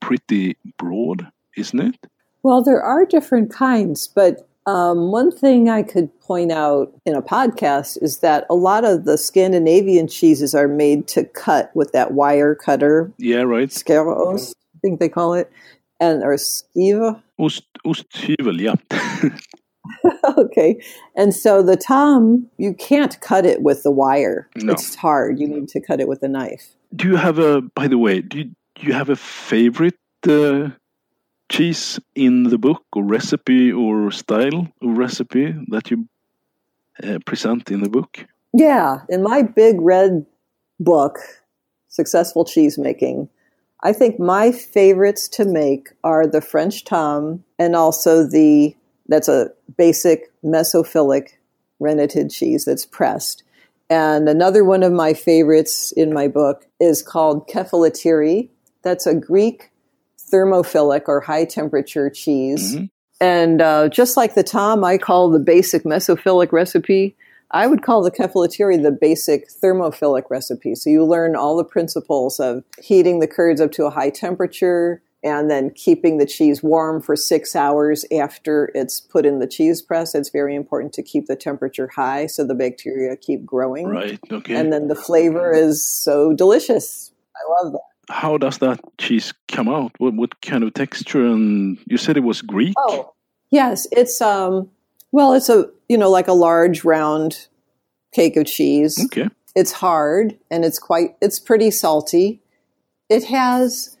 pretty 0.00 0.56
broad, 0.78 1.26
isn't 1.56 1.80
it? 1.80 1.96
Well, 2.42 2.62
there 2.62 2.80
are 2.82 3.04
different 3.04 3.52
kinds, 3.52 4.06
but 4.06 4.48
um, 4.66 5.10
one 5.10 5.30
thing 5.32 5.68
I 5.68 5.82
could 5.82 6.08
point 6.20 6.52
out 6.52 6.92
in 7.06 7.14
a 7.14 7.22
podcast 7.22 8.00
is 8.02 8.18
that 8.18 8.46
a 8.50 8.54
lot 8.54 8.84
of 8.84 9.04
the 9.04 9.16
Scandinavian 9.18 10.06
cheeses 10.06 10.54
are 10.54 10.68
made 10.68 11.08
to 11.08 11.24
cut 11.24 11.74
with 11.74 11.92
that 11.92 12.12
wire 12.12 12.54
cutter, 12.54 13.12
Yeah. 13.18 13.42
Right. 13.42 13.70
scaros, 13.70 14.50
I 14.50 14.78
think 14.80 15.00
they 15.00 15.08
call 15.08 15.34
it, 15.34 15.50
and 15.98 16.22
or 16.22 16.34
skiva. 16.34 17.20
Ost, 17.38 17.64
osthyvel. 17.84 18.60
Yeah. 18.60 18.74
okay. 20.38 20.80
And 21.16 21.34
so 21.34 21.62
the 21.62 21.76
tomme, 21.76 22.46
you 22.58 22.74
can't 22.74 23.20
cut 23.20 23.44
it 23.46 23.62
with 23.62 23.82
the 23.82 23.90
wire. 23.90 24.48
No. 24.56 24.72
It's 24.72 24.94
hard. 24.94 25.38
You 25.38 25.48
need 25.48 25.68
to 25.68 25.80
cut 25.80 26.00
it 26.00 26.08
with 26.08 26.22
a 26.22 26.28
knife. 26.28 26.74
do 26.94 27.08
you 27.08 27.16
have 27.16 27.38
a? 27.38 27.62
By 27.62 27.88
the 27.88 27.98
way, 27.98 28.20
do 28.20 28.38
you, 28.38 28.44
do 28.74 28.86
you 28.86 28.92
have 28.92 29.10
a 29.10 29.16
favorite 29.16 29.98
uh, 30.26 30.70
cheese 31.48 32.00
in 32.14 32.44
the 32.44 32.58
book, 32.58 32.82
or 32.94 33.02
recipe, 33.02 33.72
or 33.72 34.10
style 34.10 34.68
of 34.82 34.98
recipe 34.98 35.54
that 35.68 35.90
you 35.90 36.08
uh, 37.02 37.18
present 37.26 37.70
in 37.70 37.82
the 37.82 37.90
book? 37.90 38.26
Yeah. 38.52 39.02
In 39.08 39.22
my 39.22 39.42
big 39.42 39.80
red 39.80 40.26
book, 40.80 41.18
Successful 41.88 42.44
Cheese 42.44 42.78
Making, 42.78 43.28
I 43.82 43.92
think 43.92 44.18
my 44.18 44.50
favorites 44.50 45.28
to 45.28 45.44
make 45.44 45.90
are 46.02 46.26
the 46.26 46.40
French 46.40 46.84
tomme 46.84 47.44
and 47.58 47.76
also 47.76 48.26
the, 48.26 48.74
that's 49.08 49.28
a 49.28 49.50
basic 49.76 50.30
mesophilic 50.44 51.30
renneted 51.80 52.30
cheese 52.30 52.64
that's 52.64 52.86
pressed. 52.86 53.42
And 53.90 54.28
another 54.28 54.64
one 54.64 54.82
of 54.82 54.92
my 54.92 55.14
favorites 55.14 55.92
in 55.92 56.12
my 56.12 56.28
book 56.28 56.66
is 56.78 57.02
called 57.02 57.48
kefalotiri. 57.48 58.50
That's 58.82 59.06
a 59.06 59.14
Greek 59.14 59.70
thermophilic 60.30 61.04
or 61.08 61.20
high 61.20 61.46
temperature 61.46 62.10
cheese. 62.10 62.76
Mhm. 62.76 62.90
And 63.20 63.62
uh, 63.62 63.88
just 63.88 64.16
like 64.16 64.34
the 64.34 64.44
tomme, 64.44 64.84
I 64.84 64.98
call 64.98 65.30
the 65.30 65.38
basic 65.38 65.84
mesophilic 65.84 66.52
recipe. 66.52 67.16
I 67.50 67.66
would 67.66 67.82
call 67.82 68.02
the 68.02 68.10
kefalotiri 68.10 68.82
the 68.82 68.92
basic 68.92 69.48
thermophilic 69.50 70.24
recipe. 70.30 70.74
So 70.74 70.90
you 70.90 71.04
learn 71.04 71.34
all 71.34 71.56
the 71.56 71.64
principles 71.64 72.38
of 72.38 72.62
heating 72.80 73.20
the 73.20 73.26
curds 73.26 73.60
up 73.60 73.72
to 73.72 73.86
a 73.86 73.90
high 73.90 74.10
temperature 74.10 75.00
and 75.22 75.50
then 75.50 75.70
keeping 75.70 76.18
the 76.18 76.26
cheese 76.26 76.62
warm 76.62 77.02
for 77.02 77.16
six 77.16 77.56
hours 77.56 78.04
after 78.16 78.70
it's 78.74 79.00
put 79.00 79.26
in 79.26 79.40
the 79.40 79.46
cheese 79.46 79.82
press. 79.82 80.14
It's 80.14 80.30
very 80.30 80.54
important 80.54 80.92
to 80.94 81.02
keep 81.02 81.26
the 81.26 81.36
temperature 81.36 81.88
high 81.88 82.26
so 82.26 82.44
the 82.44 82.54
bacteria 82.54 83.16
keep 83.16 83.44
growing. 83.44 83.88
Right. 83.88 84.18
Okay. 84.30 84.54
And 84.54 84.72
then 84.72 84.88
the 84.88 84.94
flavor 84.94 85.52
is 85.52 85.84
so 85.84 86.32
delicious. 86.32 87.12
I 87.36 87.62
love 87.62 87.72
that. 87.72 87.80
How 88.10 88.38
does 88.38 88.58
that 88.58 88.80
cheese 88.96 89.34
come 89.48 89.68
out? 89.68 89.92
What 89.98 90.14
what 90.14 90.40
kind 90.40 90.64
of 90.64 90.72
texture? 90.72 91.26
And 91.26 91.78
you 91.86 91.98
said 91.98 92.16
it 92.16 92.20
was 92.20 92.40
Greek. 92.40 92.74
Oh, 92.78 93.12
yes, 93.50 93.86
it's 93.92 94.20
um 94.22 94.70
well, 95.12 95.32
it's 95.32 95.48
a, 95.48 95.70
you 95.88 95.96
know, 95.96 96.10
like 96.10 96.28
a 96.28 96.32
large 96.32 96.84
round 96.84 97.48
cake 98.12 98.36
of 98.36 98.46
cheese. 98.46 98.98
Okay. 99.06 99.28
It's 99.54 99.72
hard 99.72 100.38
and 100.50 100.64
it's 100.64 100.78
quite 100.78 101.16
it's 101.20 101.38
pretty 101.38 101.70
salty. 101.70 102.40
It 103.08 103.24
has 103.24 103.97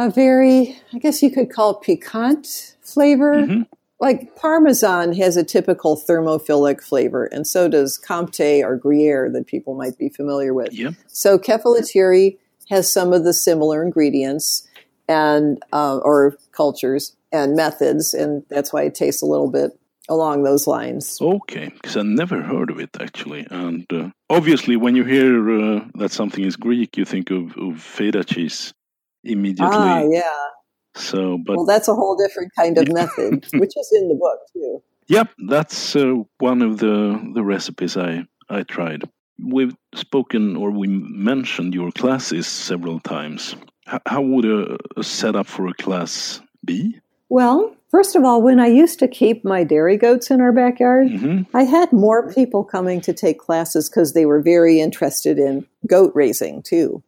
a 0.00 0.10
very, 0.10 0.78
I 0.94 0.98
guess 0.98 1.22
you 1.22 1.30
could 1.30 1.50
call 1.52 1.72
it 1.72 1.82
piquant 1.82 2.76
flavor. 2.80 3.34
Mhm. 3.34 3.66
Like 4.00 4.34
Parmesan 4.34 5.12
has 5.12 5.36
a 5.36 5.44
typical 5.44 5.94
thermophilic 5.94 6.82
flavor, 6.82 7.26
and 7.26 7.46
so 7.46 7.68
does 7.68 7.98
Comte 7.98 8.64
or 8.64 8.76
Gruyere 8.76 9.28
that 9.30 9.46
people 9.46 9.74
might 9.74 9.98
be 9.98 10.08
familiar 10.08 10.54
with. 10.54 10.72
Yeah. 10.72 10.92
So 11.06 11.38
kefalotiri 11.38 12.38
has 12.70 12.90
some 12.90 13.12
of 13.12 13.24
the 13.24 13.34
similar 13.34 13.82
ingredients 13.82 14.66
and 15.06 15.62
uh, 15.70 15.98
or 15.98 16.38
cultures 16.52 17.14
and 17.30 17.54
methods, 17.54 18.14
and 18.14 18.42
that's 18.48 18.72
why 18.72 18.84
it 18.84 18.94
tastes 18.94 19.20
a 19.20 19.26
little 19.26 19.50
bit 19.50 19.78
along 20.08 20.44
those 20.44 20.66
lines. 20.66 21.18
Okay, 21.20 21.68
because 21.74 21.98
I 21.98 22.02
never 22.02 22.40
heard 22.40 22.70
of 22.70 22.80
it 22.80 22.96
actually, 22.98 23.46
and 23.50 23.84
uh, 23.92 24.08
obviously 24.30 24.76
when 24.76 24.96
you 24.96 25.04
hear 25.04 25.50
uh, 25.50 25.84
that 25.96 26.10
something 26.10 26.42
is 26.42 26.56
Greek, 26.56 26.96
you 26.96 27.04
think 27.04 27.30
of, 27.30 27.54
of 27.58 27.82
feta 27.82 28.24
cheese 28.24 28.72
immediately. 29.24 29.68
Ah, 29.76 30.02
yeah. 30.08 30.22
So, 30.94 31.38
but 31.38 31.56
Well, 31.56 31.66
that's 31.66 31.88
a 31.88 31.94
whole 31.94 32.16
different 32.16 32.52
kind 32.56 32.78
of 32.78 32.88
method, 32.92 33.46
which 33.52 33.72
is 33.76 33.92
in 33.92 34.08
the 34.08 34.14
book 34.14 34.38
too. 34.52 34.82
Yep, 35.08 35.30
that's 35.48 35.96
uh, 35.96 36.14
one 36.38 36.62
of 36.62 36.78
the 36.78 37.18
the 37.34 37.42
recipes 37.42 37.96
I 37.96 38.24
I 38.48 38.62
tried. 38.62 39.02
We've 39.42 39.74
spoken 39.94 40.56
or 40.56 40.70
we 40.70 40.86
mentioned 40.86 41.74
your 41.74 41.90
classes 41.92 42.46
several 42.46 43.00
times. 43.00 43.56
H- 43.92 44.00
how 44.06 44.20
would 44.20 44.44
a, 44.44 44.76
a 44.96 45.02
setup 45.02 45.46
for 45.46 45.66
a 45.66 45.74
class 45.74 46.40
be? 46.64 47.00
Well, 47.28 47.74
first 47.90 48.16
of 48.16 48.24
all, 48.24 48.42
when 48.42 48.60
I 48.60 48.66
used 48.66 48.98
to 48.98 49.08
keep 49.08 49.44
my 49.44 49.64
dairy 49.64 49.96
goats 49.96 50.30
in 50.30 50.40
our 50.40 50.52
backyard, 50.52 51.10
hmm 51.10 51.42
I 51.54 51.64
had 51.64 51.92
more 51.92 52.32
people 52.32 52.62
coming 52.62 53.00
to 53.00 53.12
take 53.12 53.38
classes 53.38 53.88
because 53.88 54.12
they 54.12 54.26
were 54.26 54.40
very 54.42 54.80
interested 54.80 55.38
in 55.38 55.66
goat 55.86 56.12
raising 56.14 56.62
too. 56.62 57.02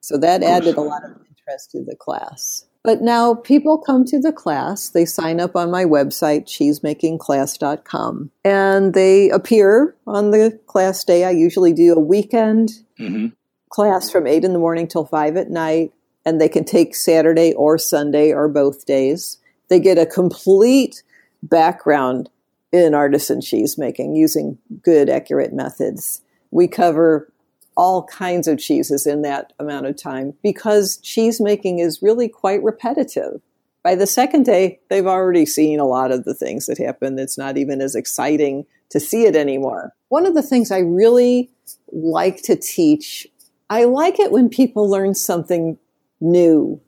So 0.00 0.16
that 0.18 0.42
added 0.42 0.76
a 0.76 0.80
lot 0.80 1.04
of 1.04 1.25
interest 1.46 1.70
to 1.72 1.84
the 1.84 1.96
class. 1.96 2.66
But 2.82 3.02
now 3.02 3.34
people 3.34 3.78
come 3.78 4.04
to 4.06 4.20
the 4.20 4.32
class, 4.32 4.90
they 4.90 5.04
sign 5.04 5.40
up 5.40 5.56
on 5.56 5.72
my 5.72 5.84
website, 5.84 6.44
cheesemakingclass.com, 6.44 8.30
and 8.44 8.94
they 8.94 9.28
appear 9.30 9.96
on 10.06 10.30
the 10.30 10.58
class 10.66 11.02
day. 11.02 11.24
I 11.24 11.30
usually 11.30 11.72
do 11.72 11.94
a 11.94 12.00
weekend 12.00 12.70
hmm 12.98 13.26
class 13.68 14.10
from 14.10 14.26
8 14.26 14.44
in 14.44 14.52
the 14.54 14.58
morning 14.60 14.86
till 14.86 15.04
5 15.04 15.36
at 15.36 15.50
night, 15.50 15.92
and 16.24 16.40
they 16.40 16.48
can 16.48 16.64
take 16.64 16.94
Saturday 16.94 17.52
or 17.52 17.76
Sunday 17.76 18.32
or 18.32 18.48
both 18.48 18.86
days. 18.86 19.38
They 19.68 19.80
get 19.80 19.98
a 19.98 20.06
complete 20.06 21.02
background 21.42 22.30
in 22.72 22.94
artisan 22.94 23.42
cheese 23.42 23.76
making 23.76 24.14
using 24.14 24.56
good, 24.82 25.10
accurate 25.10 25.52
methods. 25.52 26.22
We 26.52 26.68
cover 26.68 27.30
all 27.76 28.04
kinds 28.04 28.48
of 28.48 28.58
cheeses 28.58 29.06
in 29.06 29.22
that 29.22 29.52
amount 29.58 29.86
of 29.86 29.96
time 29.96 30.34
because 30.42 30.96
cheese 30.98 31.40
making 31.40 31.78
is 31.78 32.02
really 32.02 32.28
quite 32.28 32.62
repetitive. 32.62 33.40
By 33.82 33.94
the 33.94 34.06
second 34.06 34.44
day, 34.44 34.80
they've 34.88 35.06
already 35.06 35.46
seen 35.46 35.78
a 35.78 35.86
lot 35.86 36.10
of 36.10 36.24
the 36.24 36.34
things 36.34 36.66
that 36.66 36.78
happen. 36.78 37.18
It's 37.18 37.38
not 37.38 37.56
even 37.56 37.80
as 37.80 37.94
exciting 37.94 38.66
to 38.90 38.98
see 38.98 39.26
it 39.26 39.36
anymore. 39.36 39.92
One 40.08 40.26
of 40.26 40.34
the 40.34 40.42
things 40.42 40.70
I 40.70 40.78
really 40.78 41.50
like 41.92 42.42
to 42.42 42.56
teach, 42.56 43.26
I 43.70 43.84
like 43.84 44.18
it 44.18 44.32
when 44.32 44.48
people 44.48 44.88
learn 44.88 45.14
something 45.14 45.78
new 46.20 46.80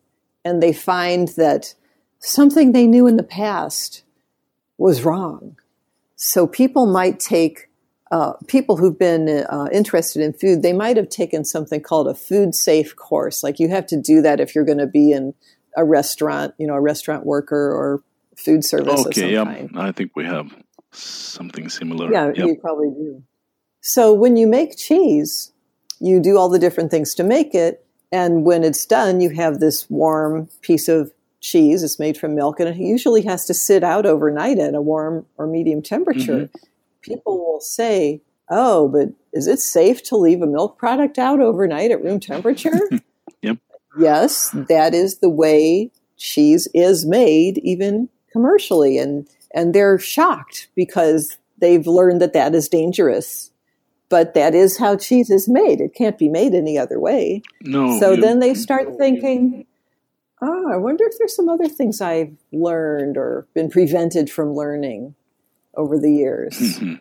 and 0.44 0.62
they 0.62 0.72
find 0.72 1.28
that 1.36 1.74
something 2.18 2.72
they 2.72 2.86
knew 2.86 3.06
in 3.06 3.16
the 3.16 3.22
past 3.22 4.02
was 4.76 5.04
wrong. 5.04 5.56
So 6.16 6.46
people 6.46 6.86
might 6.86 7.20
take 7.20 7.67
uh, 8.10 8.32
people 8.46 8.76
who've 8.76 8.98
been 8.98 9.28
uh, 9.28 9.68
interested 9.72 10.22
in 10.22 10.32
food, 10.32 10.62
they 10.62 10.72
might 10.72 10.96
have 10.96 11.08
taken 11.08 11.44
something 11.44 11.80
called 11.80 12.08
a 12.08 12.14
food 12.14 12.54
safe 12.54 12.96
course. 12.96 13.42
Like 13.42 13.58
you 13.58 13.68
have 13.68 13.86
to 13.88 14.00
do 14.00 14.22
that 14.22 14.40
if 14.40 14.54
you're 14.54 14.64
going 14.64 14.78
to 14.78 14.86
be 14.86 15.12
in 15.12 15.34
a 15.76 15.84
restaurant, 15.84 16.54
you 16.58 16.66
know, 16.66 16.74
a 16.74 16.80
restaurant 16.80 17.26
worker 17.26 17.56
or 17.56 18.02
food 18.36 18.64
service. 18.64 19.06
Okay, 19.06 19.32
yeah, 19.32 19.44
kind. 19.44 19.70
I 19.76 19.92
think 19.92 20.12
we 20.16 20.24
have 20.24 20.54
something 20.92 21.68
similar. 21.68 22.10
Yeah, 22.10 22.32
yep. 22.34 22.46
you 22.46 22.56
probably 22.56 22.90
do. 22.90 23.22
So 23.80 24.12
when 24.14 24.36
you 24.36 24.46
make 24.46 24.76
cheese, 24.76 25.52
you 26.00 26.20
do 26.20 26.38
all 26.38 26.48
the 26.48 26.58
different 26.58 26.90
things 26.90 27.14
to 27.16 27.24
make 27.24 27.54
it, 27.54 27.84
and 28.10 28.44
when 28.44 28.64
it's 28.64 28.86
done, 28.86 29.20
you 29.20 29.30
have 29.30 29.60
this 29.60 29.88
warm 29.90 30.48
piece 30.62 30.88
of 30.88 31.12
cheese. 31.40 31.82
It's 31.82 31.98
made 31.98 32.16
from 32.16 32.34
milk, 32.34 32.58
and 32.58 32.68
it 32.68 32.76
usually 32.76 33.22
has 33.22 33.44
to 33.46 33.54
sit 33.54 33.84
out 33.84 34.06
overnight 34.06 34.58
at 34.58 34.74
a 34.74 34.80
warm 34.80 35.26
or 35.36 35.46
medium 35.46 35.82
temperature. 35.82 36.46
Mm-hmm. 36.46 36.58
People 37.08 37.38
will 37.38 37.60
say, 37.60 38.22
"Oh, 38.50 38.88
but 38.88 39.08
is 39.32 39.46
it 39.46 39.60
safe 39.60 40.02
to 40.04 40.16
leave 40.16 40.42
a 40.42 40.46
milk 40.46 40.78
product 40.78 41.18
out 41.18 41.40
overnight 41.40 41.90
at 41.90 42.02
room 42.02 42.20
temperature?" 42.20 42.88
yep. 43.42 43.58
Yes, 43.98 44.50
that 44.52 44.94
is 44.94 45.18
the 45.18 45.28
way 45.28 45.90
cheese 46.16 46.68
is 46.74 47.06
made, 47.06 47.58
even 47.58 48.08
commercially, 48.32 48.98
and 48.98 49.28
and 49.52 49.74
they're 49.74 49.98
shocked 49.98 50.68
because 50.74 51.38
they've 51.58 51.86
learned 51.86 52.20
that 52.20 52.34
that 52.34 52.54
is 52.54 52.68
dangerous. 52.68 53.50
But 54.10 54.32
that 54.34 54.54
is 54.54 54.78
how 54.78 54.96
cheese 54.96 55.30
is 55.30 55.48
made. 55.48 55.80
It 55.80 55.94
can't 55.94 56.16
be 56.16 56.30
made 56.30 56.54
any 56.54 56.78
other 56.78 56.98
way. 56.98 57.42
No. 57.62 57.98
So 58.00 58.16
then 58.16 58.38
they 58.38 58.54
start 58.54 58.96
thinking, 58.96 59.66
oh, 60.40 60.72
I 60.72 60.76
wonder 60.76 61.04
if 61.04 61.18
there's 61.18 61.36
some 61.36 61.50
other 61.50 61.68
things 61.68 62.00
I've 62.00 62.34
learned 62.50 63.18
or 63.18 63.46
been 63.54 63.68
prevented 63.68 64.30
from 64.30 64.54
learning 64.54 65.14
over 65.78 65.98
the 65.98 66.12
years. 66.12 66.58
Mm-hmm. 66.58 66.94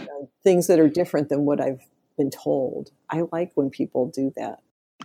You 0.00 0.06
know, 0.06 0.30
things 0.42 0.66
that 0.66 0.78
are 0.78 0.88
different 0.88 1.28
than 1.28 1.46
what 1.46 1.60
I've 1.60 1.80
been 2.18 2.30
told. 2.30 2.90
I 3.08 3.24
like 3.32 3.52
when 3.54 3.70
people 3.70 4.08
do 4.08 4.32
that. 4.36 4.58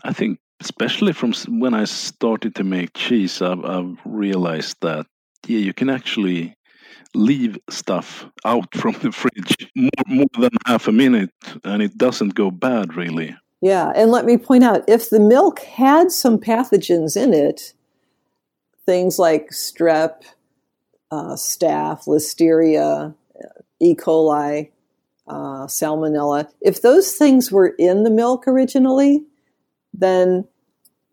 I 0.03 0.13
think, 0.13 0.39
especially 0.59 1.13
from 1.13 1.33
when 1.59 1.73
I 1.73 1.85
started 1.85 2.55
to 2.55 2.63
make 2.63 2.93
cheese, 2.93 3.41
I've, 3.41 3.63
I've 3.63 3.97
realized 4.05 4.77
that, 4.81 5.05
yeah, 5.45 5.59
you 5.59 5.73
can 5.73 5.89
actually 5.89 6.55
leave 7.13 7.57
stuff 7.69 8.25
out 8.45 8.73
from 8.75 8.93
the 9.01 9.11
fridge 9.11 9.71
more, 9.75 9.89
more 10.07 10.25
than 10.39 10.51
half 10.65 10.87
a 10.87 10.91
minute 10.91 11.31
and 11.63 11.81
it 11.81 11.97
doesn't 11.97 12.35
go 12.35 12.51
bad 12.51 12.95
really. 12.95 13.35
Yeah, 13.61 13.91
and 13.95 14.11
let 14.11 14.25
me 14.25 14.37
point 14.37 14.63
out 14.63 14.83
if 14.87 15.09
the 15.09 15.19
milk 15.19 15.59
had 15.61 16.11
some 16.11 16.37
pathogens 16.37 17.17
in 17.17 17.33
it, 17.33 17.73
things 18.85 19.17
like 19.17 19.49
strep, 19.49 20.21
uh, 21.11 21.35
staph, 21.35 22.05
listeria, 22.05 23.15
E. 23.79 23.95
coli, 23.95 24.71
uh, 25.27 25.67
salmonella, 25.67 26.49
if 26.61 26.81
those 26.81 27.13
things 27.13 27.51
were 27.51 27.73
in 27.77 28.03
the 28.03 28.09
milk 28.09 28.47
originally, 28.47 29.25
then 29.93 30.47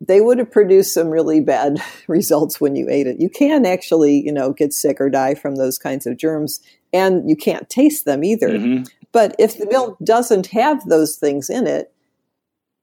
they 0.01 0.21
would 0.21 0.37
have 0.37 0.51
produced 0.51 0.93
some 0.93 1.09
really 1.09 1.39
bad 1.39 1.81
results 2.07 2.59
when 2.59 2.75
you 2.75 2.87
ate 2.89 3.07
it. 3.07 3.19
You 3.19 3.29
can 3.29 3.65
actually, 3.65 4.21
you 4.21 4.31
know, 4.31 4.53
get 4.53 4.73
sick 4.73 4.99
or 4.99 5.09
die 5.09 5.35
from 5.35 5.55
those 5.55 5.77
kinds 5.77 6.05
of 6.05 6.17
germs, 6.17 6.61
and 6.93 7.29
you 7.29 7.35
can't 7.35 7.69
taste 7.69 8.05
them 8.05 8.23
either. 8.23 8.49
Mm-hmm. 8.49 8.83
But 9.11 9.35
if 9.39 9.57
the 9.57 9.67
milk 9.67 9.97
doesn't 10.03 10.47
have 10.47 10.85
those 10.85 11.15
things 11.15 11.49
in 11.49 11.67
it, 11.67 11.93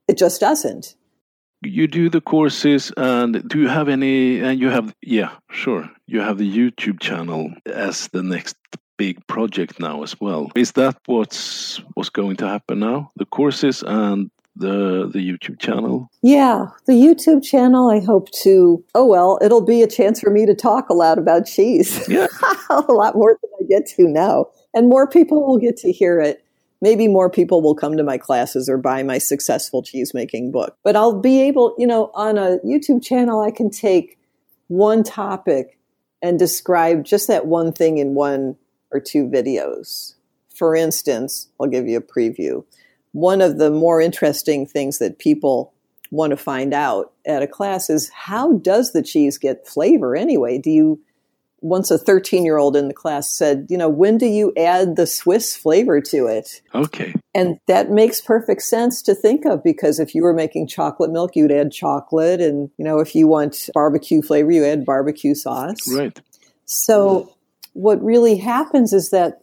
it 0.09 0.17
just 0.17 0.41
doesn't. 0.41 0.95
You 1.65 1.87
do 1.87 2.11
the 2.11 2.21
courses, 2.21 2.93
and 2.97 3.49
do 3.49 3.61
you 3.61 3.69
have 3.69 3.89
any? 3.89 4.41
And 4.41 4.61
you 4.61 4.71
have, 4.71 4.95
yeah, 5.01 5.31
sure. 5.51 5.89
You 6.07 6.21
have 6.21 6.39
the 6.39 6.51
YouTube 6.51 7.01
channel 7.01 7.53
as 7.67 8.09
the 8.09 8.23
next 8.23 8.57
big 8.99 9.27
project 9.27 9.81
now 9.81 10.03
as 10.03 10.21
well. 10.21 10.51
Is 10.55 10.73
that 10.73 10.97
what's 11.07 11.79
what's 11.95 12.11
going 12.11 12.37
to 12.37 12.47
happen 12.49 12.81
now? 12.81 13.11
The 13.17 13.27
courses 13.27 13.83
and 13.87 14.31
the 14.57 15.09
the 15.13 15.19
YouTube 15.19 15.59
channel? 15.59 16.11
Yeah, 16.23 16.67
the 16.87 16.93
YouTube 16.93 17.43
channel. 17.43 17.91
I 17.91 18.01
hope 18.01 18.31
to. 18.43 18.85
Oh 18.95 19.07
well, 19.07 19.39
it'll 19.43 19.65
be 19.65 19.83
a 19.83 19.87
chance 19.87 20.21
for 20.21 20.31
me 20.31 20.47
to 20.47 20.55
talk 20.55 20.89
a 20.89 20.95
lot 20.95 21.19
about 21.19 21.47
cheese. 21.47 22.07
Yeah, 22.09 22.27
a 22.71 22.93
lot 22.93 23.15
more 23.15 23.37
than 23.41 23.51
I 23.61 23.65
get 23.69 23.87
to 23.97 24.09
now, 24.09 24.47
and 24.75 24.89
more 24.89 25.07
people 25.07 25.47
will 25.47 25.59
get 25.59 25.77
to 25.79 25.93
hear 25.93 26.21
it. 26.21 26.45
Maybe 26.83 27.09
more 27.09 27.31
people 27.31 27.63
will 27.63 27.75
come 27.75 27.97
to 27.97 28.03
my 28.03 28.19
classes 28.19 28.69
or 28.69 28.77
buy 28.77 29.03
my 29.03 29.17
successful 29.17 29.83
cheese 29.83 30.13
making 30.13 30.51
book. 30.51 30.77
But 30.85 30.97
I'll 30.97 31.19
be 31.19 31.41
able, 31.41 31.75
you 31.79 31.87
know, 31.87 32.11
on 32.13 32.37
a 32.37 32.59
YouTube 32.67 33.03
channel, 33.03 33.41
I 33.41 33.51
can 33.51 33.71
take 33.71 34.19
one 34.69 35.03
topic 35.03 35.79
and 36.21 36.39
describe 36.39 37.05
just 37.05 37.27
that 37.29 37.47
one 37.47 37.73
thing 37.73 37.97
in 37.97 38.15
one 38.15 38.57
or 38.91 39.01
two 39.01 39.27
videos. 39.29 40.17
For 40.55 40.77
instance, 40.77 41.49
I'll 41.59 41.69
give 41.69 41.89
you 41.89 41.97
a 41.97 42.03
preview 42.03 42.65
one 43.13 43.41
of 43.41 43.59
the 43.59 43.71
more 43.71 44.01
interesting 44.01 44.67
things 44.67 44.99
that 44.99 45.19
people 45.19 45.73
want 46.11 46.31
to 46.31 46.37
find 46.37 46.75
out 46.75 47.13
at 47.27 47.43
a 47.43 47.47
class 47.47 47.89
is 47.89 48.11
how 48.11 48.55
does 48.59 48.93
the 48.93 49.03
cheese 49.03 49.39
get 49.39 49.67
flavor 49.67 50.17
anyway? 50.17 50.59
Do 50.59 50.71
you 50.71 51.01
once 51.63 51.91
a 51.91 51.97
13 51.97 52.45
year 52.45 52.59
old 52.59 52.77
in 52.77 52.89
the 52.89 52.95
class 52.95 53.31
said, 53.31 53.67
you 53.71 53.79
know, 53.79 53.89
when 53.89 54.19
do 54.19 54.27
you 54.27 54.53
add 54.57 54.97
the 54.97 55.07
Swiss 55.07 55.57
flavor 55.57 56.01
to 56.01 56.27
it? 56.27 56.61
Okay. 56.75 57.15
And 57.35 57.59
that 57.69 57.91
makes 57.91 58.21
perfect 58.21 58.63
sense 58.63 59.01
to 59.03 59.15
think 59.15 59.47
of 59.47 59.63
because 59.63 59.99
if 59.99 60.15
you 60.15 60.23
were 60.23 60.35
making 60.35 60.67
chocolate 60.67 61.11
milk, 61.11 61.35
you'd 61.35 61.53
add 61.53 61.73
chocolate. 61.73 62.41
And, 62.41 62.71
you 62.77 62.85
know, 62.85 62.99
if 62.99 63.15
you 63.15 63.27
want 63.27 63.71
barbecue 63.73 64.21
flavor, 64.21 64.51
you 64.51 64.65
add 64.65 64.85
barbecue 64.85 65.35
sauce. 65.35 65.91
Right. 65.91 66.21
So 66.65 67.33
what 67.73 68.03
really 68.03 68.37
happens 68.37 68.93
is 68.93 69.11
that 69.11 69.43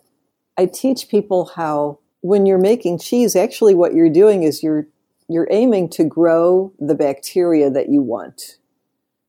I 0.57 0.65
teach 0.65 1.07
people 1.09 1.51
how 1.55 1.99
when 2.21 2.45
you're 2.45 2.57
making 2.57 2.99
cheese, 2.99 3.35
actually 3.35 3.75
what 3.75 3.93
you're 3.93 4.09
doing 4.09 4.43
is 4.43 4.61
you're 4.61 4.87
you're 5.29 5.47
aiming 5.51 5.89
to 5.91 6.03
grow 6.03 6.73
the 6.79 6.95
bacteria 6.95 7.69
that 7.69 7.89
you 7.89 8.01
want. 8.01 8.57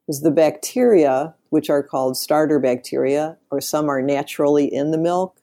Because 0.07 0.23
the 0.23 0.31
bacteria, 0.31 1.35
which 1.51 1.71
are 1.71 1.83
called 1.83 2.17
starter 2.17 2.59
bacteria, 2.59 3.37
or 3.51 3.61
some 3.61 3.89
are 3.89 4.03
naturally 4.03 4.73
in 4.73 4.91
the 4.91 4.99
milk, 4.99 5.39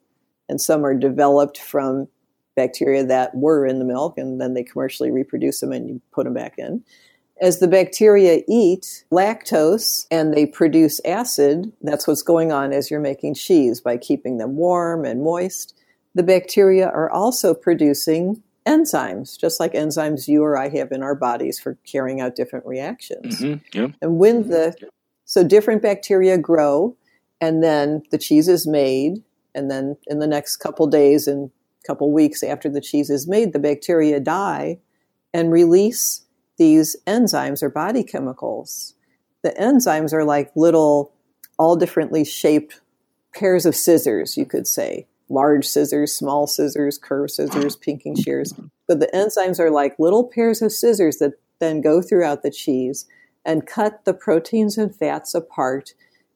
and 0.49 0.59
some 0.59 0.85
are 0.85 0.95
developed 0.95 1.57
from 1.59 2.07
bacteria 2.55 3.05
that 3.05 3.35
were 3.35 3.65
in 3.65 3.79
the 3.79 3.85
milk, 3.85 4.17
and 4.17 4.41
then 4.41 4.53
they 4.53 4.63
commercially 4.63 5.11
reproduce 5.11 5.59
them 5.59 5.71
and 5.71 5.87
you 5.87 6.01
put 6.11 6.23
them 6.23 6.33
back 6.33 6.55
in. 6.57 6.83
As 7.39 7.59
the 7.59 7.67
bacteria 7.67 8.41
eat 8.47 9.03
lactose 9.11 10.07
and 10.09 10.33
they 10.33 10.47
produce 10.47 10.99
acid, 11.05 11.71
that's 11.83 12.07
what's 12.07 12.23
going 12.23 12.51
on 12.51 12.73
as 12.73 12.89
you're 12.89 12.99
making 12.99 13.35
cheese 13.35 13.79
by 13.79 13.97
keeping 13.97 14.39
them 14.39 14.55
warm 14.55 15.05
and 15.05 15.21
moist 15.21 15.75
the 16.17 16.23
bacteria 16.23 16.87
are 16.87 17.11
also 17.11 17.53
producing 17.53 18.41
enzymes, 18.65 19.39
just 19.39 19.59
like 19.59 19.73
enzymes 19.73 20.27
you 20.27 20.43
or 20.43 20.57
I 20.57 20.67
have 20.69 20.91
in 20.91 21.03
our 21.03 21.13
bodies 21.13 21.59
for 21.59 21.77
carrying 21.85 22.19
out 22.19 22.35
different 22.35 22.65
reactions. 22.65 23.39
Mm-hmm. 23.39 23.77
Yeah. 23.79 23.87
And 24.01 24.17
when 24.17 24.49
the 24.49 24.75
so 25.27 25.43
different 25.43 25.83
bacteria 25.83 26.37
grow, 26.37 26.97
and 27.39 27.61
then 27.61 28.01
the 28.09 28.17
cheese 28.17 28.47
is 28.47 28.65
made, 28.65 29.21
and 29.53 29.69
then 29.69 29.97
in 30.07 30.17
the 30.17 30.27
next 30.27 30.57
couple 30.57 30.87
days 30.87 31.27
and 31.27 31.51
couple 31.85 32.11
weeks 32.11 32.43
after 32.43 32.69
the 32.69 32.81
cheese 32.81 33.09
is 33.09 33.27
made, 33.27 33.53
the 33.53 33.59
bacteria 33.59 34.19
die 34.19 34.77
and 35.33 35.51
release 35.51 36.25
these 36.57 36.97
enzymes 37.05 37.63
or 37.63 37.69
body 37.69 38.03
chemicals. 38.03 38.95
The 39.43 39.51
enzymes 39.51 40.11
are 40.11 40.25
like 40.25 40.51
little, 40.55 41.13
all 41.57 41.77
differently 41.77 42.25
shaped 42.25 42.81
pairs 43.33 43.65
of 43.65 43.75
scissors, 43.75 44.35
you 44.35 44.45
could 44.45 44.67
say 44.67 45.07
large 45.29 45.65
scissors, 45.65 46.13
small 46.13 46.47
scissors, 46.47 46.97
curved 46.97 47.31
scissors, 47.31 47.75
pinking 47.75 48.15
shears. 48.15 48.53
But 48.87 48.99
the 48.99 49.09
enzymes 49.13 49.59
are 49.59 49.71
like 49.71 49.99
little 49.99 50.23
pairs 50.23 50.61
of 50.61 50.71
scissors 50.71 51.17
that 51.17 51.33
then 51.59 51.81
go 51.81 52.01
throughout 52.01 52.43
the 52.43 52.51
cheese 52.51 53.05
and 53.47 53.65
cut 53.65 54.05
the 54.05 54.13
proteins 54.13 54.77
and 54.77 54.93
fats 54.93 55.33
apart 55.33 55.93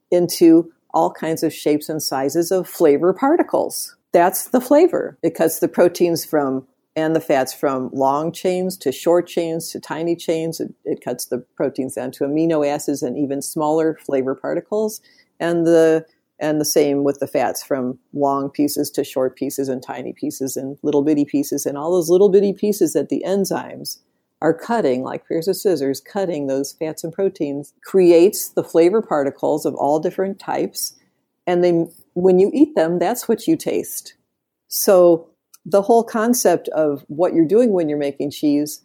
into 0.09 0.71
all 0.93 1.11
kinds 1.11 1.43
of 1.43 1.53
shapes 1.53 1.89
and 1.89 2.01
sizes 2.01 2.51
of 2.51 2.67
flavor 2.67 3.13
particles. 3.13 3.95
That's 4.13 4.47
the 4.49 4.61
flavor. 4.61 5.17
It 5.21 5.35
cuts 5.35 5.59
the 5.59 5.67
proteins 5.67 6.25
from 6.25 6.65
and 6.95 7.15
the 7.15 7.21
fats 7.21 7.53
from 7.53 7.89
long 7.93 8.33
chains 8.33 8.75
to 8.77 8.91
short 8.91 9.25
chains 9.25 9.69
to 9.71 9.79
tiny 9.79 10.15
chains. 10.15 10.59
It, 10.59 10.73
it 10.83 11.01
cuts 11.01 11.25
the 11.25 11.39
proteins 11.55 11.95
down 11.95 12.11
to 12.11 12.25
amino 12.25 12.67
acids 12.67 13.01
and 13.01 13.17
even 13.17 13.41
smaller 13.41 13.97
flavor 14.05 14.35
particles. 14.35 14.99
And 15.39 15.65
the 15.65 16.05
and 16.39 16.59
the 16.59 16.65
same 16.65 17.03
with 17.03 17.19
the 17.19 17.27
fats 17.27 17.63
from 17.63 17.99
long 18.13 18.49
pieces 18.49 18.89
to 18.91 19.03
short 19.03 19.35
pieces 19.35 19.69
and 19.69 19.83
tiny 19.83 20.11
pieces 20.11 20.57
and 20.57 20.77
little 20.81 21.03
bitty 21.03 21.23
pieces 21.23 21.65
and 21.65 21.77
all 21.77 21.91
those 21.91 22.09
little 22.09 22.29
bitty 22.29 22.51
pieces 22.51 22.93
that 22.93 23.09
the 23.09 23.23
enzymes 23.25 23.99
are 24.41 24.53
cutting 24.53 25.03
like 25.03 25.27
pairs 25.27 25.47
of 25.47 25.55
scissors 25.55 26.01
cutting 26.01 26.47
those 26.47 26.73
fats 26.73 27.03
and 27.03 27.13
proteins 27.13 27.73
creates 27.85 28.49
the 28.49 28.63
flavor 28.63 29.01
particles 29.01 29.65
of 29.65 29.75
all 29.75 29.99
different 29.99 30.39
types. 30.39 30.95
And 31.45 31.63
they 31.63 31.85
when 32.13 32.39
you 32.39 32.51
eat 32.53 32.75
them 32.75 32.99
that's 32.99 33.27
what 33.27 33.47
you 33.47 33.55
taste. 33.55 34.15
So 34.67 35.29
the 35.65 35.83
whole 35.83 36.03
concept 36.03 36.67
of 36.69 37.05
what 37.07 37.33
you're 37.33 37.45
doing 37.45 37.71
when 37.71 37.87
you're 37.87 37.97
making 37.97 38.31
cheese 38.31 38.81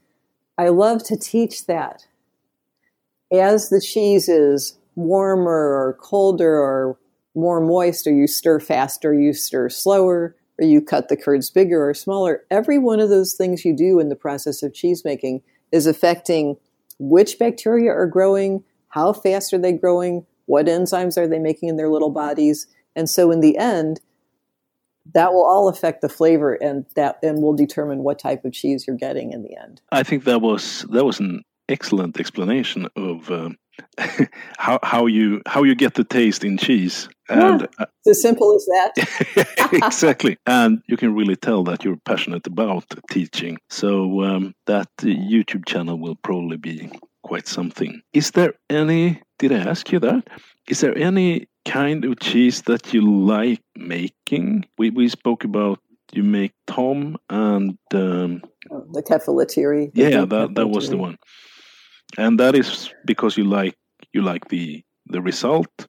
i 0.58 0.68
love 0.68 1.02
to 1.04 1.16
teach 1.16 1.66
that. 1.66 2.06
As 3.32 3.68
the 3.68 3.80
cheese 3.80 4.28
is 4.28 4.78
warmer 4.94 5.52
or 5.52 5.98
colder 6.00 6.56
or 6.58 6.98
more 7.34 7.60
moist 7.60 8.06
or 8.06 8.12
you 8.12 8.26
stir 8.26 8.58
faster, 8.58 9.12
you 9.12 9.32
stir 9.32 9.68
slower, 9.68 10.34
or 10.60 10.66
you 10.66 10.80
cut 10.80 11.08
the 11.08 11.16
curds 11.16 11.50
bigger 11.50 11.88
or 11.88 11.94
smaller. 11.94 12.44
Every 12.50 12.78
one 12.78 13.00
of 13.00 13.08
those 13.08 13.34
things 13.34 13.64
you 13.64 13.76
do 13.76 13.98
in 14.00 14.08
the 14.08 14.16
process 14.16 14.62
of 14.62 14.74
cheese 14.74 15.04
making 15.04 15.42
is 15.72 15.86
affecting 15.86 16.56
which 16.98 17.38
bacteria 17.38 17.90
are 17.90 18.06
growing, 18.06 18.64
how 18.88 19.12
fast 19.12 19.52
are 19.52 19.58
they 19.58 19.72
growing, 19.72 20.24
what 20.46 20.66
enzymes 20.66 21.18
are 21.18 21.28
they 21.28 21.38
making 21.38 21.68
in 21.68 21.76
their 21.76 21.90
little 21.90 22.10
bodies. 22.10 22.66
And 22.94 23.10
so 23.10 23.30
in 23.30 23.40
the 23.40 23.58
end, 23.58 24.00
that 25.14 25.32
will 25.32 25.44
all 25.44 25.68
affect 25.68 26.00
the 26.00 26.08
flavor 26.08 26.54
and 26.54 26.86
that 26.96 27.18
and 27.22 27.42
will 27.42 27.54
determine 27.54 28.02
what 28.02 28.18
type 28.18 28.44
of 28.44 28.52
cheese 28.52 28.86
you're 28.86 28.96
getting 28.96 29.32
in 29.32 29.42
the 29.42 29.56
end. 29.56 29.80
I 29.92 30.02
think 30.02 30.24
that 30.24 30.40
was 30.40 30.84
that 30.90 31.04
was 31.04 31.20
an 31.20 31.42
excellent 31.68 32.18
explanation 32.18 32.88
of 32.96 33.30
uh, 33.30 33.50
how 34.58 34.78
how 34.82 35.06
you 35.06 35.42
how 35.46 35.62
you 35.62 35.74
get 35.74 35.94
the 35.94 36.04
taste 36.04 36.44
in 36.44 36.56
cheese. 36.56 37.08
And 37.28 37.62
yeah, 37.62 37.66
uh, 37.78 37.86
as 38.08 38.22
simple 38.22 38.54
as 38.54 38.64
that. 38.66 38.92
Exactly. 39.72 40.38
And 40.46 40.80
you 40.86 40.96
can 40.96 41.14
really 41.14 41.34
tell 41.34 41.64
that 41.64 41.84
you're 41.84 41.98
passionate 42.04 42.46
about 42.46 42.84
teaching. 43.10 43.58
So 43.68 44.22
um, 44.22 44.54
that 44.66 44.88
youtube 45.02 45.66
channel 45.66 45.98
will 45.98 46.14
probably 46.14 46.56
be 46.56 46.88
quite 47.24 47.48
something. 47.48 48.00
Is 48.12 48.30
there 48.30 48.54
any 48.70 49.22
did 49.38 49.52
i 49.52 49.58
ask 49.58 49.90
you 49.92 49.98
that? 50.00 50.28
Is 50.68 50.80
there 50.80 50.96
any 50.96 51.48
kind 51.64 52.04
of 52.04 52.20
cheese 52.20 52.62
that 52.62 52.94
you 52.94 53.02
like 53.02 53.62
making? 53.74 54.66
We 54.78 54.90
we 54.90 55.08
spoke 55.08 55.44
about 55.44 55.80
you 56.12 56.22
make 56.22 56.52
tomme 56.66 57.16
and 57.28 57.78
um, 57.92 58.42
oh, 58.70 58.86
the 58.92 59.02
kefalotiri 59.02 59.90
yeah 59.94 60.24
that, 60.24 60.54
that 60.54 60.68
was 60.68 60.88
the 60.88 60.96
one 60.96 61.18
and 62.18 62.38
that 62.40 62.54
is 62.54 62.92
because 63.04 63.36
you 63.36 63.44
like 63.44 63.76
you 64.12 64.22
like 64.22 64.48
the 64.48 64.82
the 65.06 65.20
result 65.20 65.86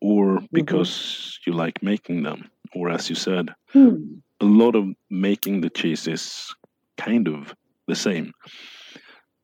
or 0.00 0.36
mm-hmm. 0.36 0.46
because 0.52 0.90
mm-hmm. 0.90 1.50
you 1.50 1.56
like 1.56 1.82
making 1.82 2.22
them 2.22 2.50
or 2.74 2.90
as 2.90 3.08
you 3.08 3.16
said 3.16 3.50
hmm. 3.72 3.96
a 4.40 4.44
lot 4.44 4.74
of 4.74 4.84
making 5.10 5.60
the 5.60 5.70
cheese 5.70 6.06
is 6.06 6.54
kind 6.96 7.28
of 7.28 7.54
the 7.86 7.96
same 7.96 8.32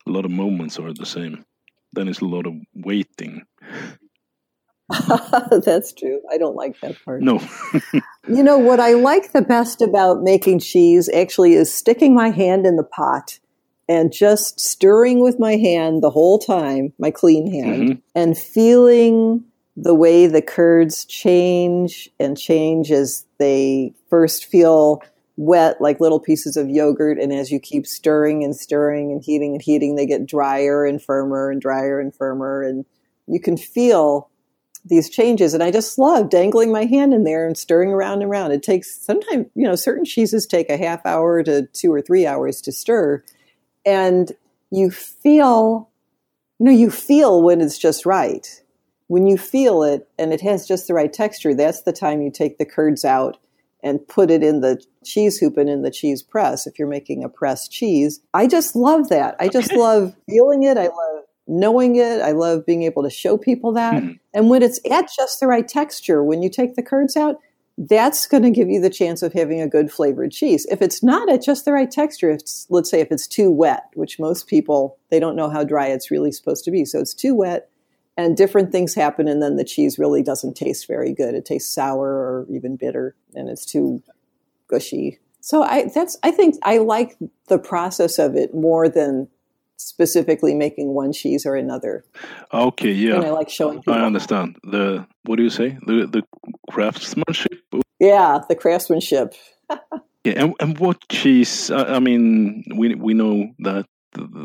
a 0.06 0.10
lot 0.10 0.24
of 0.24 0.30
moments 0.30 0.78
are 0.78 0.92
the 0.92 1.06
same 1.06 1.44
then 1.92 2.08
it's 2.08 2.20
a 2.20 2.26
lot 2.26 2.46
of 2.46 2.54
waiting 2.74 3.42
That's 5.64 5.92
true. 5.92 6.20
I 6.30 6.36
don't 6.36 6.56
like 6.56 6.78
that 6.80 6.96
part. 7.04 7.22
No. 7.22 7.40
you 8.28 8.42
know, 8.42 8.58
what 8.58 8.80
I 8.80 8.92
like 8.92 9.32
the 9.32 9.42
best 9.42 9.80
about 9.80 10.22
making 10.22 10.58
cheese 10.60 11.08
actually 11.08 11.54
is 11.54 11.74
sticking 11.74 12.14
my 12.14 12.30
hand 12.30 12.66
in 12.66 12.76
the 12.76 12.84
pot 12.84 13.38
and 13.88 14.12
just 14.12 14.58
stirring 14.60 15.20
with 15.20 15.38
my 15.38 15.56
hand 15.56 16.02
the 16.02 16.10
whole 16.10 16.38
time, 16.38 16.92
my 16.98 17.10
clean 17.10 17.50
hand, 17.52 17.82
mm-hmm. 17.82 18.00
and 18.14 18.38
feeling 18.38 19.44
the 19.76 19.94
way 19.94 20.26
the 20.26 20.42
curds 20.42 21.04
change 21.04 22.08
and 22.20 22.38
change 22.38 22.90
as 22.92 23.26
they 23.38 23.92
first 24.08 24.44
feel 24.44 25.02
wet 25.36 25.80
like 25.80 26.00
little 26.00 26.20
pieces 26.20 26.56
of 26.56 26.70
yogurt 26.70 27.18
and 27.18 27.32
as 27.32 27.50
you 27.50 27.58
keep 27.58 27.86
stirring 27.86 28.44
and 28.44 28.54
stirring 28.54 29.10
and 29.10 29.22
heating 29.24 29.52
and 29.52 29.62
heating 29.62 29.96
they 29.96 30.06
get 30.06 30.26
drier 30.26 30.84
and 30.84 31.02
firmer 31.02 31.50
and 31.50 31.60
drier 31.60 31.98
and 31.98 32.14
firmer 32.14 32.62
and 32.62 32.84
you 33.26 33.40
can 33.40 33.56
feel 33.56 34.30
these 34.84 35.10
changes 35.10 35.52
and 35.52 35.60
i 35.60 35.72
just 35.72 35.98
love 35.98 36.30
dangling 36.30 36.70
my 36.70 36.84
hand 36.84 37.12
in 37.12 37.24
there 37.24 37.48
and 37.48 37.58
stirring 37.58 37.90
around 37.90 38.22
and 38.22 38.30
around 38.30 38.52
it 38.52 38.62
takes 38.62 38.96
sometimes 39.04 39.46
you 39.56 39.66
know 39.66 39.74
certain 39.74 40.04
cheeses 40.04 40.46
take 40.46 40.70
a 40.70 40.76
half 40.76 41.04
hour 41.04 41.42
to 41.42 41.66
two 41.72 41.92
or 41.92 42.00
three 42.00 42.26
hours 42.26 42.60
to 42.60 42.70
stir 42.70 43.20
and 43.84 44.32
you 44.70 44.90
feel 44.90 45.90
you 46.58 46.66
know 46.66 46.72
you 46.72 46.90
feel 46.90 47.42
when 47.42 47.60
it's 47.60 47.78
just 47.78 48.06
right. 48.06 48.62
When 49.08 49.26
you 49.26 49.36
feel 49.36 49.82
it 49.82 50.08
and 50.18 50.32
it 50.32 50.40
has 50.40 50.66
just 50.66 50.86
the 50.86 50.94
right 50.94 51.12
texture 51.12 51.54
that's 51.54 51.82
the 51.82 51.92
time 51.92 52.22
you 52.22 52.30
take 52.30 52.58
the 52.58 52.64
curds 52.64 53.04
out 53.04 53.38
and 53.82 54.06
put 54.08 54.30
it 54.30 54.42
in 54.42 54.60
the 54.60 54.82
cheese 55.04 55.36
hoop 55.38 55.58
and 55.58 55.68
in 55.68 55.82
the 55.82 55.90
cheese 55.90 56.22
press 56.22 56.66
if 56.66 56.78
you're 56.78 56.88
making 56.88 57.22
a 57.22 57.28
pressed 57.28 57.70
cheese. 57.70 58.20
I 58.32 58.46
just 58.46 58.74
love 58.74 59.10
that. 59.10 59.36
I 59.38 59.48
just 59.48 59.72
love 59.72 60.14
feeling 60.26 60.62
it. 60.62 60.78
I 60.78 60.86
love 60.86 61.24
knowing 61.46 61.96
it. 61.96 62.22
I 62.22 62.32
love 62.32 62.64
being 62.64 62.82
able 62.84 63.02
to 63.02 63.10
show 63.10 63.36
people 63.36 63.72
that. 63.74 64.02
Mm-hmm. 64.02 64.12
and 64.32 64.48
when 64.48 64.62
it's 64.62 64.80
at 64.90 65.10
just 65.14 65.40
the 65.40 65.46
right 65.46 65.68
texture 65.68 66.24
when 66.24 66.42
you 66.42 66.48
take 66.48 66.74
the 66.74 66.82
curds 66.82 67.16
out 67.16 67.36
that's 67.76 68.26
going 68.26 68.44
to 68.44 68.50
give 68.50 68.68
you 68.68 68.80
the 68.80 68.90
chance 68.90 69.22
of 69.22 69.32
having 69.32 69.60
a 69.60 69.68
good 69.68 69.90
flavored 69.90 70.30
cheese. 70.30 70.66
If 70.70 70.80
it's 70.80 71.02
not 71.02 71.28
at 71.28 71.42
just 71.42 71.64
the 71.64 71.72
right 71.72 71.90
texture, 71.90 72.30
it's, 72.30 72.66
let's 72.70 72.90
say 72.90 73.00
if 73.00 73.10
it's 73.10 73.26
too 73.26 73.50
wet, 73.50 73.84
which 73.94 74.20
most 74.20 74.46
people, 74.46 74.96
they 75.10 75.18
don't 75.18 75.36
know 75.36 75.50
how 75.50 75.64
dry 75.64 75.88
it's 75.88 76.10
really 76.10 76.30
supposed 76.30 76.64
to 76.64 76.70
be. 76.70 76.84
So 76.84 77.00
it's 77.00 77.14
too 77.14 77.34
wet 77.34 77.68
and 78.16 78.36
different 78.36 78.70
things 78.70 78.94
happen 78.94 79.26
and 79.26 79.42
then 79.42 79.56
the 79.56 79.64
cheese 79.64 79.98
really 79.98 80.22
doesn't 80.22 80.56
taste 80.56 80.86
very 80.86 81.12
good. 81.12 81.34
It 81.34 81.44
tastes 81.44 81.74
sour 81.74 82.06
or 82.06 82.46
even 82.48 82.76
bitter 82.76 83.16
and 83.34 83.48
it's 83.48 83.66
too 83.66 84.02
gushy. 84.68 85.18
So 85.40 85.62
I, 85.62 85.90
that's, 85.92 86.16
I 86.22 86.30
think 86.30 86.54
I 86.62 86.78
like 86.78 87.18
the 87.48 87.58
process 87.58 88.20
of 88.20 88.36
it 88.36 88.54
more 88.54 88.88
than 88.88 89.28
specifically 89.76 90.54
making 90.54 90.94
one 90.94 91.12
cheese 91.12 91.46
or 91.46 91.56
another. 91.56 92.04
Okay, 92.52 92.92
yeah. 92.92 93.16
And 93.16 93.24
I 93.24 93.30
like 93.30 93.48
showing 93.48 93.78
people. 93.78 93.94
I 93.94 94.00
understand. 94.00 94.56
The 94.62 95.06
what 95.24 95.36
do 95.36 95.42
you 95.42 95.50
say? 95.50 95.78
The 95.86 96.06
the 96.06 96.22
craftsmanship? 96.70 97.60
Yeah, 97.98 98.40
the 98.48 98.54
craftsmanship. 98.54 99.34
yeah, 100.24 100.34
and, 100.36 100.54
and 100.60 100.78
what 100.78 101.08
cheese? 101.08 101.70
I, 101.70 101.96
I 101.96 101.98
mean, 101.98 102.64
we 102.74 102.94
we 102.94 103.14
know 103.14 103.50
that 103.60 103.86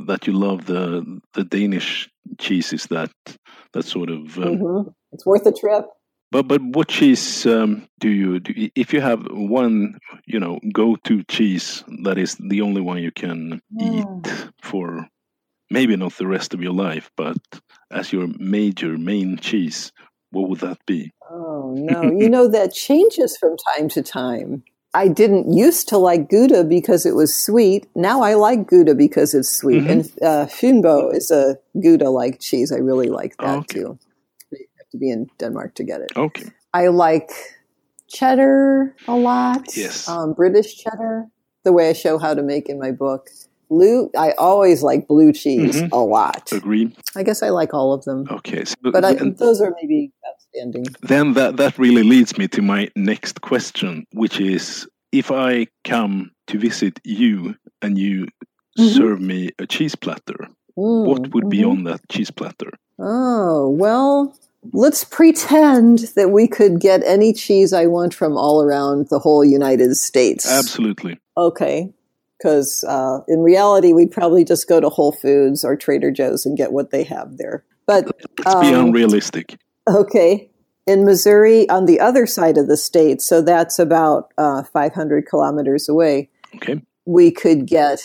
that 0.07 0.27
you 0.27 0.33
love 0.33 0.65
the 0.65 1.21
the 1.33 1.43
Danish 1.43 2.09
cheeses 2.39 2.85
that 2.89 3.11
that 3.73 3.85
sort 3.85 4.09
of 4.09 4.37
um, 4.37 4.57
mm-hmm. 4.57 4.89
it's 5.11 5.25
worth 5.25 5.45
a 5.45 5.51
trip. 5.51 5.85
But 6.31 6.47
but 6.47 6.61
what 6.61 6.89
cheese 6.89 7.45
um, 7.47 7.87
do 7.99 8.09
you 8.09 8.39
do? 8.39 8.69
If 8.75 8.93
you 8.93 9.01
have 9.01 9.25
one, 9.31 9.99
you 10.27 10.39
know, 10.39 10.59
go 10.71 10.95
to 11.05 11.23
cheese 11.23 11.83
that 12.03 12.17
is 12.19 12.35
the 12.35 12.61
only 12.61 12.81
one 12.81 12.99
you 12.99 13.11
can 13.11 13.61
eat 13.81 14.05
for 14.61 15.07
maybe 15.69 15.95
not 15.95 16.13
the 16.13 16.27
rest 16.27 16.53
of 16.53 16.61
your 16.61 16.73
life, 16.73 17.11
but 17.15 17.37
as 17.91 18.11
your 18.11 18.27
major 18.37 18.97
main 18.97 19.37
cheese, 19.37 19.91
what 20.31 20.49
would 20.49 20.59
that 20.59 20.77
be? 20.85 21.11
Oh, 21.29 21.73
no. 21.77 22.03
you 22.03 22.29
know, 22.29 22.47
that 22.47 22.73
changes 22.87 23.37
from 23.37 23.55
time 23.75 23.89
to 23.89 24.01
time. 24.01 24.63
I 24.93 25.07
didn't 25.07 25.53
used 25.53 25.87
to 25.89 25.97
like 25.97 26.29
Gouda 26.29 26.63
because 26.63 27.05
it 27.05 27.15
was 27.15 27.35
sweet. 27.35 27.87
Now 27.95 28.21
I 28.23 28.33
like 28.33 28.67
Gouda 28.67 28.95
because 28.95 29.35
it's 29.35 29.49
sweet. 29.49 29.83
Mm-hmm. 29.83 29.89
And 29.89 30.01
uh, 30.23 30.45
Fynbo 30.47 31.13
is 31.13 31.29
a 31.29 31.59
Gouda 31.79 32.09
like 32.09 32.39
cheese. 32.39 32.71
I 32.71 32.77
really 32.77 33.09
like 33.09 33.37
that 33.37 33.57
okay. 33.59 33.81
too. 33.81 33.99
You 34.51 34.65
have 34.77 34.89
to 34.91 34.97
be 34.97 35.11
in 35.11 35.29
Denmark 35.37 35.75
to 35.75 35.83
get 35.83 36.01
it. 36.01 36.11
Okay. 36.15 36.45
I 36.73 36.87
like 36.87 37.29
cheddar 38.07 38.95
a 39.07 39.15
lot. 39.15 39.75
Yes. 39.75 40.09
Um, 40.09 40.33
British 40.33 40.75
cheddar, 40.77 41.27
the 41.63 41.71
way 41.71 41.89
I 41.89 41.93
show 41.93 42.17
how 42.17 42.33
to 42.33 42.41
make 42.41 42.67
in 42.67 42.79
my 42.79 42.91
book 42.91 43.29
blue 43.69 44.09
i 44.17 44.31
always 44.31 44.83
like 44.83 45.07
blue 45.07 45.31
cheese 45.31 45.81
mm-hmm. 45.81 45.93
a 45.93 46.03
lot. 46.03 46.51
Agreed. 46.51 46.95
I 47.15 47.23
guess 47.23 47.43
i 47.43 47.49
like 47.49 47.73
all 47.73 47.93
of 47.93 48.03
them. 48.03 48.25
Okay 48.29 48.65
so, 48.65 48.75
but 48.81 49.05
I, 49.05 49.13
those 49.13 49.61
are 49.61 49.73
maybe 49.81 50.11
outstanding 50.27 50.85
then 51.01 51.33
that 51.33 51.57
that 51.57 51.77
really 51.77 52.03
leads 52.03 52.37
me 52.37 52.47
to 52.49 52.61
my 52.61 52.89
next 52.95 53.41
question 53.41 54.05
which 54.13 54.39
is 54.39 54.87
if 55.11 55.31
i 55.31 55.67
come 55.83 56.31
to 56.47 56.57
visit 56.57 56.99
you 57.03 57.55
and 57.81 57.97
you 57.97 58.25
mm-hmm. 58.77 58.87
serve 58.97 59.21
me 59.21 59.51
a 59.59 59.65
cheese 59.65 59.95
platter 59.95 60.47
mm, 60.77 61.05
what 61.05 61.33
would 61.33 61.45
mm-hmm. 61.45 61.49
be 61.49 61.63
on 61.63 61.83
that 61.83 62.01
cheese 62.09 62.31
platter? 62.31 62.71
Oh 62.97 63.69
well 63.69 64.35
let's 64.73 65.05
pretend 65.05 65.99
that 66.17 66.31
we 66.31 66.45
could 66.47 66.81
get 66.81 67.01
any 67.05 67.31
cheese 67.31 67.71
i 67.71 67.85
want 67.85 68.13
from 68.13 68.35
all 68.35 68.61
around 68.61 69.07
the 69.09 69.19
whole 69.19 69.45
united 69.45 69.95
states. 69.95 70.49
Absolutely. 70.51 71.17
Okay 71.37 71.93
because 72.39 72.83
uh, 72.87 73.19
in 73.27 73.41
reality, 73.41 73.93
we'd 73.93 74.11
probably 74.11 74.43
just 74.43 74.67
go 74.67 74.79
to 74.79 74.89
Whole 74.89 75.11
Foods 75.11 75.63
or 75.63 75.75
Trader 75.75 76.11
Joe's 76.11 76.45
and 76.45 76.57
get 76.57 76.71
what 76.71 76.91
they 76.91 77.03
have 77.03 77.37
there. 77.37 77.65
But 77.85 78.05
let's 78.37 78.55
um, 78.55 78.61
be 78.61 78.73
unrealistic. 78.73 79.57
Okay, 79.87 80.49
in 80.87 81.05
Missouri, 81.05 81.67
on 81.69 81.85
the 81.85 81.99
other 81.99 82.25
side 82.25 82.57
of 82.57 82.67
the 82.67 82.77
state, 82.77 83.21
so 83.21 83.41
that's 83.41 83.79
about 83.79 84.31
uh, 84.37 84.63
500 84.63 85.25
kilometers 85.27 85.89
away. 85.89 86.29
Okay, 86.55 86.81
we 87.05 87.31
could 87.31 87.65
get 87.65 87.99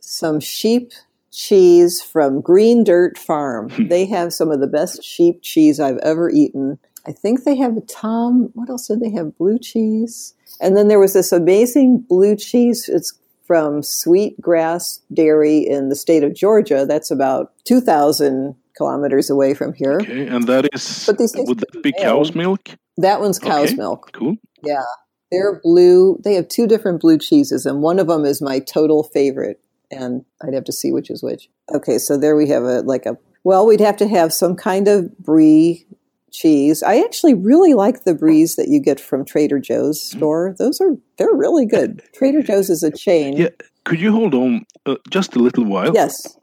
some 0.00 0.40
sheep 0.40 0.92
cheese 1.30 2.02
from 2.02 2.40
Green 2.40 2.84
Dirt 2.84 3.16
Farm. 3.16 3.70
Hmm. 3.70 3.88
they 3.88 4.04
have 4.06 4.32
some 4.32 4.50
of 4.50 4.60
the 4.60 4.66
best 4.66 5.02
sheep 5.04 5.42
cheese 5.42 5.80
I've 5.80 5.98
ever 5.98 6.30
eaten. 6.30 6.78
I 7.06 7.12
think 7.12 7.44
they 7.44 7.56
have 7.56 7.76
a 7.76 7.80
Tomme. 7.82 8.50
What 8.54 8.68
else 8.68 8.88
did 8.88 9.00
they 9.00 9.10
have? 9.12 9.38
Blue 9.38 9.58
cheese. 9.58 10.34
And 10.60 10.76
then 10.76 10.88
there 10.88 10.98
was 10.98 11.14
this 11.14 11.32
amazing 11.32 12.04
blue 12.08 12.36
cheese. 12.36 12.88
It's 12.88 13.18
from 13.50 13.82
Sweetgrass 13.82 15.00
Dairy 15.12 15.58
in 15.58 15.88
the 15.88 15.96
state 15.96 16.22
of 16.22 16.36
Georgia. 16.36 16.86
That's 16.86 17.10
about 17.10 17.50
2,000 17.64 18.54
kilometers 18.76 19.28
away 19.28 19.54
from 19.54 19.72
here. 19.72 19.98
Okay, 20.00 20.28
and 20.28 20.46
that 20.46 20.68
is, 20.72 21.04
but 21.04 21.18
these 21.18 21.34
would 21.36 21.58
that 21.58 21.82
be 21.82 21.90
cow's 21.90 22.32
milk? 22.32 22.68
That 22.98 23.18
one's 23.18 23.40
cow's 23.40 23.70
okay, 23.70 23.74
milk. 23.74 24.12
Cool. 24.12 24.36
Yeah. 24.62 24.84
They're 25.32 25.60
blue. 25.64 26.20
They 26.22 26.34
have 26.34 26.46
two 26.46 26.68
different 26.68 27.00
blue 27.00 27.18
cheeses, 27.18 27.66
and 27.66 27.82
one 27.82 27.98
of 27.98 28.06
them 28.06 28.24
is 28.24 28.40
my 28.40 28.60
total 28.60 29.02
favorite. 29.02 29.60
And 29.90 30.24
I'd 30.40 30.54
have 30.54 30.62
to 30.66 30.72
see 30.72 30.92
which 30.92 31.10
is 31.10 31.20
which. 31.20 31.48
Okay, 31.74 31.98
so 31.98 32.16
there 32.16 32.36
we 32.36 32.48
have 32.50 32.62
a 32.62 32.82
like 32.82 33.04
a 33.04 33.18
well, 33.42 33.66
we'd 33.66 33.80
have 33.80 33.96
to 33.96 34.06
have 34.06 34.32
some 34.32 34.54
kind 34.54 34.86
of 34.86 35.18
brie 35.18 35.86
cheese. 36.30 36.82
I 36.82 37.00
actually 37.00 37.34
really 37.34 37.74
like 37.74 38.04
the 38.04 38.14
bries 38.14 38.56
that 38.56 38.68
you 38.68 38.80
get 38.80 39.00
from 39.00 39.24
Trader 39.24 39.58
Joe's 39.58 40.02
store. 40.02 40.54
Those 40.58 40.80
are 40.80 40.96
they're 41.16 41.34
really 41.34 41.66
good. 41.66 42.02
Trader 42.14 42.42
Joe's 42.42 42.70
is 42.70 42.82
a 42.82 42.90
chain. 42.90 43.36
Yeah, 43.36 43.48
could 43.84 44.00
you 44.00 44.12
hold 44.12 44.34
on 44.34 44.64
uh, 44.86 44.96
just 45.10 45.36
a 45.36 45.38
little 45.38 45.64
while? 45.64 45.92
Yes. 45.94 46.38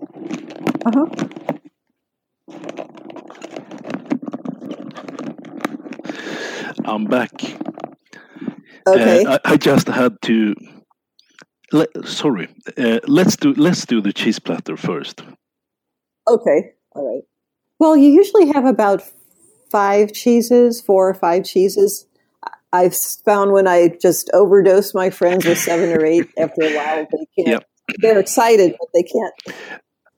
Uh 0.86 0.92
huh. 0.94 1.06
I'm 6.86 7.06
back. 7.06 7.32
Okay. 8.88 9.26
Uh, 9.26 9.38
I, 9.46 9.54
I, 9.54 9.58
just 9.58 9.88
had 9.88 10.22
to. 10.24 10.56
Let, 11.74 11.90
sorry. 12.06 12.48
Uh, 12.78 13.00
let's 13.08 13.36
do 13.36 13.54
let's 13.56 13.86
do 13.86 14.02
the 14.02 14.14
cheese 14.14 14.40
platter 14.40 14.78
first. 14.78 15.22
Okay. 16.28 16.72
All 16.96 17.14
right. 17.14 17.24
Well, 17.80 17.98
you 17.98 18.10
usually 18.10 18.48
have 18.54 18.66
about 18.66 19.04
five 19.72 20.14
cheeses, 20.14 20.82
four 20.82 21.10
or 21.10 21.14
five 21.14 21.44
cheeses. 21.44 22.06
I've 22.74 22.96
found 23.26 23.54
when 23.54 23.68
I 23.68 23.98
just 24.02 24.30
overdose 24.34 24.94
my 24.94 25.10
friends 25.10 25.46
with 25.46 25.58
seven 25.58 25.90
or 25.98 26.06
eight, 26.06 26.28
after 26.38 26.64
a 26.64 26.76
while 26.76 27.08
they 27.12 27.28
can't. 27.36 27.48
Yep. 27.48 27.70
They're 28.00 28.20
excited, 28.20 28.76
but 28.78 28.90
they 28.94 29.04
can't 29.04 29.34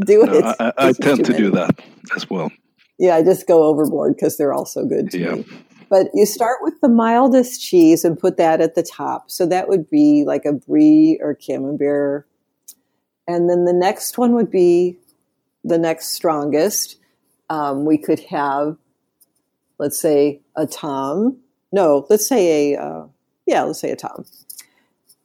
do 0.06 0.24
it. 0.24 0.30
No, 0.32 0.56
I, 0.60 0.74
I 0.78 0.92
tend 0.94 1.26
to 1.26 1.32
many. 1.32 1.44
do 1.44 1.52
that 1.52 1.80
as 2.16 2.30
well. 2.30 2.52
Yeah, 2.98 3.16
I 3.16 3.24
just 3.24 3.48
go 3.48 3.64
overboard 3.64 4.16
because 4.16 4.38
they're 4.38 4.54
all 4.54 4.66
so 4.66 4.86
good 4.86 5.12
to 5.12 5.20
yeah. 5.20 5.32
me. 5.36 5.46
But 5.90 6.08
you 6.14 6.26
start 6.26 6.60
with 6.62 6.80
the 6.82 6.90
mildest 6.90 7.62
cheese 7.62 8.04
and 8.04 8.20
put 8.20 8.38
that 8.38 8.62
at 8.62 8.76
the 8.76 8.84
top. 8.84 9.32
So 9.32 9.46
that 9.48 9.68
would 9.68 9.90
be 9.90 10.24
like 10.26 10.46
a 10.46 10.54
brie 10.54 11.20
or 11.22 11.34
camembert. 11.34 12.28
And 13.28 13.50
then 13.50 13.66
the 13.66 13.74
next 13.74 14.18
one 14.18 14.34
would 14.34 14.52
be 14.52 14.98
the 15.64 15.78
next 15.78 16.14
strongest. 16.14 16.98
Um, 17.50 17.86
we 17.86 17.98
could 17.98 18.20
have, 18.22 18.78
let's 19.80 20.00
say, 20.00 20.42
a 20.56 20.68
tomme. 20.68 21.38
No, 21.72 22.06
let's 22.10 22.28
say 22.28 22.74
a, 22.74 22.82
uh, 22.82 23.08
yeah, 23.46 23.64
let's 23.64 23.80
say 23.80 23.92
a 23.92 23.96
tomme. 23.96 24.26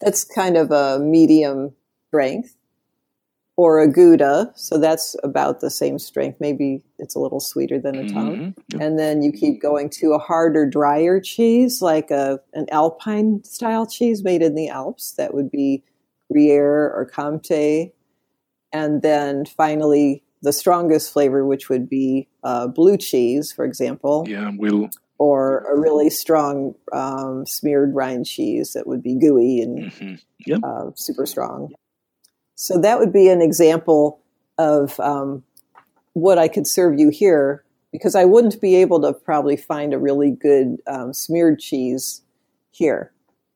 That's 0.00 0.24
kind 0.24 0.56
of 0.56 0.70
a 0.70 0.98
medium 0.98 1.74
strength 2.08 2.56
or 3.56 3.80
a 3.80 3.88
Gouda. 3.88 4.52
So 4.56 4.78
that's 4.78 5.14
about 5.22 5.60
the 5.60 5.70
same 5.70 5.98
strength. 5.98 6.40
Maybe 6.40 6.82
it's 6.98 7.14
a 7.14 7.20
little 7.20 7.40
sweeter 7.40 7.78
than 7.78 7.96
a 7.96 8.08
Tomme. 8.08 8.36
Mm-hmm. 8.36 8.80
And 8.80 8.98
then 8.98 9.22
you 9.22 9.30
keep 9.32 9.62
going 9.62 9.90
to 9.90 10.12
a 10.12 10.18
harder, 10.18 10.66
drier 10.66 11.20
cheese, 11.20 11.80
like 11.80 12.10
a 12.10 12.40
an 12.52 12.66
Alpine 12.72 13.44
style 13.44 13.86
cheese 13.86 14.24
made 14.24 14.42
in 14.42 14.54
the 14.54 14.68
Alps. 14.68 15.12
That 15.12 15.34
would 15.34 15.50
be 15.50 15.84
Gruyere 16.30 16.90
or 16.90 17.08
Comté. 17.12 17.92
And 18.72 19.02
then 19.02 19.44
finally, 19.44 20.24
the 20.44 20.52
strongest 20.52 21.12
flavor, 21.12 21.44
which 21.44 21.68
would 21.68 21.88
be 21.88 22.28
uh, 22.44 22.68
blue 22.68 22.96
cheese, 22.96 23.50
for 23.50 23.64
example. 23.64 24.24
Yeah, 24.28 24.50
we'll. 24.54 24.90
Or 25.16 25.60
a 25.72 25.80
really 25.80 26.10
strong 26.10 26.74
um, 26.92 27.46
smeared 27.46 27.94
rind 27.94 28.26
cheese 28.26 28.72
that 28.74 28.86
would 28.86 29.02
be 29.02 29.14
gooey 29.14 29.60
and 29.60 29.92
mm-hmm. 29.92 30.14
yep. 30.44 30.60
uh, 30.62 30.90
super 30.96 31.24
strong. 31.24 31.72
So 32.56 32.78
that 32.80 32.98
would 32.98 33.12
be 33.12 33.28
an 33.28 33.40
example 33.40 34.20
of 34.58 34.98
um, 35.00 35.44
what 36.12 36.36
I 36.38 36.48
could 36.48 36.66
serve 36.66 36.98
you 36.98 37.08
here 37.08 37.64
because 37.90 38.16
I 38.16 38.24
wouldn't 38.24 38.60
be 38.60 38.74
able 38.76 39.00
to 39.02 39.12
probably 39.12 39.56
find 39.56 39.94
a 39.94 39.98
really 39.98 40.32
good 40.32 40.78
um, 40.86 41.14
smeared 41.14 41.60
cheese 41.60 42.22
here. 42.72 43.12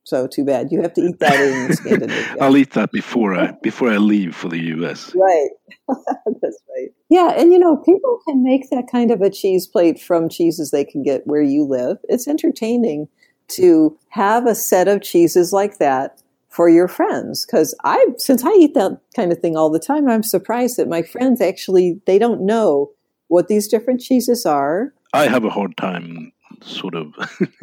So 0.09 0.27
too 0.27 0.43
bad. 0.43 0.73
You 0.73 0.81
have 0.81 0.95
to 0.95 1.03
eat 1.03 1.19
that 1.19 1.39
in 1.39 1.73
Scandinavia. 1.77 2.37
I'll 2.41 2.57
eat 2.57 2.71
that 2.71 2.93
before 2.93 3.35
I 3.35 3.53
before 3.63 3.91
I 3.91 3.99
leave 3.99 4.35
for 4.35 4.49
the 4.49 4.59
US. 4.59 5.15
Right. 5.15 5.51
That's 5.89 6.63
right. 6.75 6.89
Yeah, 7.11 7.35
and 7.37 7.53
you 7.53 7.59
know, 7.59 7.77
people 7.77 8.19
can 8.27 8.43
make 8.43 8.71
that 8.71 8.89
kind 8.91 9.11
of 9.11 9.21
a 9.21 9.29
cheese 9.29 9.67
plate 9.67 10.01
from 10.01 10.31
cheeses 10.31 10.71
they 10.71 10.87
can 10.87 11.03
get 11.03 11.27
where 11.27 11.43
you 11.43 11.63
live. 11.65 11.99
It's 12.05 12.27
entertaining 12.27 13.09
to 13.49 13.99
have 14.09 14.47
a 14.47 14.55
set 14.55 14.89
of 14.89 15.03
cheeses 15.03 15.53
like 15.53 15.77
that 15.77 16.23
for 16.49 16.69
your 16.69 16.89
friends 16.89 17.45
because 17.45 17.75
i 17.85 18.05
since 18.17 18.45
i 18.45 18.51
eat 18.53 18.75
that 18.75 18.99
kind 19.15 19.31
of 19.31 19.39
thing 19.39 19.57
all 19.57 19.71
the 19.71 19.79
time 19.79 20.09
i'm 20.09 20.23
surprised 20.23 20.77
that 20.79 20.89
my 20.89 21.03
friends 21.03 21.41
actually 21.41 22.01
they 22.07 22.19
don't 22.19 22.41
know 22.41 22.91
what 23.29 23.49
these 23.49 23.69
different 23.69 24.01
cheeses 24.01 24.45
are 24.47 24.93
i 25.13 25.29
have 25.29 25.45
a 25.45 25.51
hard 25.51 25.77
time 25.77 26.33
sort 26.63 26.95
of 26.95 27.15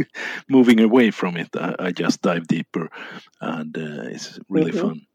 moving 0.50 0.80
away 0.80 1.12
from 1.12 1.38
it 1.38 1.50
I, 1.56 1.76
I, 1.80 1.92
just 1.92 2.22
dive 2.22 2.48
deeper 2.48 2.90
and 3.42 3.78
uh, 3.78 4.10
it's 4.10 4.40
really 4.50 4.72
mm-hmm. 4.72 4.88
fun 4.88 5.08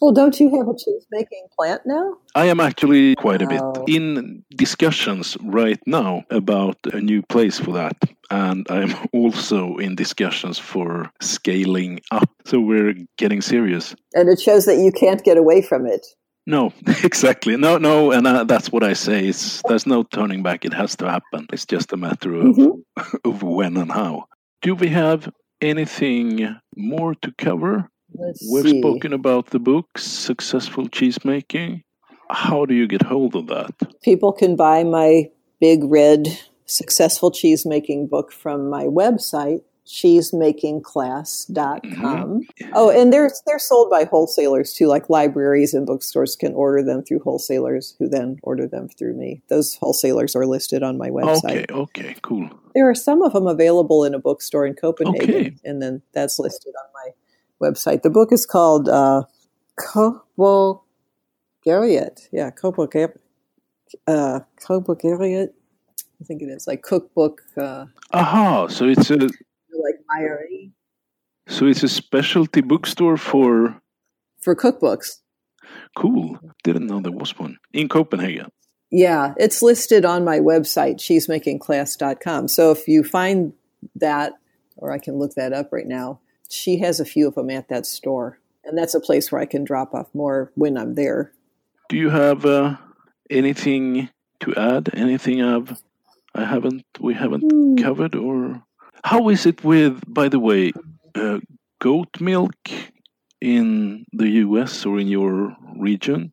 well, 0.00 0.12
don't 0.12 0.38
you 0.38 0.54
have 0.56 0.68
a 0.68 0.74
cheese 0.74 1.06
making 1.10 1.46
plant 1.58 1.80
now? 1.86 2.18
I 2.34 2.46
am 2.46 2.60
actually 2.60 3.14
quite 3.16 3.40
a 3.40 3.46
bit 3.46 3.62
in 3.88 4.44
discussions 4.54 5.38
right 5.42 5.80
now 5.86 6.24
about 6.30 6.76
a 6.92 7.00
new 7.00 7.22
place 7.22 7.58
for 7.58 7.72
that. 7.72 7.96
And 8.30 8.66
I'm 8.68 8.94
also 9.14 9.76
in 9.76 9.96
discussions 9.96 10.58
for 10.58 11.10
scaling 11.22 12.00
up. 12.10 12.28
So 12.44 12.60
we're 12.60 12.94
getting 13.16 13.40
serious. 13.40 13.96
And 14.12 14.28
it 14.28 14.38
shows 14.38 14.66
that 14.66 14.76
you 14.76 14.92
can't 14.92 15.24
get 15.24 15.38
away 15.38 15.62
from 15.62 15.86
it. 15.86 16.06
No, 16.46 16.72
exactly. 17.02 17.56
No, 17.56 17.78
no, 17.78 18.12
and 18.12 18.26
uh, 18.26 18.44
that's 18.44 18.70
what 18.70 18.84
I 18.84 18.92
say. 18.92 19.26
It's, 19.26 19.62
there's 19.68 19.86
no 19.86 20.04
turning 20.04 20.42
back. 20.42 20.64
It 20.64 20.72
has 20.72 20.96
to 20.96 21.10
happen. 21.10 21.46
It's 21.52 21.66
just 21.66 21.92
a 21.92 21.96
matter 21.96 22.34
of, 22.34 22.56
mm-hmm. 22.56 23.16
of 23.28 23.42
when 23.42 23.76
and 23.76 23.90
how. 23.90 24.26
Do 24.62 24.74
we 24.74 24.88
have 24.88 25.32
anything 25.60 26.56
more 26.76 27.14
to 27.16 27.32
cover? 27.36 27.90
Let's 28.14 28.48
We've 28.50 28.64
see. 28.64 28.80
spoken 28.80 29.12
about 29.12 29.50
the 29.50 29.58
book, 29.58 29.86
Successful 29.98 30.88
Cheesemaking. 30.88 31.82
How 32.30 32.64
do 32.64 32.74
you 32.74 32.86
get 32.86 33.02
hold 33.02 33.34
of 33.34 33.48
that? 33.48 33.74
People 34.02 34.32
can 34.32 34.56
buy 34.56 34.84
my 34.84 35.30
big 35.60 35.80
red 35.84 36.26
Successful 36.66 37.30
Cheesemaking 37.30 38.08
book 38.08 38.32
from 38.32 38.68
my 38.68 38.84
website, 38.84 39.62
cheesemakingclass.com. 39.86 41.84
Mm-hmm. 41.84 42.70
Oh, 42.74 42.90
and 42.90 43.12
they're 43.12 43.30
they're 43.46 43.58
sold 43.58 43.88
by 43.90 44.04
wholesalers 44.04 44.72
too, 44.72 44.86
like 44.88 45.08
libraries 45.08 45.74
and 45.74 45.86
bookstores 45.86 46.34
can 46.36 46.54
order 46.54 46.82
them 46.82 47.02
through 47.04 47.20
wholesalers 47.20 47.94
who 47.98 48.08
then 48.08 48.38
order 48.42 48.66
them 48.66 48.88
through 48.88 49.14
me. 49.14 49.42
Those 49.48 49.76
wholesalers 49.76 50.34
are 50.34 50.44
listed 50.46 50.82
on 50.82 50.98
my 50.98 51.10
website. 51.10 51.70
Okay, 51.70 52.02
okay, 52.02 52.16
cool. 52.22 52.50
There 52.74 52.90
are 52.90 52.94
some 52.94 53.22
of 53.22 53.32
them 53.32 53.46
available 53.46 54.04
in 54.04 54.12
a 54.14 54.18
bookstore 54.18 54.66
in 54.66 54.74
Copenhagen, 54.74 55.30
okay. 55.30 55.54
and 55.64 55.80
then 55.80 56.02
that's 56.12 56.38
listed 56.38 56.74
on 56.78 56.86
my 56.92 57.12
website. 57.68 58.02
The 58.02 58.10
book 58.10 58.32
is 58.32 58.44
called 58.44 58.88
uh, 58.88 59.22
Kobogariet. 59.78 60.82
Yeah, 62.32 62.50
Kobogariet. 62.50 63.18
Uh, 64.06 64.40
Kobogariet. 64.60 65.50
I 66.20 66.24
think 66.24 66.42
it 66.42 66.46
is 66.46 66.66
like 66.66 66.82
cookbook. 66.82 67.42
Uh, 67.56 67.86
Aha! 68.12 68.66
So 68.68 68.86
it's 68.88 69.10
a 69.10 69.28
So 71.48 71.66
it's 71.66 71.82
a 71.82 71.88
specialty 71.88 72.60
bookstore 72.60 73.16
for 73.16 73.80
for 74.40 74.54
cookbooks. 74.54 75.20
Cool. 75.96 76.38
Didn't 76.64 76.86
know 76.86 77.00
there 77.00 77.12
was 77.12 77.38
one 77.38 77.56
in 77.72 77.88
Copenhagen. 77.88 78.50
Yeah, 78.90 79.34
it's 79.36 79.62
listed 79.62 80.04
on 80.04 80.24
my 80.24 80.38
website, 80.38 80.96
cheesemakingclass.com. 80.96 82.48
So 82.48 82.70
if 82.70 82.86
you 82.86 83.02
find 83.02 83.52
that, 83.96 84.34
or 84.76 84.92
I 84.92 84.98
can 84.98 85.18
look 85.18 85.34
that 85.34 85.52
up 85.52 85.72
right 85.72 85.86
now, 85.86 86.20
she 86.48 86.78
has 86.78 87.00
a 87.00 87.04
few 87.04 87.26
of 87.26 87.34
them 87.34 87.50
at 87.50 87.68
that 87.68 87.86
store, 87.86 88.38
and 88.64 88.78
that's 88.78 88.94
a 88.94 89.00
place 89.00 89.32
where 89.32 89.40
I 89.40 89.46
can 89.46 89.64
drop 89.64 89.92
off 89.92 90.14
more 90.14 90.52
when 90.54 90.76
I'm 90.76 90.94
there. 90.94 91.32
Do 91.88 91.96
you 91.96 92.10
have 92.10 92.46
uh, 92.46 92.76
anything 93.28 94.08
to 94.40 94.54
add? 94.54 94.90
Anything 94.92 95.42
I've 95.42 95.82
I 96.34 96.44
haven't 96.44 96.84
we 97.00 97.14
haven't 97.14 97.50
mm. 97.50 97.82
covered, 97.82 98.14
or 98.14 98.62
how 99.04 99.28
is 99.28 99.46
it 99.46 99.64
with? 99.64 100.02
By 100.06 100.28
the 100.28 100.38
way, 100.38 100.72
uh, 101.14 101.40
goat 101.80 102.20
milk 102.20 102.54
in 103.40 104.06
the 104.12 104.28
U.S. 104.28 104.84
or 104.86 104.98
in 104.98 105.08
your 105.08 105.56
region? 105.76 106.32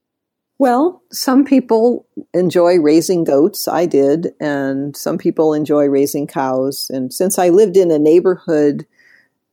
Well, 0.59 1.01
some 1.11 1.43
people 1.43 2.05
enjoy 2.33 2.79
raising 2.79 3.23
goats. 3.23 3.67
I 3.67 3.85
did, 3.85 4.33
and 4.39 4.95
some 4.95 5.17
people 5.17 5.53
enjoy 5.53 5.87
raising 5.87 6.27
cows. 6.27 6.89
And 6.89 7.13
since 7.13 7.37
I 7.37 7.49
lived 7.49 7.75
in 7.75 7.91
a 7.91 7.99
neighborhood 7.99 8.85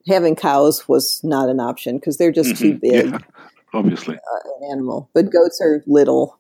having 0.07 0.37
cows 0.37 0.89
was 0.89 1.21
not 1.23 1.49
an 1.49 1.61
option 1.61 1.97
because 1.97 2.17
they're 2.17 2.33
just 2.33 2.55
mm-hmm. 2.55 2.63
too 2.63 2.79
big. 2.79 3.11
Yeah, 3.11 3.19
obviously, 3.75 4.17
uh, 4.17 4.51
an 4.61 4.71
animal. 4.71 5.11
But 5.15 5.33
goats 5.33 5.61
are 5.61 5.83
little. 5.87 6.39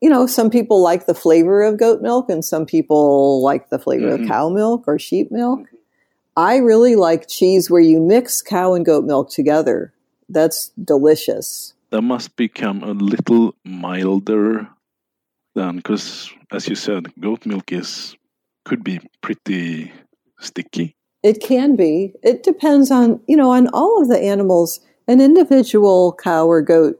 You 0.00 0.08
know, 0.08 0.26
some 0.26 0.50
people 0.50 0.82
like 0.82 1.06
the 1.06 1.14
flavor 1.14 1.62
of 1.62 1.78
goat 1.78 2.00
milk, 2.00 2.30
and 2.30 2.44
some 2.44 2.66
people 2.66 3.42
like 3.42 3.70
the 3.70 3.78
flavor 3.78 4.08
mm-hmm. 4.08 4.24
of 4.24 4.28
cow 4.28 4.48
milk 4.48 4.84
or 4.86 4.98
sheep 4.98 5.30
milk. 5.30 5.60
I 6.40 6.56
really 6.56 6.96
like 6.96 7.28
cheese 7.28 7.70
where 7.70 7.82
you 7.82 8.00
mix 8.00 8.40
cow 8.40 8.72
and 8.72 8.82
goat 8.82 9.04
milk 9.04 9.28
together. 9.28 9.92
That's 10.30 10.70
delicious. 10.82 11.74
That 11.90 12.00
must 12.00 12.34
become 12.36 12.82
a 12.82 12.92
little 12.92 13.54
milder 13.62 14.66
than 15.54 15.76
because 15.76 16.32
as 16.50 16.66
you 16.66 16.76
said, 16.76 17.12
goat 17.20 17.44
milk 17.44 17.70
is 17.72 18.16
could 18.64 18.82
be 18.82 19.00
pretty 19.20 19.92
sticky. 20.38 20.96
It 21.22 21.42
can 21.42 21.76
be. 21.76 22.14
It 22.22 22.42
depends 22.42 22.90
on, 22.90 23.20
you 23.28 23.36
know, 23.36 23.50
on 23.50 23.68
all 23.74 24.00
of 24.00 24.08
the 24.08 24.18
animals. 24.18 24.80
An 25.06 25.20
individual 25.20 26.14
cow 26.14 26.46
or 26.46 26.62
goat 26.62 26.98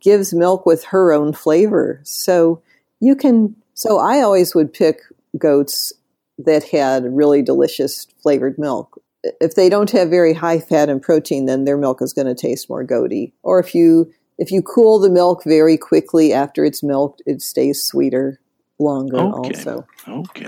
gives 0.00 0.32
milk 0.32 0.64
with 0.64 0.84
her 0.84 1.12
own 1.12 1.34
flavor. 1.34 2.00
So 2.04 2.62
you 3.00 3.14
can, 3.14 3.54
so 3.74 3.98
I 3.98 4.22
always 4.22 4.54
would 4.54 4.72
pick 4.72 5.00
goats 5.36 5.92
that 6.38 6.64
had 6.64 7.04
really 7.04 7.42
delicious 7.42 8.06
flavored 8.22 8.58
milk. 8.58 9.00
If 9.40 9.54
they 9.54 9.68
don't 9.68 9.90
have 9.90 10.08
very 10.10 10.32
high 10.32 10.60
fat 10.60 10.88
and 10.88 11.02
protein, 11.02 11.46
then 11.46 11.64
their 11.64 11.76
milk 11.76 12.00
is 12.00 12.12
going 12.12 12.28
to 12.28 12.34
taste 12.34 12.68
more 12.70 12.84
goaty. 12.84 13.34
Or 13.42 13.58
if 13.58 13.74
you 13.74 14.12
if 14.38 14.52
you 14.52 14.62
cool 14.62 15.00
the 15.00 15.10
milk 15.10 15.42
very 15.44 15.76
quickly 15.76 16.32
after 16.32 16.64
it's 16.64 16.82
milked, 16.82 17.22
it 17.26 17.42
stays 17.42 17.82
sweeter 17.82 18.40
longer 18.78 19.18
Okay. 19.18 19.48
also. 19.48 19.86
Okay. 20.06 20.46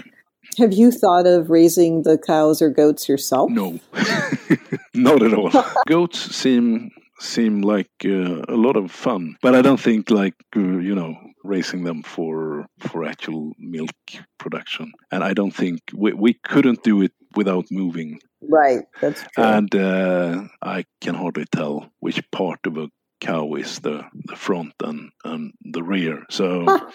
Have 0.58 0.72
you 0.72 0.90
thought 0.92 1.26
of 1.26 1.50
raising 1.50 2.02
the 2.02 2.18
cows 2.18 2.62
or 2.62 2.70
goats 2.70 3.08
yourself? 3.08 3.50
No, 3.50 3.78
not 4.94 5.22
at 5.22 5.32
all. 5.32 5.50
Goats 5.88 6.34
seem 6.34 6.90
seem 7.20 7.62
like 7.62 7.90
uh, 8.04 8.42
a 8.48 8.56
lot 8.56 8.76
of 8.76 8.90
fun, 8.90 9.36
but 9.42 9.54
I 9.54 9.62
don't 9.62 9.80
think 9.80 10.10
like 10.10 10.34
uh, 10.56 10.60
you 10.60 10.94
know 10.94 11.16
raising 11.44 11.84
them 11.84 12.02
for 12.02 12.66
for 12.78 13.04
actual 13.04 13.52
milk 13.58 13.90
production. 14.38 14.92
And 15.10 15.24
I 15.24 15.34
don't 15.34 15.54
think 15.54 15.80
we 15.94 16.12
we 16.12 16.34
couldn't 16.34 16.82
do 16.82 17.02
it 17.02 17.12
without 17.36 17.66
moving. 17.70 18.20
Right, 18.42 18.82
that's 19.00 19.20
true. 19.20 19.44
And 19.44 19.74
uh, 19.74 20.44
I 20.62 20.84
can 21.00 21.14
hardly 21.14 21.44
tell 21.44 21.90
which 22.00 22.22
part 22.30 22.60
of 22.66 22.76
a 22.78 22.88
cow 23.20 23.54
is 23.54 23.78
the 23.80 24.04
the 24.26 24.36
front 24.36 24.74
and 24.82 25.10
and 25.24 25.52
the 25.64 25.82
rear. 25.82 26.24
So. 26.30 26.66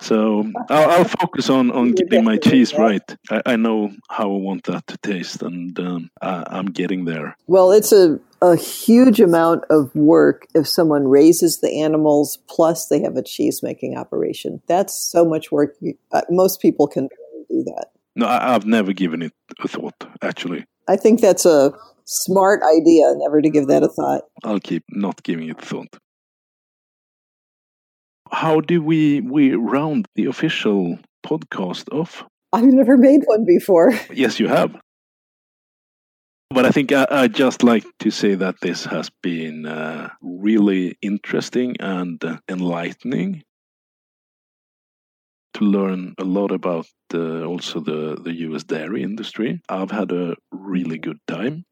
So 0.00 0.50
I'll, 0.70 0.90
I'll 0.90 1.04
focus 1.04 1.48
on, 1.50 1.70
on 1.70 1.92
getting 1.92 2.24
my 2.24 2.36
cheese 2.36 2.74
right. 2.74 3.02
I, 3.30 3.42
I 3.46 3.56
know 3.56 3.92
how 4.10 4.24
I 4.24 4.36
want 4.38 4.64
that 4.64 4.86
to 4.88 4.96
taste, 4.98 5.42
and 5.42 5.78
um, 5.78 6.10
I, 6.20 6.44
I'm 6.46 6.66
getting 6.66 7.04
there. 7.04 7.36
Well, 7.46 7.70
it's 7.72 7.92
a, 7.92 8.18
a 8.40 8.56
huge 8.56 9.20
amount 9.20 9.64
of 9.70 9.94
work 9.94 10.46
if 10.54 10.66
someone 10.66 11.06
raises 11.06 11.60
the 11.60 11.80
animals 11.82 12.38
plus 12.48 12.88
they 12.88 13.00
have 13.02 13.16
a 13.16 13.22
cheese 13.22 13.62
making 13.62 13.96
operation. 13.96 14.60
That's 14.66 14.94
so 14.94 15.24
much 15.24 15.52
work. 15.52 15.76
You- 15.80 15.98
Uh, 16.10 16.22
most 16.30 16.60
people 16.60 16.86
can 16.88 17.08
do 17.48 17.62
that. 17.64 17.86
No, 18.16 18.26
I, 18.26 18.54
I've 18.54 18.66
never 18.66 18.92
given 18.92 19.22
it 19.22 19.32
a 19.62 19.68
thought. 19.68 19.94
Actually, 20.22 20.64
I 20.88 20.96
think 20.96 21.20
that's 21.20 21.44
a 21.46 21.72
smart 22.06 22.60
idea, 22.62 23.12
never 23.16 23.40
to 23.40 23.50
give 23.50 23.66
that 23.68 23.82
a 23.82 23.88
thought. 23.88 24.22
I'll 24.44 24.60
keep 24.60 24.84
not 24.90 25.22
giving 25.22 25.48
it 25.48 25.62
a 25.62 25.64
thought. 25.64 25.96
How 28.30 28.60
do 28.60 28.82
we 28.82 29.20
we 29.20 29.54
round 29.54 30.06
the 30.14 30.26
official 30.26 30.98
podcast 31.26 31.92
off? 31.92 32.24
I've 32.52 32.64
never 32.64 32.96
made 32.96 33.22
one 33.24 33.44
before. 33.44 33.92
Yes, 34.12 34.40
you 34.40 34.48
have. 34.48 34.76
But 36.50 36.66
I 36.66 36.70
think 36.70 36.92
I, 36.92 37.06
I 37.10 37.28
just 37.28 37.62
like 37.62 37.84
to 38.00 38.10
say 38.10 38.34
that 38.34 38.56
this 38.60 38.84
has 38.84 39.10
been 39.22 39.64
uh, 39.64 40.10
really 40.20 40.98
interesting 41.00 41.76
and 41.80 42.22
uh, 42.22 42.38
enlightening 42.48 43.42
to 45.54 45.64
learn 45.64 46.14
a 46.18 46.24
lot 46.24 46.50
about 46.50 46.86
uh, 47.14 47.44
also 47.44 47.80
the, 47.80 48.16
the 48.22 48.32
US 48.48 48.64
dairy 48.64 49.02
industry. 49.02 49.60
I've 49.68 49.90
had 49.90 50.12
a 50.12 50.34
really 50.50 50.98
good 50.98 51.18
time. 51.26 51.64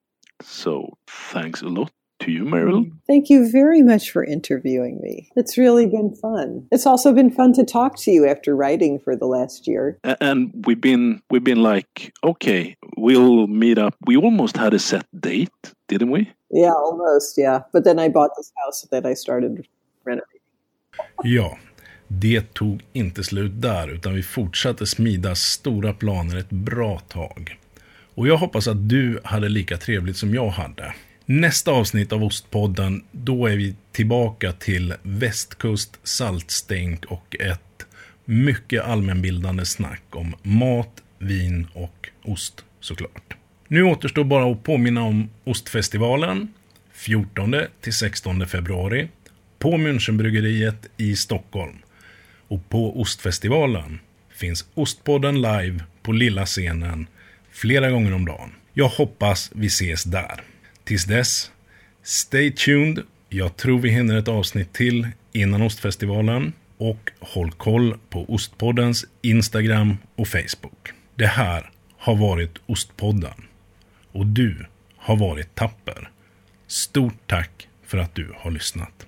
So 0.43 0.99
thanks 1.07 1.62
a 1.62 1.68
lot 1.68 1.93
to 2.20 2.30
you, 2.30 2.45
Merryl. 2.45 2.84
Mm, 2.84 2.93
thank 3.07 3.30
you 3.30 3.51
very 3.51 3.82
much 3.82 4.11
for 4.11 4.24
interviewing 4.24 5.01
me. 5.01 5.30
It's 5.36 5.59
really 5.59 5.86
been 5.86 6.14
fun. 6.14 6.66
It's 6.70 6.86
also 6.86 7.12
been 7.12 7.30
fun 7.30 7.53
to 7.55 7.64
talk 7.64 7.97
to 8.01 8.11
you 8.11 8.26
after 8.26 8.55
writing 8.55 8.99
for 8.99 9.16
the 9.16 9.26
last 9.26 9.66
year. 9.66 9.99
And 10.20 10.53
we've 10.66 10.80
been 10.80 11.22
we've 11.30 11.45
been 11.45 11.62
like, 11.62 12.12
okay, 12.22 12.76
we'll 12.97 13.47
meet 13.47 13.78
up. 13.78 13.95
We 14.07 14.16
almost 14.16 14.57
had 14.57 14.74
a 14.74 14.78
set 14.78 15.07
date, 15.12 15.74
didn't 15.88 16.11
we? 16.11 16.30
Yeah, 16.51 16.72
almost, 16.72 17.38
yeah. 17.38 17.61
But 17.72 17.84
then 17.84 17.99
I 17.99 18.09
bought 18.09 18.30
this 18.36 18.53
house 18.64 18.86
that 18.91 19.07
I 19.07 19.14
started 19.14 19.66
renovating. 20.05 20.41
Ja, 21.24 21.59
det 22.09 22.55
tog 22.55 22.82
inte 22.93 23.24
slut 23.24 23.62
där 23.62 23.88
utan 23.88 24.14
vi 24.14 24.22
fortsatte 24.22 24.86
smida 24.86 25.34
stora 25.34 25.93
planer 25.93 26.36
ett 26.36 26.51
bra 26.51 26.99
tag. 26.99 27.60
Och 28.21 28.29
jag 28.29 28.37
hoppas 28.37 28.68
att 28.68 28.89
du 28.89 29.21
hade 29.25 29.49
lika 29.49 29.77
trevligt 29.77 30.16
som 30.16 30.35
jag 30.35 30.51
hade. 30.51 30.95
Nästa 31.27 31.71
avsnitt 31.71 32.12
av 32.12 32.25
Ostpodden, 32.25 33.05
då 33.12 33.47
är 33.47 33.57
vi 33.57 33.75
tillbaka 33.93 34.53
till 34.53 34.95
västkust, 35.03 35.99
saltstänk 36.03 37.05
och 37.05 37.37
ett 37.41 37.87
mycket 38.25 38.85
allmänbildande 38.85 39.64
snack 39.64 40.03
om 40.11 40.35
mat, 40.43 41.03
vin 41.18 41.66
och 41.73 42.09
ost 42.23 42.64
såklart. 42.81 43.37
Nu 43.68 43.83
återstår 43.83 44.25
bara 44.25 44.53
att 44.53 44.62
påminna 44.62 45.03
om 45.03 45.31
Ostfestivalen 45.45 46.53
14 46.93 47.55
till 47.81 47.95
16 47.95 48.47
februari 48.47 49.09
på 49.59 49.77
Münchenbryggeriet 49.77 50.89
i 50.97 51.16
Stockholm. 51.16 51.79
Och 52.49 52.68
på 52.68 53.01
Ostfestivalen 53.01 53.99
finns 54.31 54.64
Ostpodden 54.75 55.43
live 55.43 55.85
på 56.03 56.12
lilla 56.12 56.47
scenen 56.47 57.07
flera 57.61 57.91
gånger 57.91 58.15
om 58.15 58.25
dagen. 58.25 58.51
Jag 58.73 58.89
hoppas 58.89 59.51
vi 59.55 59.67
ses 59.67 60.05
där. 60.05 60.41
Tills 60.85 61.05
dess, 61.05 61.51
stay 62.03 62.53
tuned. 62.53 63.03
Jag 63.29 63.57
tror 63.57 63.79
vi 63.79 63.91
hinner 63.91 64.17
ett 64.17 64.29
avsnitt 64.29 64.73
till 64.73 65.09
innan 65.33 65.63
Ostfestivalen. 65.63 66.53
Och 66.79 67.11
håll 67.21 67.51
koll 67.51 67.99
på 68.11 68.35
Ostpoddens 68.35 69.05
Instagram 69.23 69.97
och 70.17 70.29
Facebook. 70.29 70.93
Det 71.15 71.27
här 71.27 71.71
har 71.99 72.17
varit 72.17 72.59
Ostpodden. 72.67 73.45
Och 74.13 74.27
du 74.27 74.67
har 74.97 75.17
varit 75.17 75.55
tapper. 75.55 76.11
Stort 76.67 77.27
tack 77.27 77.69
för 77.87 77.99
att 77.99 78.15
du 78.15 78.33
har 78.37 78.51
lyssnat. 78.51 79.07